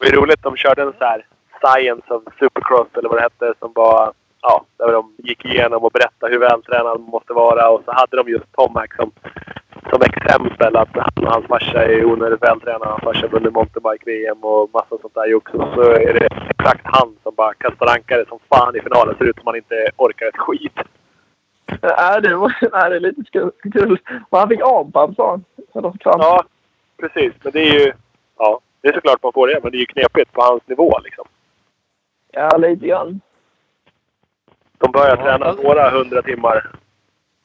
[0.01, 0.43] Det är roligt.
[0.43, 1.27] De körde en så här
[1.65, 3.55] Science of Supercross eller vad det hette.
[3.59, 4.13] Som var...
[4.43, 7.71] Ja, där de gick igenom och berättade hur vältränad man måste vara.
[7.71, 9.11] Och så hade de just Tomac som,
[9.91, 10.77] som exempel.
[10.77, 12.89] Att han och hans farsa är onödigt vältränad.
[12.89, 15.35] Hans farsa vunnit mountainbike-VM och massa sånt där.
[15.35, 19.15] Och så är det exakt han som bara kastar ankare som fan i finalen.
[19.19, 20.79] Ser ut som han inte orkar ett skit.
[21.83, 23.99] Nej, det, var, nej, det är lite kul.
[24.31, 25.45] Men han fick armpump sa han.
[26.05, 26.45] Ja,
[27.01, 27.33] precis.
[27.43, 27.93] Men det är ju...
[28.39, 29.61] Ja, det är såklart man får det.
[29.63, 31.25] Men det är ju knepigt på hans nivå liksom.
[32.33, 33.21] Ja, lite grann.
[34.83, 36.71] De börjar Ja, träna alltså- några hundra timmar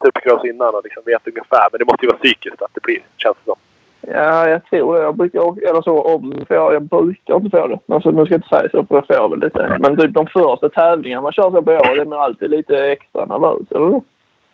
[0.04, 1.68] supercross innan och liksom vet ungefär.
[1.72, 3.56] Men det måste ju vara psykiskt att det blir, känns det som.
[4.02, 5.02] Ja, jag tror det.
[5.02, 7.80] Jag brukar, eller så om får jag, jag brukar inte få det.
[7.94, 9.78] Alltså, nu ska jag inte säga så, för jag får väl lite.
[9.80, 13.26] Men typ de första tävlingarna man kör så på år, är man alltid lite extra
[13.26, 14.02] nervös, eller hur?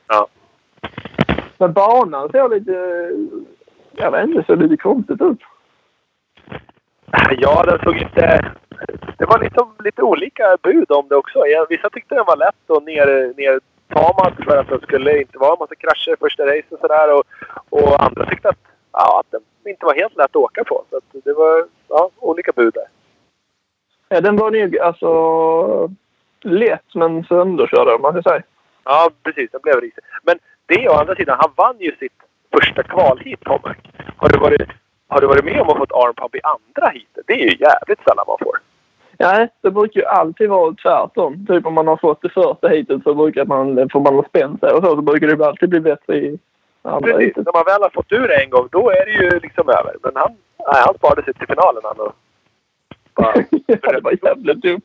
[0.07, 0.27] Ja.
[1.57, 3.09] Men banan ser lite...
[3.95, 5.39] Jag vet inte, ser lite konstigt ut.
[7.38, 8.53] Ja, den såg inte...
[9.18, 11.43] Det var liksom lite olika bud om det också.
[11.70, 13.07] Vissa tyckte den var lätt och ner,
[13.38, 17.18] nertamad för att det skulle inte vara en massa krascher första racet och sådär.
[17.18, 17.24] Och,
[17.70, 18.59] och andra tyckte att,
[18.91, 20.84] ja, att den inte var helt lätt att åka på.
[20.89, 22.88] Så det var ja, olika bud där.
[24.09, 25.89] Ja, den var nog alltså
[26.41, 28.43] lätt men sönderkörd om man ska säga.
[28.84, 29.51] Ja, precis.
[29.51, 30.03] Den blev risig.
[30.24, 32.20] Men det å andra sidan, han vann ju sitt
[32.51, 33.78] första kval hit, Tomac.
[34.18, 34.70] Har du varit,
[35.14, 37.24] har du varit med om att få ett armpump i andra heatet?
[37.28, 38.57] Det är ju jävligt sällan man får.
[39.20, 41.45] Nej, det brukar ju alltid vara tvärtom.
[41.47, 44.59] Typ om man har fått det första heatet så brukar man, får man ha spänt
[44.59, 46.39] sig och så, så brukar det alltid bli bättre i
[46.82, 47.22] andra Precis.
[47.22, 47.45] heatet.
[47.45, 49.95] När man väl har fått ur det en gång, då är det ju liksom över.
[50.03, 52.16] Men han, nej, han sparade sig till finalen han och
[53.14, 53.34] bara...
[53.93, 54.82] det var jävligt dumt.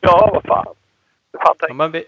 [0.00, 0.74] Ja, vad fan.
[1.32, 2.04] Det fan Ja, men vi,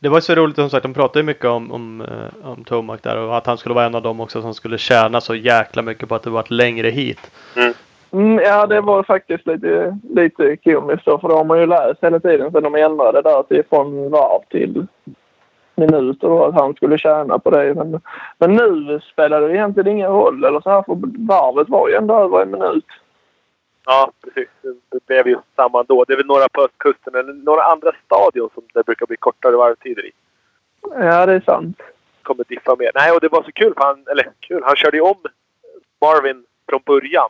[0.00, 0.82] det var ju så roligt som sagt.
[0.82, 3.86] De pratade ju mycket om, om, eh, om Tomac där och att han skulle vara
[3.86, 6.50] en av dem också som skulle tjäna så jäkla mycket på att det var ett
[6.50, 7.30] längre hit.
[8.12, 12.04] Mm, ja, det var faktiskt lite, lite komiskt då, för då har man ju läst
[12.04, 14.86] hela tiden sen de ändrade där till från varv till
[15.74, 17.74] minuter då, att han skulle tjäna på det.
[17.74, 18.00] Men,
[18.38, 20.44] men nu spelar det egentligen ingen roll.
[20.44, 20.96] Eller så här, för
[21.28, 22.86] varvet var ju ändå över en minut.
[23.90, 24.48] Ja, precis.
[24.62, 26.04] Det- blev ju samma då.
[26.04, 29.56] Det är väl några på östkusten eller några andra stadion som det brukar bli kortare
[29.56, 30.10] varvtider i.
[30.82, 31.80] Ja, det är sant.
[32.22, 32.90] Kommer diffa mer.
[32.94, 35.16] Nej, och det var så kul för han, eller kul, han körde ju om
[36.00, 37.28] Marvin från början.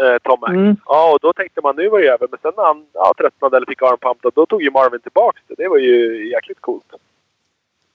[0.00, 0.50] Eh, Tom Mack.
[0.50, 0.76] Mm.
[0.86, 2.26] Ja, och då tänkte man nu var det över.
[2.30, 5.42] Men sen när han ja, tröttnade eller fick armpump då, då tog ju Marvin tillbaks
[5.46, 5.54] det.
[5.58, 6.94] Det var ju jäkligt coolt.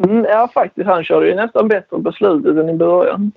[0.03, 0.87] Mm, ja, faktiskt.
[0.87, 3.31] Han körde ju nästan bättre på slutet än i början.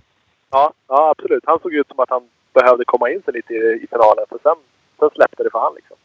[0.51, 1.45] Ja, ja absolut.
[1.47, 2.23] Han såg ut som att han
[2.55, 4.25] behövde komma in sig lite i, i finalen.
[4.29, 4.57] För sen,
[4.99, 5.97] sen släppte det för han liksom.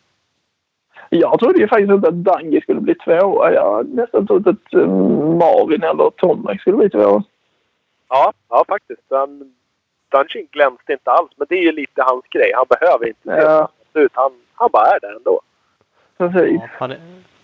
[1.09, 3.53] Jag trodde ju faktiskt inte att Dangi skulle bli tvåa.
[3.53, 4.87] Jag nästan trott att eh,
[5.41, 7.23] Marvin eller Tomek skulle bli tvåa.
[8.09, 9.01] Ja, ja faktiskt.
[9.09, 9.53] Han,
[10.11, 11.31] Dungeon glänste inte alls.
[11.35, 12.51] Men det är ju lite hans grej.
[12.55, 13.69] Han behöver inte se Ja.
[13.93, 14.11] ut.
[14.15, 15.41] Han, han bara är där ändå.
[16.17, 16.61] Precis.
[16.61, 16.97] Ja, han, är,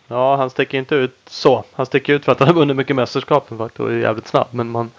[0.07, 1.63] ja, han sticker inte ut så.
[1.73, 4.47] Han sticker ut för att han har vunnit mycket mästerskapen faktiskt och är jävligt snabb.
[4.51, 4.91] Men man,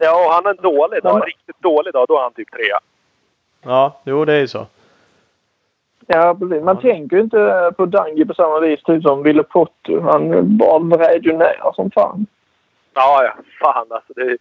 [0.00, 1.16] Ja, och han har en dålig dag.
[1.16, 2.04] En riktigt dålig dag.
[2.08, 2.78] Då är han typ trea.
[3.62, 4.66] Ja, jo det är ju så.
[6.06, 6.62] Ja, precis.
[6.62, 10.00] Man tänker ju inte på Dangi på samma vis typ som Ville Potto.
[10.00, 12.26] Han bara vred ju ner som fan.
[12.94, 13.32] Ja, ja.
[13.60, 14.12] Fan alltså.
[14.16, 14.36] Det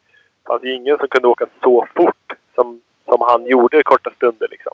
[0.47, 4.47] fanns ju ingen som kunde åka så fort som, som han gjorde i korta stunder
[4.51, 4.73] liksom.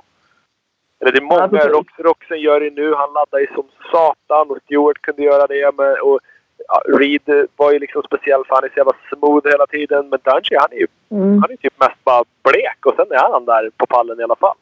[0.99, 1.67] Eller det är Ja, många.
[1.67, 2.93] Rox, Roxen gör det nu.
[2.93, 5.77] Han laddar ju som satan och Stewart kunde göra det.
[5.77, 6.19] med och
[6.67, 10.09] ja, Reed var ju liksom speciell för han är så jävla smooth hela tiden.
[10.09, 11.41] Men Dungey han är ju Mm.
[11.41, 14.35] han är typ mest bara blek och sen är han där på pallen i alla
[14.35, 14.55] fall.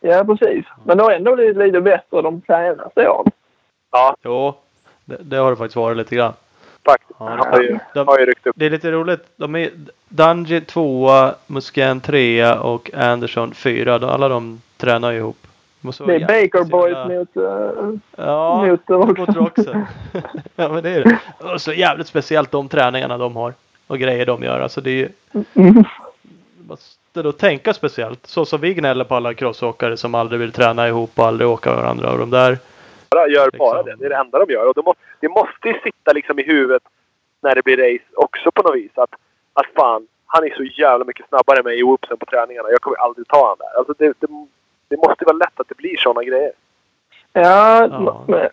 [0.00, 0.64] Ja, precis.
[0.84, 3.30] Men det har ändå blivit lite bättre de senaste åren.
[3.90, 4.54] Ja, Jo,
[5.04, 6.32] det, det har det faktiskt varit lite grann.
[6.84, 7.10] faktiskt.
[7.20, 8.56] Ja, Han har ju, de- har ju ryckt upp.
[8.58, 9.24] Det är lite roligt.
[9.36, 9.70] De är
[10.08, 13.98] Dungy tvåa, Muscan trea och Anderson fyra.
[13.98, 15.46] De- Alla de tränar ju ihop.
[15.82, 17.36] Måste Det är Baker Boys jävla- mot...
[17.36, 19.34] Uh, Ja, mot Roxen.
[19.34, 19.86] Roxen.
[20.56, 21.18] ja, men det är det.
[21.52, 23.54] Och så jävligt speciellt de träningarna de har.
[23.86, 24.60] Och grejer de gör.
[24.60, 25.08] Alltså det är ju...
[25.54, 25.84] mm.
[26.68, 28.26] Måste då tänka speciellt.
[28.26, 31.70] Så som vi gnäller på alla crossåkare som aldrig vill träna ihop och aldrig åka
[31.70, 32.12] med varandra.
[32.12, 32.58] Och de där.
[33.10, 33.90] Bara gör bara Liksom.
[33.90, 33.96] det.
[33.96, 34.68] Det är det enda de gör.
[34.68, 36.82] Och det, må, det måste ju sitta liksom i huvudet
[37.42, 38.90] när det blir race också på något vis.
[38.94, 39.10] Att,
[39.52, 42.70] att fan, han är så jävla mycket snabbare än mig i whoopsen på träningarna.
[42.70, 43.78] Jag kommer aldrig ta han där.
[43.78, 44.26] Alltså det, det,
[44.96, 46.52] det måste vara lätt att det blir sådana grejer.
[47.32, 48.24] Ja, Ja.
[48.28, 48.48] men,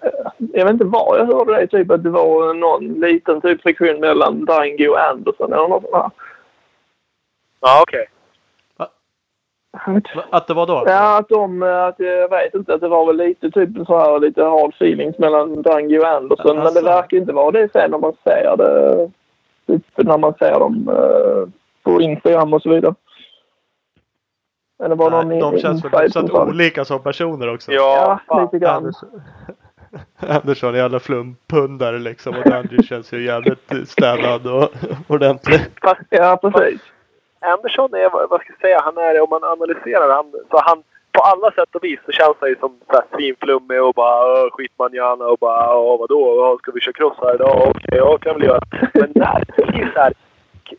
[0.53, 1.67] jag vet inte var jag hörde det.
[1.67, 6.13] Typ att det var någon liten typ friktion mellan Dangi och Anderson eller något sånt.
[7.61, 8.05] Ja, okej.
[8.77, 10.83] Va- Att det var då?
[10.85, 11.63] Ja, att de...
[11.63, 12.73] Att jag vet inte.
[12.73, 16.55] Att det var väl lite typ så här lite hard feelings mellan Dangi och Anderson.
[16.57, 16.81] Men Alltså.
[16.81, 19.09] det verkar inte vara det sen när man ser det.
[19.67, 21.49] Typ när man ser dem eh,
[21.83, 22.95] på Instagram och så vidare.
[24.83, 27.71] Eller var det någon Nej, de i- känns väl så som olika som personer också.
[27.71, 28.75] Ja, Ja, lite grann.
[28.75, 29.21] Andersson,
[30.29, 32.35] Andersson är jävla flumpundare liksom.
[32.37, 34.69] Och Dungy känns ju jävligt städad och
[35.07, 35.59] ordentlig.
[36.09, 36.81] Ja, precis.
[37.41, 41.21] Andersson är, vad ska jag säga, han är, om man analyserar han, så han på
[41.21, 44.49] alla sätt och vis så känns han ju som så här svinflummig och bara "Åh,
[44.51, 47.67] skitmanjana och bara Åh, vadå, Åh, ska vi köra cross här idag?
[47.67, 48.59] Okej, ja kan vi göra.
[48.93, 50.13] Men när det blir så här,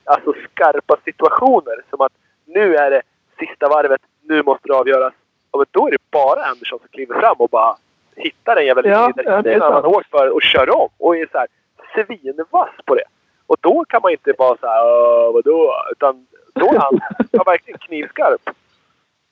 [0.04, 2.12] alltså skarpa situationer som att
[2.46, 3.02] nu är det
[3.46, 5.12] sista varvet, nu måste det avgöras.
[5.52, 7.76] Ja, men då är det bara Andersson som kliver fram och bara
[8.16, 9.84] hittar en jävla Ja, där ja, det är sant.
[9.86, 11.46] åkt för och kör om och är så här
[11.94, 13.04] svinvass på det.
[13.46, 15.72] Och då kan man inte bara säga "Åh, vadå?
[15.92, 17.00] Utan då är han,
[17.36, 18.40] han verkligen knivskarp.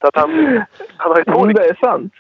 [0.01, 0.63] Så att han,
[0.97, 2.13] han har ju två Mm, det är sant.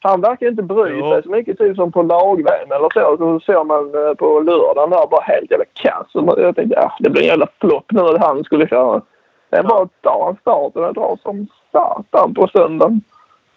[0.00, 3.16] Han verkar inte bry sig så mycket typ som på lagvägen eller så.
[3.16, 6.14] Så ser man eh, på lördagen där bara helt jävla kass.
[6.14, 9.02] Och Jag tänkte ja, det blir en jävla flopp nu att han skulle köra.
[9.56, 13.00] Det är bara att ta han starten och dra som satan på söndagen.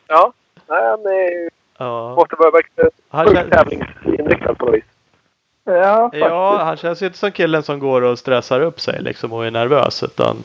[0.07, 0.33] Ja,
[0.69, 2.15] nej, han är, Ja.
[2.15, 4.83] måste vara verkligen Han sjukt tävlingsinriktad på något vis.
[5.63, 6.25] Ja, faktiskt.
[6.25, 9.51] Ja, han känns inte som killen som går och stressar upp sig liksom och är
[9.51, 10.03] nervös.
[10.03, 10.37] Utan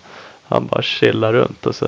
[0.49, 1.87] han bara chillar runt och så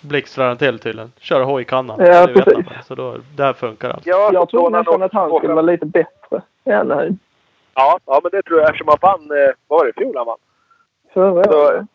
[0.00, 1.12] blixtrar han till tydligen.
[1.18, 2.00] Kör hojkannan.
[2.00, 2.66] Ja, det precis.
[2.66, 2.84] han.
[2.84, 4.06] Så då, där funkar allt.
[4.06, 7.18] Ja, Jag tror nästan att han skulle vara lite bättre än Anaheim.
[7.74, 10.26] Ja, ja, men det tror jag eftersom han vann, eh, var det, i fjol han
[10.26, 10.38] vann?
[11.14, 11.86] Förra Så, året.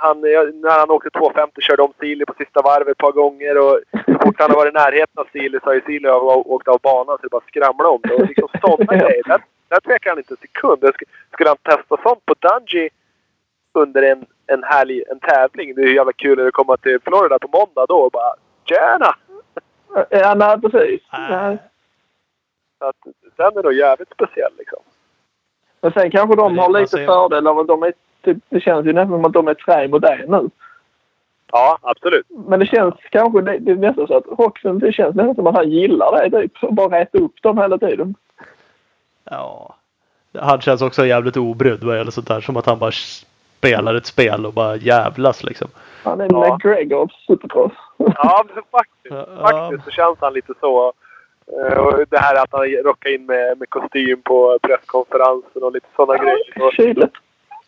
[0.00, 3.80] Han, när han åkte 250 körde om Sili på sista varvet ett par gånger och
[4.06, 6.68] så fort han har varit i närheten av Sili så har ju Sili av- åkt
[6.68, 8.14] av banan så det bara skramlar om det.
[8.14, 9.22] Och liksom sådana grejer.
[9.28, 10.82] Där, där tvekar han inte en sekund.
[11.32, 12.88] Skulle han testa sånt på Dungey
[13.72, 15.74] under en, en härlig en tävling.
[15.74, 18.34] Det är ju jävla kul det kommer till Florida på måndag då och bara
[18.64, 19.14] Tjena!
[20.10, 21.00] Ja, nej precis.
[21.12, 21.30] Nej.
[21.30, 21.58] Nej.
[22.78, 22.96] Så att
[23.36, 24.78] den är då jävligt speciell liksom.
[25.80, 27.92] Men sen kanske de har lite ser- fördel av att de är
[28.24, 30.50] typ, det känns ju nästan som att de är trämodern nu.
[31.52, 32.26] Ja, absolut.
[32.28, 35.46] Men det känns kanske, det, det är nästan så att Roxen, det känns nästan som
[35.46, 36.52] att han gillar det typ.
[36.64, 38.14] Och bara rätta upp dem hela tiden.
[39.30, 39.74] Ja.
[40.38, 42.40] Han känns också jävligt obrydd vad gäller sånt där.
[42.40, 45.68] Som att han bara spelar ett spel och bara jävlas liksom.
[46.04, 46.54] Han är Ja.
[46.54, 47.72] McGregor av supercross.
[47.96, 49.14] Ja, men faktiskt.
[49.14, 49.48] Ja.
[49.50, 50.92] Faktiskt så känns han lite så.
[51.46, 55.86] Eh, Och det här att han rockar in med, med kostym på presskonferensen och lite
[55.96, 56.62] sådana grejer.
[56.66, 57.14] Och, Kyligt.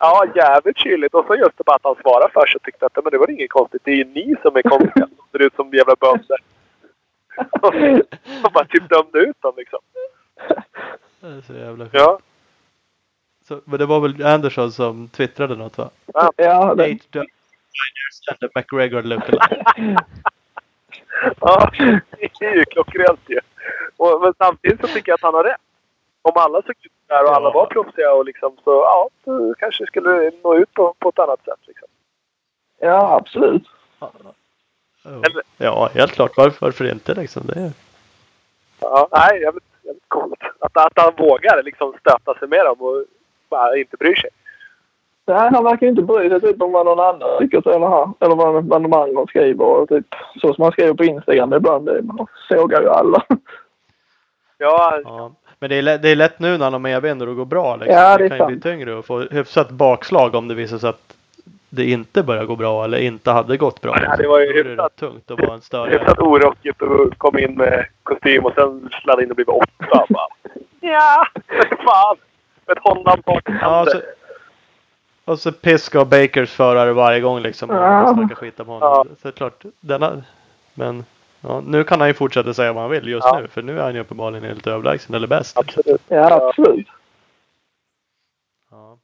[0.01, 1.13] Ja, jävligt kyligt.
[1.13, 3.17] Och så just det bara att han svarar för sig och tyckte att men det
[3.17, 3.81] var inget konstigt.
[3.85, 5.07] Det är ju ni som är konstiga.
[5.07, 6.37] Som ser ut som jävla bönder.
[8.43, 9.79] Och bara typ dömde ut dem liksom.
[11.19, 11.95] Det är så jävla sjukt.
[11.95, 12.19] Ja.
[13.47, 15.89] Så, men det var väl Anderson som twittrade något va?
[16.35, 19.63] Ja, det, Eight designers and the McGregor lookalike.
[21.39, 21.71] Ja,
[22.39, 23.39] det är ju klockrent ju.
[23.97, 25.61] Och, men samtidigt så tycker jag att han har rätt.
[26.21, 29.85] Om alla såg ut där och alla var proffsiga och liksom så, ja, då kanske
[29.85, 31.87] skulle nå ut på, på ett annat sätt liksom.
[32.79, 33.67] ja, absolut.
[33.99, 34.11] Ja.
[35.05, 36.31] Eller- Ja, helt klart.
[36.37, 37.43] Varför, varför inte liksom?
[37.45, 37.71] Det är...
[38.79, 40.39] Ja, nej, jävligt, jävligt coolt.
[40.59, 43.05] Att, att han vågar liksom stöta sig med dem och
[43.49, 44.29] bara inte bryr sig.
[45.25, 48.65] Nej, han verkar inte bry sig typ om vad någon annan tycker eller, eller vad,
[48.65, 49.65] vad de andra skriver.
[49.65, 50.05] Och typ,
[50.41, 51.85] så som han skriver på Instagram ibland.
[51.85, 53.25] Det, man sågar ju alla.
[54.57, 55.31] Ja, Ja.
[55.61, 57.75] Men det är, lätt, det är lätt nu när han har medvind och går bra.
[57.75, 57.95] Liksom.
[57.95, 60.89] Ja, det det kan ju bli tyngre och få hyfsat bakslag om det visar sig
[60.89, 61.13] att
[61.69, 63.97] det inte börjar gå bra eller inte hade gått bra.
[64.03, 65.91] Ja, det var ju hyfsat- rätt tungt att vara en större.
[65.91, 70.05] hyfsat orockigt och kom in med kostym och sen sladdade in och blev åtta.
[70.83, 71.25] Ja,
[71.85, 72.15] fan.
[72.71, 73.97] Ett Honda-part Ja, så,
[75.25, 77.69] och så piska och Bakers förare varje gång liksom.
[77.69, 78.13] Och Ja.
[78.13, 78.81] snacka skit om honom.
[78.89, 79.03] Ja.
[79.03, 80.21] Så det är klart, denna,
[80.73, 81.05] men
[81.41, 83.39] ja, nu kan han ju fortsätta säga vad han vill just Ja.
[83.39, 83.47] nu.
[83.47, 85.57] För nu är han ju uppenbarligen helt överlägsen eller bäst.
[85.57, 86.01] Absolut.
[86.07, 86.87] Ja, absolut.
[88.71, 88.97] Ja.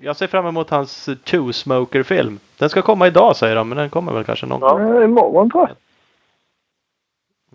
[0.00, 2.38] Jag ser fram emot hans Two Smoker-film.
[2.58, 4.80] Den ska komma idag säger de, men den kommer väl kanske någon gång.
[4.96, 5.04] Ja.
[5.04, 5.76] Imorgon tror jag.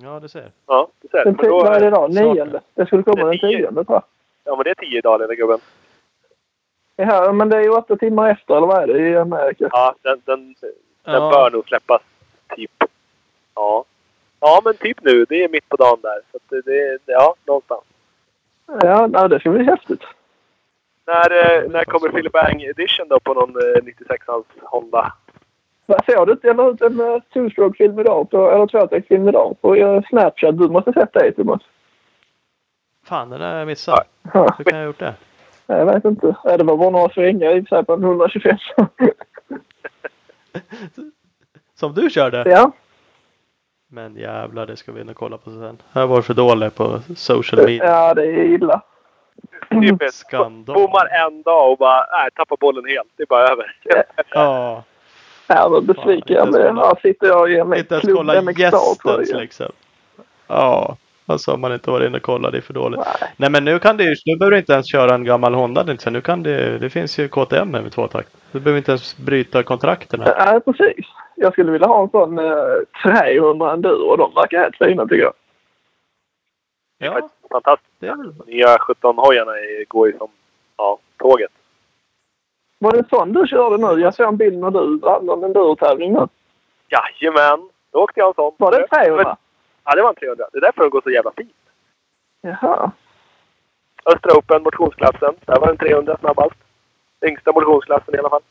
[0.08, 0.52] Ja, du ser.
[0.68, 2.14] Ja, det ser Den då- tio, vad är det idag?
[2.14, 2.62] Nionde?
[2.74, 3.58] Det skulle komma den Den tio.
[3.58, 4.04] tionde tror jag.
[4.44, 5.60] Ja, men det är tio dagar lilla gubben.
[6.96, 9.70] Ja, men det är ju åtta timmar efter, eller vad är det, i Amerika?
[9.72, 10.74] Ja, den, den, den
[11.14, 11.30] Ja.
[11.30, 12.02] bör nog släppas
[12.56, 12.72] typ.
[13.56, 13.86] Ja.
[14.46, 15.26] Ja, men typ nu.
[15.30, 16.20] Det är mitt på dagen där.
[16.32, 17.82] Så att det, det, ja, någonstans.
[18.82, 20.02] Ja, nej, det ska bli häftigt.
[21.08, 25.14] När, eh, när kommer Philip Bang Edition då på någon eh, 96ans Honda?
[25.86, 29.56] Vad såg du inte jag la ut en uh, two-stroke-film idag, på, eller tvåtaktsfilm idag,
[29.62, 30.58] på Snapchat?
[30.58, 31.62] Du måste sett det, Thomas.
[33.04, 34.08] Fan, den har jag missat.
[34.34, 35.14] Ja, Hur kan jag ha gjort det?
[35.68, 36.36] jag vet inte.
[36.44, 38.58] Det var bara några svängar i och för sig på en 125.
[41.76, 42.44] Som du körde?
[42.46, 42.72] ja.
[43.88, 45.82] Men jävlar, det ska vi in och kolla på sen.
[45.94, 47.86] Jag var för dålig på social media.
[47.86, 48.82] ja, det är illa.
[49.70, 50.74] Typ Skandal.
[50.76, 53.08] bommar en dag och bara nej, tappar bollen helt.
[53.16, 53.76] Det är bara över.
[54.32, 54.84] Ja,
[55.48, 58.52] Ja, vad besviken jag kolla- Här sitter jag och ger mig inte ens klubb kolla
[58.52, 59.72] gästens liksom.
[60.48, 63.00] Ja, alltså om man inte varit inne och kollat, det är för dåligt.
[63.00, 63.34] Nej.
[63.38, 65.84] Nej men nu kan du ju, nu behöver du inte ens köra en gammal Honda
[65.84, 66.14] liksom.
[66.14, 68.30] Nu kan det, det finns ju KTM med tvåtakt.
[68.52, 70.22] Du behöver inte ens bryta kontrakten.
[70.22, 70.36] här.
[70.54, 71.06] Ja, precis.
[71.36, 72.54] Jag skulle vilja ha en sån uh,
[73.04, 74.16] 300 enduro.
[74.16, 75.34] De verkar helt fina tycker jag.
[77.00, 77.92] Det Ja, fantastiskt.
[78.00, 80.28] det är väl Nya 17-hojarna är- går ju som
[80.78, 81.52] ja, tåget.
[82.80, 84.02] Var det en sån du körde nu?
[84.02, 86.28] Jag såg en bild när du hade en endurotävling nu.
[86.90, 87.70] Jajamän!
[87.92, 88.54] Då åkte jag en sån.
[88.58, 89.38] Var det 300?
[89.86, 90.46] Ja, det var en 300.
[90.52, 91.56] Det är därför de går så jävla fint.
[92.42, 92.92] Jaha.
[94.06, 95.36] Östra Open, motionsklassen.
[95.46, 96.56] Där var den 300 snabbast.
[97.26, 98.42] Yngsta motionsklassen i alla fall.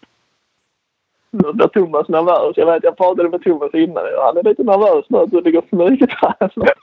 [1.31, 2.57] Nu blir Thomas nervös.
[2.57, 4.05] Jag vet, jag pratade med Thomas innan.
[4.25, 6.69] Han är lite nervös nu att du ligger smygträning.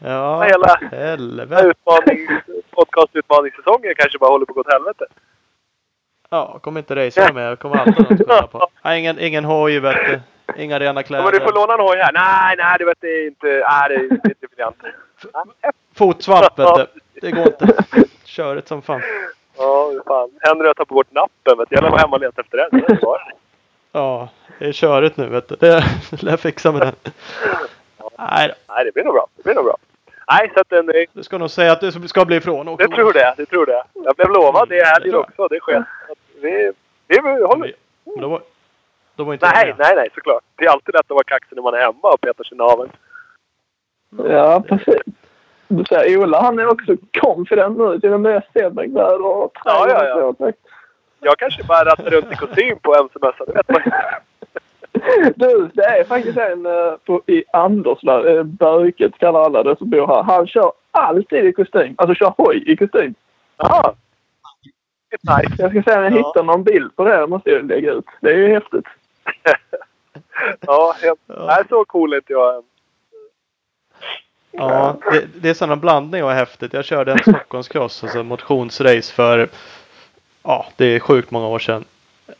[0.00, 1.66] Ja, Hela helvete.
[1.66, 2.28] utmaning,
[2.70, 5.04] podcastutmaningssäsongen kanske bara håller på att gå åt helvete.
[6.30, 7.50] Ja, kommer inte racea med.
[7.50, 8.68] Jag kommer alltid något att skylla på.
[8.84, 10.20] Nej, ingen, ingen hoj vet du.
[10.56, 11.24] Inga rena Ja, kläder.
[11.24, 12.12] men du får låna en hoj här.
[12.12, 13.46] Nej, nej, du vet det är inte...
[13.46, 14.76] Nej, det är inte, inte briljant.
[15.94, 16.86] Fotsvamp vet du.
[17.20, 17.68] Det går inte.
[18.24, 19.02] Körigt som fan.
[19.56, 20.30] Ja, fan.
[20.40, 21.58] Henry har tagit bort nappen.
[21.58, 21.74] Vet du.
[21.76, 22.80] Jag lär vara hemma och leta efter den.
[22.80, 22.98] Det.
[23.92, 24.28] Ja,
[24.58, 25.56] det är körigt nu vet du.
[25.60, 26.94] Det lär jag fixa med den.
[28.18, 29.26] Nej, Nej, det blir nog bra.
[29.36, 29.76] Det blir nog bra.
[30.30, 32.86] Nej, så att den, är- du ska nog säga att du ska bli ifrån också.
[32.88, 33.34] det tror det.
[33.36, 33.82] Det tror det.
[33.92, 35.48] Jag blev lovad det här också.
[35.48, 35.84] Det sker.
[36.40, 36.72] Vi,
[37.08, 37.72] vi håller.
[38.20, 38.40] Då
[39.16, 39.74] då var inte Nej, med.
[39.78, 40.42] nej, nej, såklart.
[40.56, 42.58] Det är alltid lätt att vara kaxig när man är hemma och petar sig i
[42.58, 42.90] naveln.
[44.30, 45.02] Ja, precis.
[45.68, 50.04] Du ser, Ola han är också confident nu till de nya Stenbeck-kläder och Ja, ja,
[50.04, 50.14] ja.
[50.20, 50.58] tvåtakt.
[51.20, 53.46] Jag kanske bara rattar runt i kostym på MC-mössan.
[53.46, 53.82] Det vet man.
[55.36, 59.90] Du, det är faktiskt en uh, på, i Anderslöv, uh, Böket kallar alla det som
[59.90, 60.22] bor här.
[60.22, 61.94] Han kör alltid i kostym.
[61.98, 63.14] Alltså kör hoj i kostym.
[63.56, 63.92] Jaha.
[65.10, 65.62] Nice.
[65.62, 66.16] Jag ska se om jag Ja.
[66.16, 67.16] hittar någon bild på det.
[67.16, 68.04] Det måste jag lägga ut.
[68.20, 68.84] Det är ju häftigt.
[70.60, 71.62] Ja, jag, Ja.
[71.68, 72.62] så cool är inte jag än.
[74.50, 76.72] Ja, det, det är sådana blandning och häftigt.
[76.72, 79.48] Jag körde en Stockholmscross, alltså motionsrace för,
[80.42, 81.84] ja, det är sjukt många år sedan.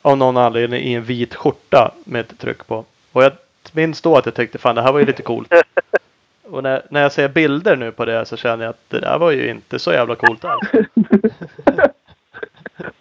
[0.03, 2.85] Av någon anledning i en vit skjorta med ett tryck på.
[3.13, 3.33] Och jag
[3.73, 5.53] minns då att jag tyckte fan det här var ju lite coolt.
[6.51, 9.19] Och när, när jag ser bilder nu på det så känner jag att det där
[9.19, 10.69] var ju inte så jävla coolt alls.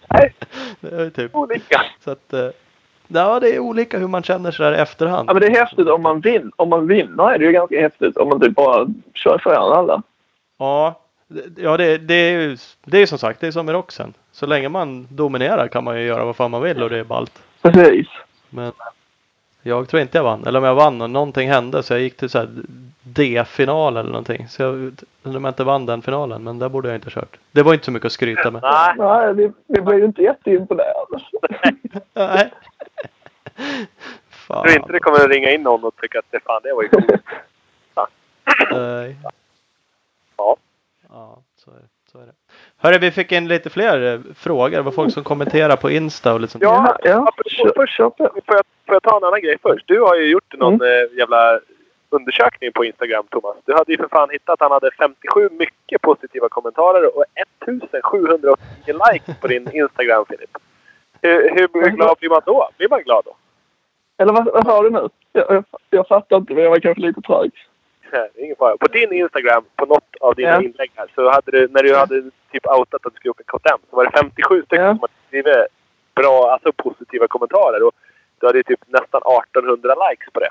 [0.10, 0.34] Nej,
[0.80, 1.82] Det är typ, olika.
[2.03, 2.48] så att, eh,
[3.07, 5.30] ja det är olika hur man känner sådär i efterhand.
[5.30, 7.32] Ja, men det är häftigt om man, vin, om man vinner.
[7.32, 10.02] är det ju ganska häftigt om man typ bara kör ifrån alla.
[10.57, 10.99] Ja,
[11.57, 14.14] ja det, det är ju det är som sagt det är som i roxen.
[14.32, 17.03] Så länge man dominerar kan man ju göra vad fan man vill och det är
[17.03, 17.44] ballt.
[17.61, 18.07] Precis.
[18.49, 18.72] Men
[19.64, 20.48] jag tror inte jag vann.
[20.48, 22.49] Eller om jag vann och någonting hände så jag gick till så här
[23.03, 24.48] D-final eller någonting.
[24.48, 26.44] Så jag undrar om jag inte vann den finalen.
[26.44, 27.38] Men där borde jag inte ha kört.
[27.52, 28.61] Det var inte så mycket att skryta med.
[28.61, 31.19] Nej, Nej, vi, vi blev ju inte jätteimponerade.
[32.14, 32.52] Nej.
[34.47, 36.73] Jag tror inte det kommer att ringa in någon och tycka att det fan det
[36.73, 37.05] var ju coolt.
[38.72, 39.15] Nej.
[40.38, 40.57] Ja.
[41.09, 41.88] Ja, så är det.
[42.11, 42.34] Så är det.
[42.77, 44.77] Hörru, vi fick in lite fler eh, frågor.
[44.77, 46.63] Det var folk som kommenterar på Insta och lite sånt.
[46.63, 47.31] Ja, ja.
[47.45, 47.73] Kör.
[47.76, 48.13] Får jag,
[48.85, 49.88] får jag ta en annan grej först?
[49.88, 51.59] Du har ju gjort någon eh, jävla
[52.09, 53.57] undersökning på Instagram, Thomas.
[53.65, 57.23] Du hade ju för fan hittat att han hade 57 mycket positiva kommentarer och
[57.61, 58.55] 1789
[59.11, 60.57] likes på din Instagram, Filip.
[61.22, 62.69] Hur, hur glad blir man då?
[62.77, 63.35] Blir man glad då?
[64.17, 65.09] Eller vad, vad sa du nu?
[65.33, 67.51] Jag, jag, jag fattar inte, men jag var kanske lite trög.
[68.13, 68.77] Nej, ingen fara.
[68.77, 70.61] På din Instagram, på något av dina Ja.
[70.61, 72.21] inlägg här, så hade du, när du hade
[72.51, 74.91] typ outat att du skulle en KTM, så var det 57 stycken Ja.
[74.91, 75.55] som hade skrivit
[76.15, 77.83] bra, alltså positiva kommentarer.
[77.87, 77.91] Och
[78.39, 80.49] du hade typ nästan 1800 likes på det.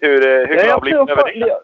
[0.00, 1.38] Hur, eh, hur Ja, glad tror du över det?
[1.38, 1.60] ja,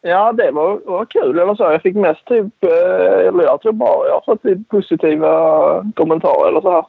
[0.00, 1.38] ja, det var, var kul.
[1.38, 1.62] Eller så.
[1.62, 6.48] Jag fick mest typ, eh, eller jag tror bara jag har fått typ positiva kommentarer
[6.48, 6.84] eller så här.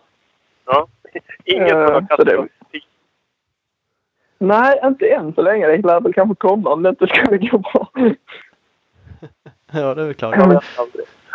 [0.65, 0.87] Ja.
[1.43, 2.47] Inget Eh, som har så kastat.
[4.37, 5.67] Nej, inte än så länge.
[5.67, 7.87] Det lär väl kanske komma om det inte skulle gå bra.
[9.71, 10.63] Ja, det är väl klart.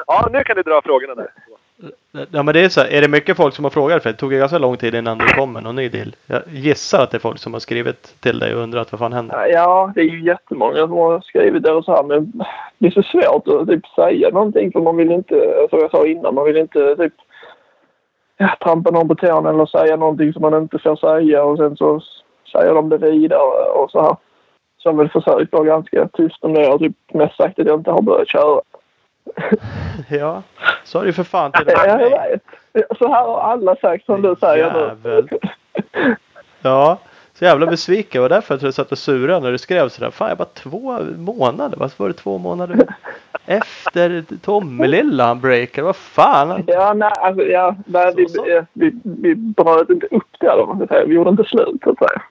[0.06, 1.30] Ja, nu kan du dra frågorna där.
[2.30, 4.02] Ja men det är så här, är det mycket folk som har frågat?
[4.02, 6.16] För det tog ju ganska lång tid innan det kom med någon ny deal.
[6.26, 9.12] Jag gissar att det är folk som har skrivit till dig och undrat vad fan
[9.12, 9.46] händer.
[9.46, 12.02] Ja, det är ju jättemånga som har skrivit det och så här.
[12.02, 12.32] Men
[12.78, 16.06] det är så svårt att typ säga någonting för man vill inte, som jag sa
[16.06, 17.14] innan, man vill inte typ
[18.36, 21.76] ja, trampa någon på tårna eller säga någonting som man inte får säga och sen
[21.76, 22.00] så
[22.52, 24.16] säger de det vidare och så här.
[24.78, 26.62] Så jag har väl försökt vara ganska tyst om det.
[26.62, 28.60] Jag har typ mest sagt att jag inte har börjat köra.
[30.10, 30.42] Ja,
[30.84, 32.42] så har ju för fan till Ja, jag vet.
[32.98, 34.78] Så här har alla sagt som du säger nu.
[34.80, 35.28] Jävel.
[36.62, 36.98] Ja,
[37.34, 38.10] så jävla besviken.
[38.12, 40.10] Det var därför jag tror jag satt och surade när du skrev sådär.
[40.10, 41.76] Fan, jag bara två månader.
[41.78, 42.76] Varför var det två månader
[43.46, 45.84] efter Tommelilla han breakade?
[45.84, 46.64] Vad fan?
[46.66, 48.50] Ja, nej, alltså, ja, nej, vi, Så, så.
[48.50, 51.06] eh, vi, vi bröt inte upp det, eller vad man ska säga.
[51.06, 52.22] Vi gjorde inte slut, så att säga.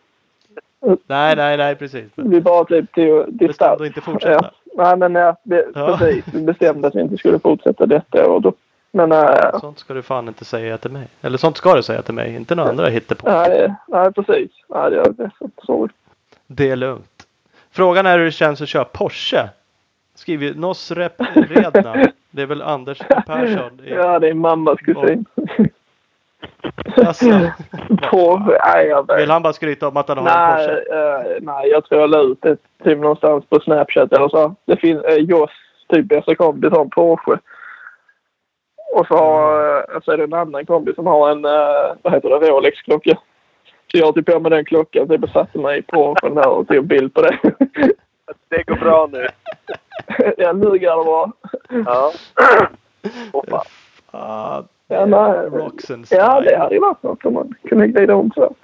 [1.08, 2.06] Nej, nej, nej, precis.
[2.16, 3.82] Vi bara typ till bestämde distans.
[3.82, 4.52] att inte fortsätta.
[4.76, 5.98] Nej, men ja, vi, Ja.
[5.98, 6.26] precis.
[6.34, 8.54] Vi bestämde att vi inte skulle fortsätta detta och då.
[8.92, 11.08] Men äh, Sånt ska du fan inte säga till mig.
[11.22, 12.36] Eller sånt ska du säga till mig.
[12.36, 13.30] Inte några andra hittepå.
[13.30, 14.52] nej, nej, precis.
[14.70, 15.24] Nej, det är det.
[15.24, 15.32] är
[15.66, 15.90] så-
[16.48, 17.28] Det är lugnt.
[17.72, 19.50] Frågan är hur det känns att köra Porsche.
[20.16, 21.96] Skriver ju Nos Rep Redna.
[22.34, 22.98] Det är väl Anders
[23.28, 23.80] Persson.
[23.86, 25.26] i- Ja, det är mammas kusin.
[27.08, 27.26] Alltså,
[28.12, 29.20] På, nej, jag vet.
[29.20, 31.36] vill han bara skryta om att han har en Nej, Porsche?
[31.36, 34.56] eh, nej, jag tror jag la ut det typ någonstans på Snapchat eller så.
[34.66, 35.52] Det finns uh, Joss,
[35.90, 37.38] typ bästa kompis, har en Porsche.
[38.94, 42.14] Och så, har, eh, så är det en annan kompis som har en, uh, vad
[42.14, 43.18] heter det, Rolex-klocka.
[43.92, 46.68] Så jag tog på mig den klockan typ och satte mig i Porschen där och
[46.68, 47.38] tog bild på det.
[48.50, 49.28] Det går bra nu.
[50.38, 51.32] ja, nu går det bra.
[51.86, 52.12] Ja.
[54.12, 55.50] Åh, Ah, Ja, nej.
[55.50, 58.56] Roxen Ja, det hade ju varit något om man kunde glida om så.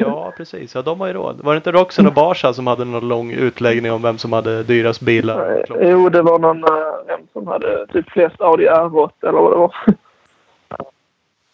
[0.00, 0.74] Ja, precis.
[0.74, 1.40] Ja, de har ju råd.
[1.44, 4.62] Var det inte Roxen och Barsa som hade någon lång utläggning om vem som hade
[4.62, 5.64] dyrast bilar?
[5.68, 9.52] Nej, Jo, det var någon uh, vem som hade typ flest Audi R8 eller vad
[9.52, 9.74] det var.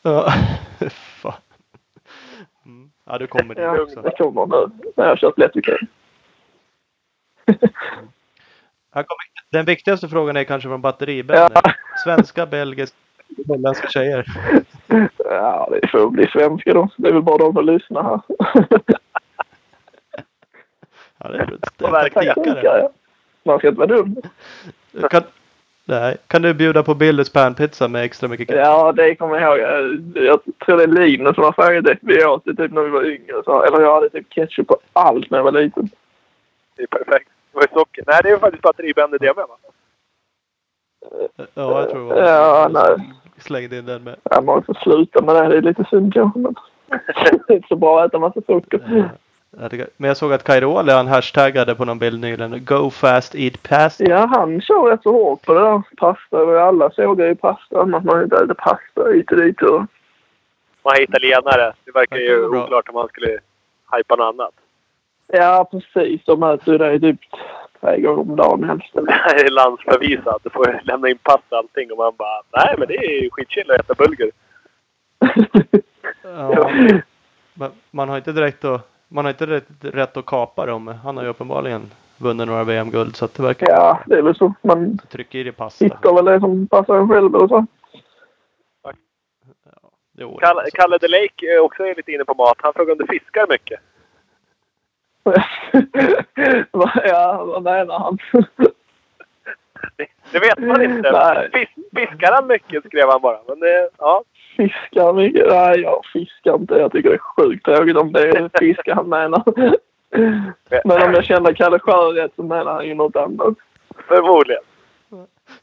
[0.03, 0.33] Ja,
[0.91, 1.33] fan.
[2.67, 2.91] Mm.
[3.05, 4.03] Ja, du kommer dit Ja, också.
[4.03, 5.79] det kommer nu när jag har kört lätt okej.
[8.95, 11.51] Här kommer, den viktigaste frågan är kanske från batteribänner.
[11.55, 11.63] Ja.
[12.05, 12.97] Svenska, belgiska,
[13.49, 14.27] holländska tjejer.
[15.19, 16.89] Ja, det får bli svenska då.
[16.97, 18.21] Det är väl bara de som lyssnar här.
[21.19, 21.47] Ja, det är
[21.79, 22.35] det är en verkligen.
[22.35, 22.79] taktikare.
[22.79, 22.91] ja.
[23.43, 24.17] Man ska inte vara dum.
[25.11, 25.23] Kan,
[25.85, 26.17] Nej.
[26.27, 28.65] Kan du bjuda på Billys panpizza med extra mycket ketchup?
[28.65, 29.99] Ja, det kommer jag ihåg.
[30.15, 31.97] Jag tror det är Linus som har frågat det.
[32.01, 33.43] Vi åt det typ när vi var yngre.
[33.45, 35.91] Så, eller jag hade typ ketchup på allt när jag var liten.
[36.77, 37.29] Det är perfekt.
[37.59, 38.05] Det var ju socker.
[38.07, 39.57] Nej, det är ju faktiskt batteribränder det med va?
[41.55, 42.23] Ja, jag tror det var.
[42.23, 43.15] Ja, nej.
[43.39, 44.17] Slängde in den med.
[44.23, 45.49] Ja, man får sluta med det.
[45.49, 46.39] Det är lite synd kanske.
[46.39, 46.55] Men
[47.47, 49.11] det är inte så bra att äta massa socker.
[49.97, 52.65] Men jag såg att Cairoli han hashtaggade på någon bild nyligen.
[52.65, 54.05] Go fast eat pasta.
[54.05, 55.83] Ja, han kör rätt så hårt på det där.
[55.97, 56.43] Pasta.
[56.43, 57.81] Och Alla sågar ju pasta.
[57.81, 59.63] Att man inte äter pasta hit och dit.
[59.63, 59.81] Och...
[60.83, 61.73] Man är italienare.
[61.85, 63.39] Det verkar ju oklart om man skulle
[63.93, 64.55] hypa något annat.
[65.33, 66.25] Ja, precis.
[66.25, 67.21] De äter ju det typ
[67.81, 68.87] tre gånger om dagen helst.
[68.95, 70.43] Det är landsförvisat.
[70.43, 71.93] Du får lämna in pass och allting.
[71.93, 74.31] Och man bara, nej men det är ju skitchill att äta bulgur.
[76.23, 76.71] Ja,
[77.55, 80.87] men man har inte direkt att, man har inte rätt, rätt att kapa dem.
[80.87, 84.35] Han har ju uppenbarligen vunnit några VM-guld så att det verkar Ja, det är väl
[84.35, 84.55] så.
[84.63, 85.85] Man trycka i dig pasta.
[85.85, 87.67] hittar väl det som passar en själv eller så.
[90.21, 90.63] Jo, Kalle.
[90.73, 92.57] Kalle de Lake är också lite inne på mat.
[92.59, 93.81] Han frågar om du fiskar mycket.
[95.23, 95.43] Vad-
[97.05, 98.19] ja, vad menar han?
[99.97, 101.13] Det, det vet man inte.
[101.13, 101.51] Nej.
[101.53, 103.39] Fis, fiskar han mycket skrev han bara.
[103.49, 104.23] Men det, ja.
[104.57, 105.47] Fiskar mycket?
[105.49, 106.75] Nej, jag fiskar inte.
[106.75, 109.43] Jag tycker det är sjukt tråkigt om det är fiskar han menar.
[110.85, 113.55] Men om jag känner Kalle Sjö rätt så menar han ju något annat.
[114.09, 114.63] Förmodligen.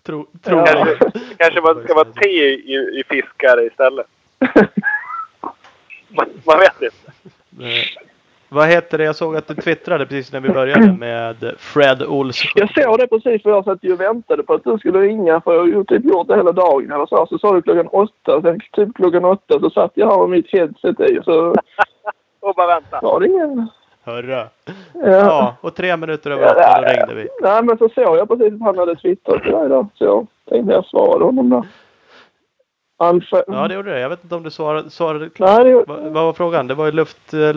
[0.04, 0.86] Tro, tro Ja.
[1.14, 4.08] Det kanske man ska vara te i, i fiskar istället.
[6.08, 7.12] Man, man vet inte.
[7.60, 7.84] Eh,
[8.50, 9.04] Vad heter det?
[9.04, 12.52] Jag såg att du twittrade precis när vi började med Fred Olsson.
[12.56, 15.42] Jag såg det precis för jag satt ju och väntade på att du skulle ringa
[15.42, 17.26] för jag har ju typ gjort det hela dagen eller så.
[17.30, 18.42] Så sa du klockan åtta.
[18.42, 21.56] Sen typ klockan åtta så satt jag här med mitt headset i så
[22.40, 23.00] Och bara vänta.
[23.02, 23.68] var det ingen...
[24.04, 24.48] Hörra.
[24.94, 25.02] Ja.
[25.04, 27.28] Ja, och tre minuter över åtta då ringde vi.
[27.42, 29.88] Nej, men så såg jag precis att han hade twittrat till dig då.
[29.94, 31.66] Så jag tänkte jag svarade honom då.
[32.98, 33.44] För...
[33.48, 34.00] Ja, det gjorde det.
[34.00, 35.50] Jag vet inte om du svarade, svarade klart.
[35.50, 36.68] Nej, det gjorde Vad, vad var frågan?
[36.68, 37.54] Det var ju luft, eh,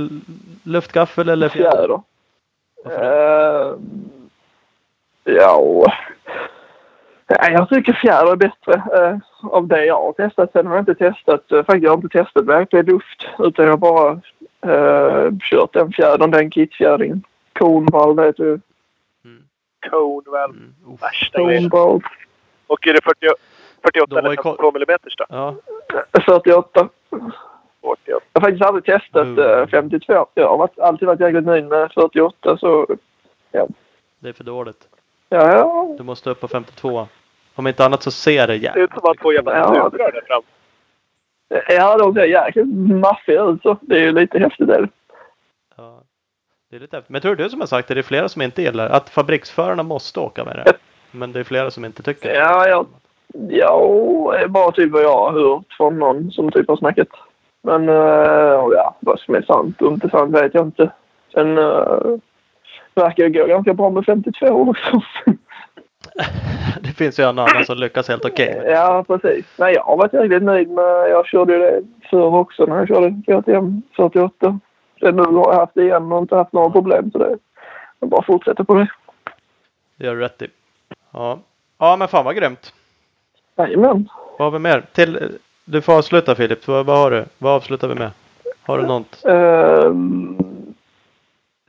[0.63, 1.91] luftgaffel eller fjäder?
[2.87, 3.79] Uh,
[5.25, 5.85] ja...
[7.31, 10.53] Nej, jag tycker fjäder är bättre uh, av det jag har testat.
[10.53, 13.27] Sen har jag inte testat, uh, faktiskt jag har inte testat verklig luft.
[13.39, 14.13] Utan jag har bara
[14.67, 17.23] uh, kört den fjädern, den kitfjädringen.
[17.53, 18.61] Cornball heter det.
[19.91, 20.51] Conewell.
[20.51, 21.03] Mm, uff.
[21.03, 21.71] Värsta grejen.
[21.71, 22.03] Cornball.
[22.67, 23.27] Och är det 40,
[23.83, 25.25] 48 Då var eller ju ko- 52 millimeters då?
[25.29, 25.55] Ja,
[26.27, 26.89] 48.
[27.11, 28.01] 48.
[28.07, 29.39] Jag har faktiskt aldrig testat Mm.
[29.39, 30.27] uh, 52.
[30.35, 32.87] Jag har varit, alltid varit jäkligt nöjd med 48 så...
[34.21, 34.89] det är för dåligt.
[35.29, 35.95] Ja, ja.
[35.99, 37.09] Du måste upp på 52.
[37.55, 39.89] Om inte annat så ser det Det ser jävligt ut som att två jävla Ja.
[39.89, 40.43] där fram.
[41.69, 42.67] Ja, de ser jäkligt
[43.01, 43.77] maffiga ut så.
[43.81, 44.69] Det är ju lite häftigt.
[44.69, 44.89] Är det.
[45.77, 46.03] Ja,
[46.71, 47.11] det är lite häftigt.
[47.11, 49.83] Men tror du som har sagt det, det är flera som inte gillar att fabriksförarna
[49.83, 50.73] måste åka med det.
[51.11, 52.35] Men det är flera som inte tycker det.
[52.35, 52.85] Ja, ja.
[53.35, 57.09] Ja, är bara typ vad jag har hört från någon som typ har snackat.
[57.63, 60.91] Men uh, ja, vad som är sant och inte sant vet jag inte.
[61.35, 62.19] Sen uh,
[62.95, 65.01] verkar det gå ganska bra med 52 också.
[66.81, 68.63] Det finns ju en annan som lyckas helt okej.
[68.67, 69.47] ja, precis.
[69.59, 71.11] Nej, jag har varit jäkligt nöjd med...
[71.11, 74.61] Jag körde ju det förr också när jag körde KTM 48.
[75.01, 77.11] Sen nu har jag haft det igen och inte haft några problem.
[77.11, 77.39] Så det
[78.01, 78.89] jag bara fortsätter på det.
[79.97, 80.49] Det gör du rätt i.
[81.11, 81.39] Ja.
[81.79, 82.73] ja, men fan vad grymt.
[83.59, 84.09] Jajamän.
[84.39, 84.83] Vad har vi mer?
[84.93, 86.69] Till, du får avsluta Filip.
[86.69, 87.25] Vad, vad har du?
[87.39, 88.11] Vad avslutar vi med?
[88.63, 89.25] Har du något?
[89.29, 89.33] Uh,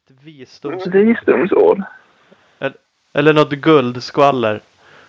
[0.08, 0.88] Ett visdoms...
[0.88, 1.82] visdomsord.
[3.14, 4.62] Eller något guldskvaller?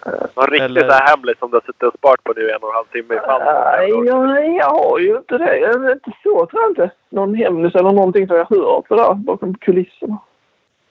[0.07, 2.51] Någon riktigt Eller- så här hemligt som du har suttit och sparat på nu i
[2.53, 3.19] en och en halv timme i.
[3.27, 5.59] Nej, jag, jag har ju inte det.
[5.59, 6.91] Jag är inte så tror jag inte.
[7.09, 10.19] Någon hemlis eller någonting som jag hört det där bakom kulisserna.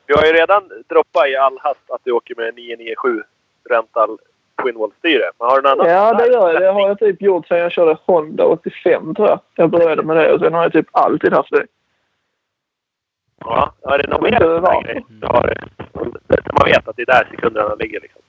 [0.05, 3.23] Du har ju redan droppat i all hast att du åker med 997
[3.69, 4.17] Rental
[4.63, 5.31] Twinwall-styre.
[5.39, 5.93] Men har du någon annan?
[5.93, 6.61] Ja, det gör jag.
[6.61, 9.39] Det har jag typ gjort sedan jag körde Honda 85 tror jag.
[9.55, 11.65] Jag började med det och sen har jag typ alltid haft det.
[13.39, 15.47] Ja, ja det är någon mer sån här grej du har.
[15.47, 16.53] det.
[16.53, 18.21] Man vet att det är där sekunderna ligger liksom.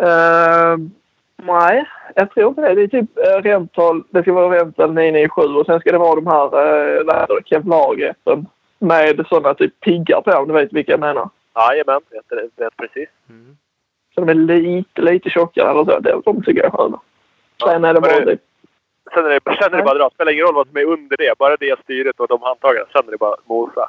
[0.00, 0.88] Uh,
[1.36, 1.84] nej,
[2.14, 2.74] jag tror inte det.
[2.74, 4.02] Det är typ uh, rental.
[4.10, 7.34] Det ska vara rental 997 och sen ska det vara de här uh, vad heter
[7.34, 8.46] det, kevlargreppen
[8.78, 11.28] med sådana typ piggar på om du vet vilka jag menar.
[11.54, 13.08] Jajamän, vet, vet precis.
[13.28, 13.56] Mm.
[14.14, 15.98] Så de är lite, lite tjockare eller så.
[16.00, 17.00] Det- De tycker jag är sköna.
[17.64, 18.38] Sen är det bara det-
[19.14, 20.08] Sen är det, sen är det bara dra.
[20.08, 21.38] Det spelar ingen roll vad som är under det.
[21.38, 22.84] Bara det styret och de handtagen.
[22.92, 23.88] Sen är det bara mosa.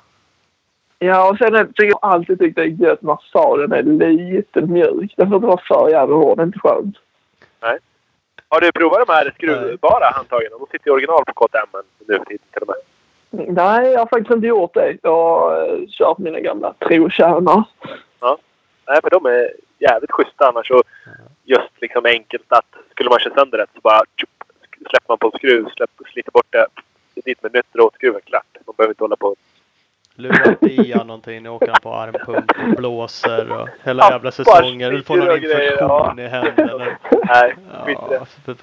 [1.00, 5.14] Ja, och sen tycker jag alltid tyckt det är gött när sadeln är lite mjuk.
[5.18, 6.38] Den får inte vara för jävla hård.
[6.38, 6.96] Det är inte skönt.
[8.50, 10.50] Har du provat de här skruvbara handtagen?
[10.60, 11.68] De sitter ju original på KTM
[12.08, 13.56] nu för tiden till och med.
[13.56, 14.98] Nej, jag har faktiskt inte gjort det.
[15.02, 17.64] Jag har uh, kört mina gamla trotjänare.
[18.88, 20.72] Nej, för de är jävligt schyssta annars.
[20.72, 20.84] Och
[21.44, 24.30] just liksom enkelt att skulle man köra sönder det så bara tjup,
[24.90, 26.66] släpper man på en skruv, släpper, sliter bort det.
[27.26, 28.46] Dit med nytt råtskruven, klart.
[28.68, 29.36] Man behöver inte hålla på.
[30.16, 31.44] Lurar inte i han någonting.
[31.44, 34.92] Nu åker han på armpump och blåser och hela Ja, jävla säsongen.
[34.94, 36.86] Du får någon infektion i händerna.
[37.26, 37.56] Nej,
[37.86, 38.58] skit i Ja, det.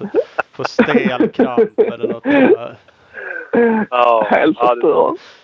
[0.51, 2.25] får- stelkramp eller något.
[2.25, 2.71] Ja.
[3.89, 4.57] Ja, Helt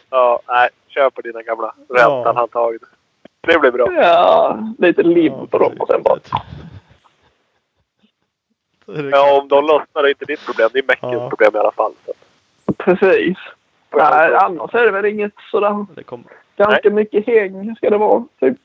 [0.10, 0.70] ja, nej.
[0.88, 2.48] Kör på dina gamla Ja.
[3.48, 3.94] Det blir bra.
[3.94, 6.20] Ja, lite Ja, på dem och sen bara...
[9.12, 10.70] Ja, om de lossnar är inte ditt problem.
[10.74, 11.30] Det är Mäckens Ja.
[11.30, 11.92] problem i alla fall.
[12.06, 12.14] Så.
[12.74, 13.38] Precis.
[13.94, 15.86] Nej, annars är det väl inget sådär...
[15.96, 16.26] Det kommer.
[16.58, 18.24] Ganska mycket häng ska det vara.
[18.40, 18.58] Typ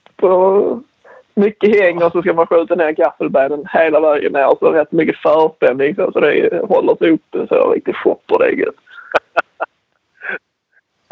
[1.34, 4.56] mycket häng och så ska man skjuta ner gaffelbären hela vägen ner.
[4.58, 8.52] Så rätt mycket förspänning så, så det håller sig uppe så riktigt shopper det är
[8.52, 8.74] gött.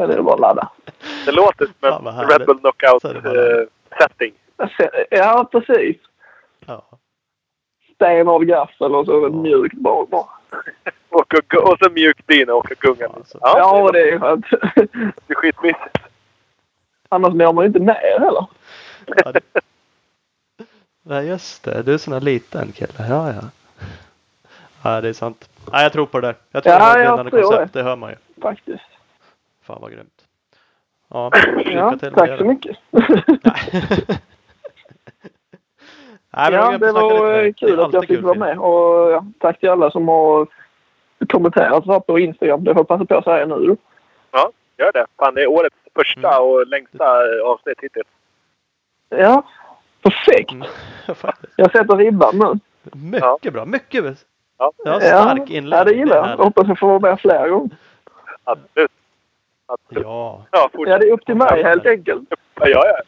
[0.00, 0.68] Sen är det bara att ladda.
[1.24, 2.38] Det låter som en härligt.
[2.38, 3.60] Red Bull Knockout Så är det bara.
[3.60, 3.66] eh,
[3.98, 4.32] setting.
[5.10, 5.96] Ja, precis.
[6.66, 6.82] Ja.
[7.94, 9.26] Stenhård gaffel och så Ja.
[9.26, 10.24] ett mjukt bak bara.
[11.12, 13.10] Och, och, och så mjuk dyna och åka gungan.
[13.16, 13.38] Alltså.
[13.40, 14.46] Ja, Ja, det det är skönt.
[15.28, 15.98] är skitmysigt.
[17.08, 18.46] Annars mår man ju inte ner heller.
[19.06, 19.40] Ja, det...
[21.02, 22.92] Nej just det, du är sån här liten kille.
[23.08, 23.40] Ja ja.
[24.84, 25.48] Ja det är sant.
[25.72, 26.34] Nej jag tror på det där.
[26.50, 27.72] Jag tror Ja, det är ett jag vinnande tror koncept.
[27.72, 28.16] Det hör man ju.
[28.42, 28.84] Faktiskt.
[29.70, 30.24] Fan vad grymt.
[31.08, 31.30] Ja,
[31.64, 32.76] Ja, tack så mycket.
[36.32, 38.58] Nej, men ja, det var eh, kul att jag fick kul, vara med.
[38.58, 40.46] Och ja, tack till alla som har
[41.28, 42.64] kommenterat här på Instagram.
[42.64, 43.66] Det får jag passa på att säga nu.
[43.66, 43.76] då.
[44.30, 45.06] Ja, gör det.
[45.18, 46.42] Fan, det är årets första Mm.
[46.48, 48.06] och längsta eh, avsnitt hittills.
[49.08, 49.42] Ja,
[50.02, 50.52] perfekt.
[50.52, 50.66] Mm.
[51.56, 52.58] Jag sätter ribban nu.
[52.92, 53.64] Mycket bra.
[53.64, 54.12] Mycket bra.
[54.58, 55.72] Ja, Ja, stark ja, inledning.
[55.78, 56.36] ja, det gillar är jag.
[56.36, 57.76] Hoppas jag får vara med fler gånger.
[58.44, 58.90] absolut.
[59.72, 60.04] Absolut.
[60.04, 60.44] Ja.
[60.50, 60.70] Ja.
[60.72, 62.22] Ja, det är upp till mig helt enkelt.
[62.60, 63.00] Ja, ja, ja.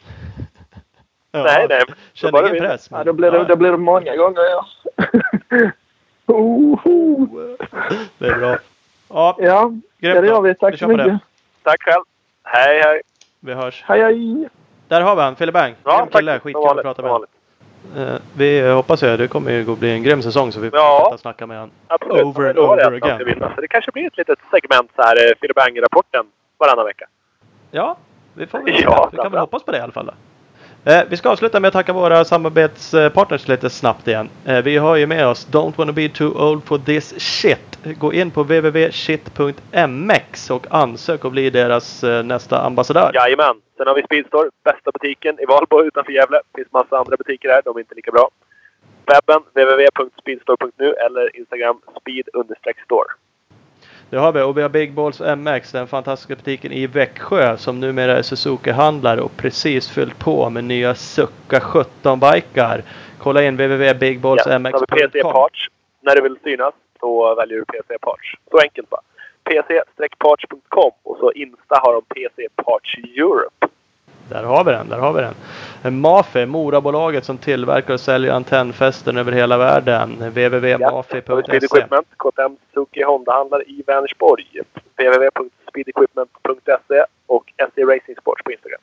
[1.43, 1.83] Nej, nej.
[1.87, 2.87] Så Känner bara ingen vi- press.
[2.91, 4.65] Ja, då blir det, då blir det många gånger, ja.
[6.25, 7.27] Oho.
[8.17, 8.57] Det är bra.
[9.09, 10.55] Ja, Ja, grymt det gör vi.
[10.55, 10.97] Tack Vi så det.
[10.97, 11.19] mycket.
[11.63, 12.03] Tack själv.
[12.43, 13.01] Hej, hej.
[13.39, 13.83] Vi hörs.
[13.87, 14.49] Hej, hej.
[14.87, 15.75] Där har vi han, Fille Bang.
[15.83, 16.19] Ja, Grym tack.
[16.19, 16.39] kille.
[16.39, 17.11] Skitkul att prata med.
[17.11, 17.29] vanligt.
[17.97, 20.79] Eh, vi hoppas ju det kommer ju att bli en grym säsong så vi får
[20.79, 20.99] Ja.
[20.99, 21.71] fortsätta snacka med honom.
[21.87, 22.23] Absolut.
[22.25, 23.39] Over and det over att again.
[23.55, 26.25] Så det kanske blir ett litet segment så här, eh, Philip Bang-rapporten
[26.63, 27.05] varannan vecka.
[27.71, 27.97] Ja,
[28.33, 29.09] vi får väl Ja.
[29.11, 30.05] Vi kan väl hoppas på det i alla fall.
[30.05, 30.13] Då.
[30.85, 34.29] Eh, vi ska avsluta med att tacka våra samarbetspartners lite snabbt igen.
[34.45, 37.79] Eh, vi har ju med oss Don't wanna be too old for this shit.
[37.83, 39.51] Gå in på www.shit.mx
[40.51, 43.11] och ansök och bli deras eh, nästa ambassadör.
[43.13, 43.61] Jajamän.
[43.77, 46.41] Sen har vi Speedstore, bästa butiken i Valbo utanför Gävle.
[46.55, 48.29] Finns massa andra butiker här, de är inte lika bra.
[49.05, 53.07] Webben www.speedstore.nu eller Instagram speed-store.
[54.13, 57.79] Det har vi och vi har Big Balls MX, den fantastiska butiken i Växjö som
[57.79, 62.83] numera är Suzuki-handlare och precis fyllt på med nya Succa 17-bikar.
[63.17, 63.67] Kolla in Ja,
[64.79, 65.21] har vi PC.
[65.21, 65.67] Parts.
[66.01, 68.35] När du vill synas så väljer du PC Parts.
[68.51, 69.01] Så enkelt bara.
[69.43, 73.67] PC-parts.com och så Insta har de PC Parts Europe.
[74.29, 75.33] Där har vi den, där har vi den.
[75.99, 80.17] Mafe, Morabolaget som tillverkar och säljer antennfästen över hela världen.
[80.19, 84.45] Ja, Speed www.mafe.se Equipment, KTM Suzuki Honda-handlare i Vänersborg.
[84.97, 88.81] www.speedequipment.se och SE Racing Sports på Instagram.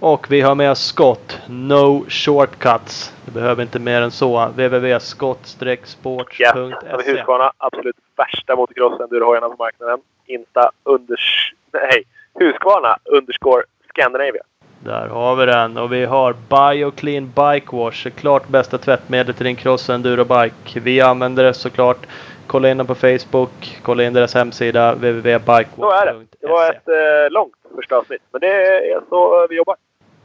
[0.00, 3.12] Och vi har med Scott, No Shortcuts.
[3.24, 4.32] Du behöver inte mer än så.
[4.32, 6.44] Ja, www.skott-sports.se
[6.90, 7.52] har vi Husqvarna.
[7.58, 10.00] Absolut värsta motocross-endurohojarna på marknaden.
[10.26, 11.50] Insta unders...
[11.72, 12.04] Nej,
[12.34, 13.62] Husqvarna underscore
[13.96, 14.42] Scandinavia.
[14.84, 15.76] Där har vi den.
[15.76, 18.10] Och vi har BioClean Bike Wash.
[18.10, 20.80] Klart bästa tvättmedlet till din cross enduro bike.
[20.80, 22.06] Vi använder det såklart.
[22.46, 23.78] Kolla in dem på Facebook.
[23.82, 25.80] Kolla in deras hemsida www.bikewash.se.
[25.80, 26.26] Så är det.
[26.40, 28.22] Det var ett eh, långt första avsnitt.
[28.32, 29.76] Men det är så vi jobbar.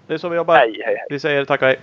[0.07, 0.55] Det är så vi jobbar.
[0.55, 1.07] Hej, hej, hej.
[1.09, 1.79] Vi säger tack och hej.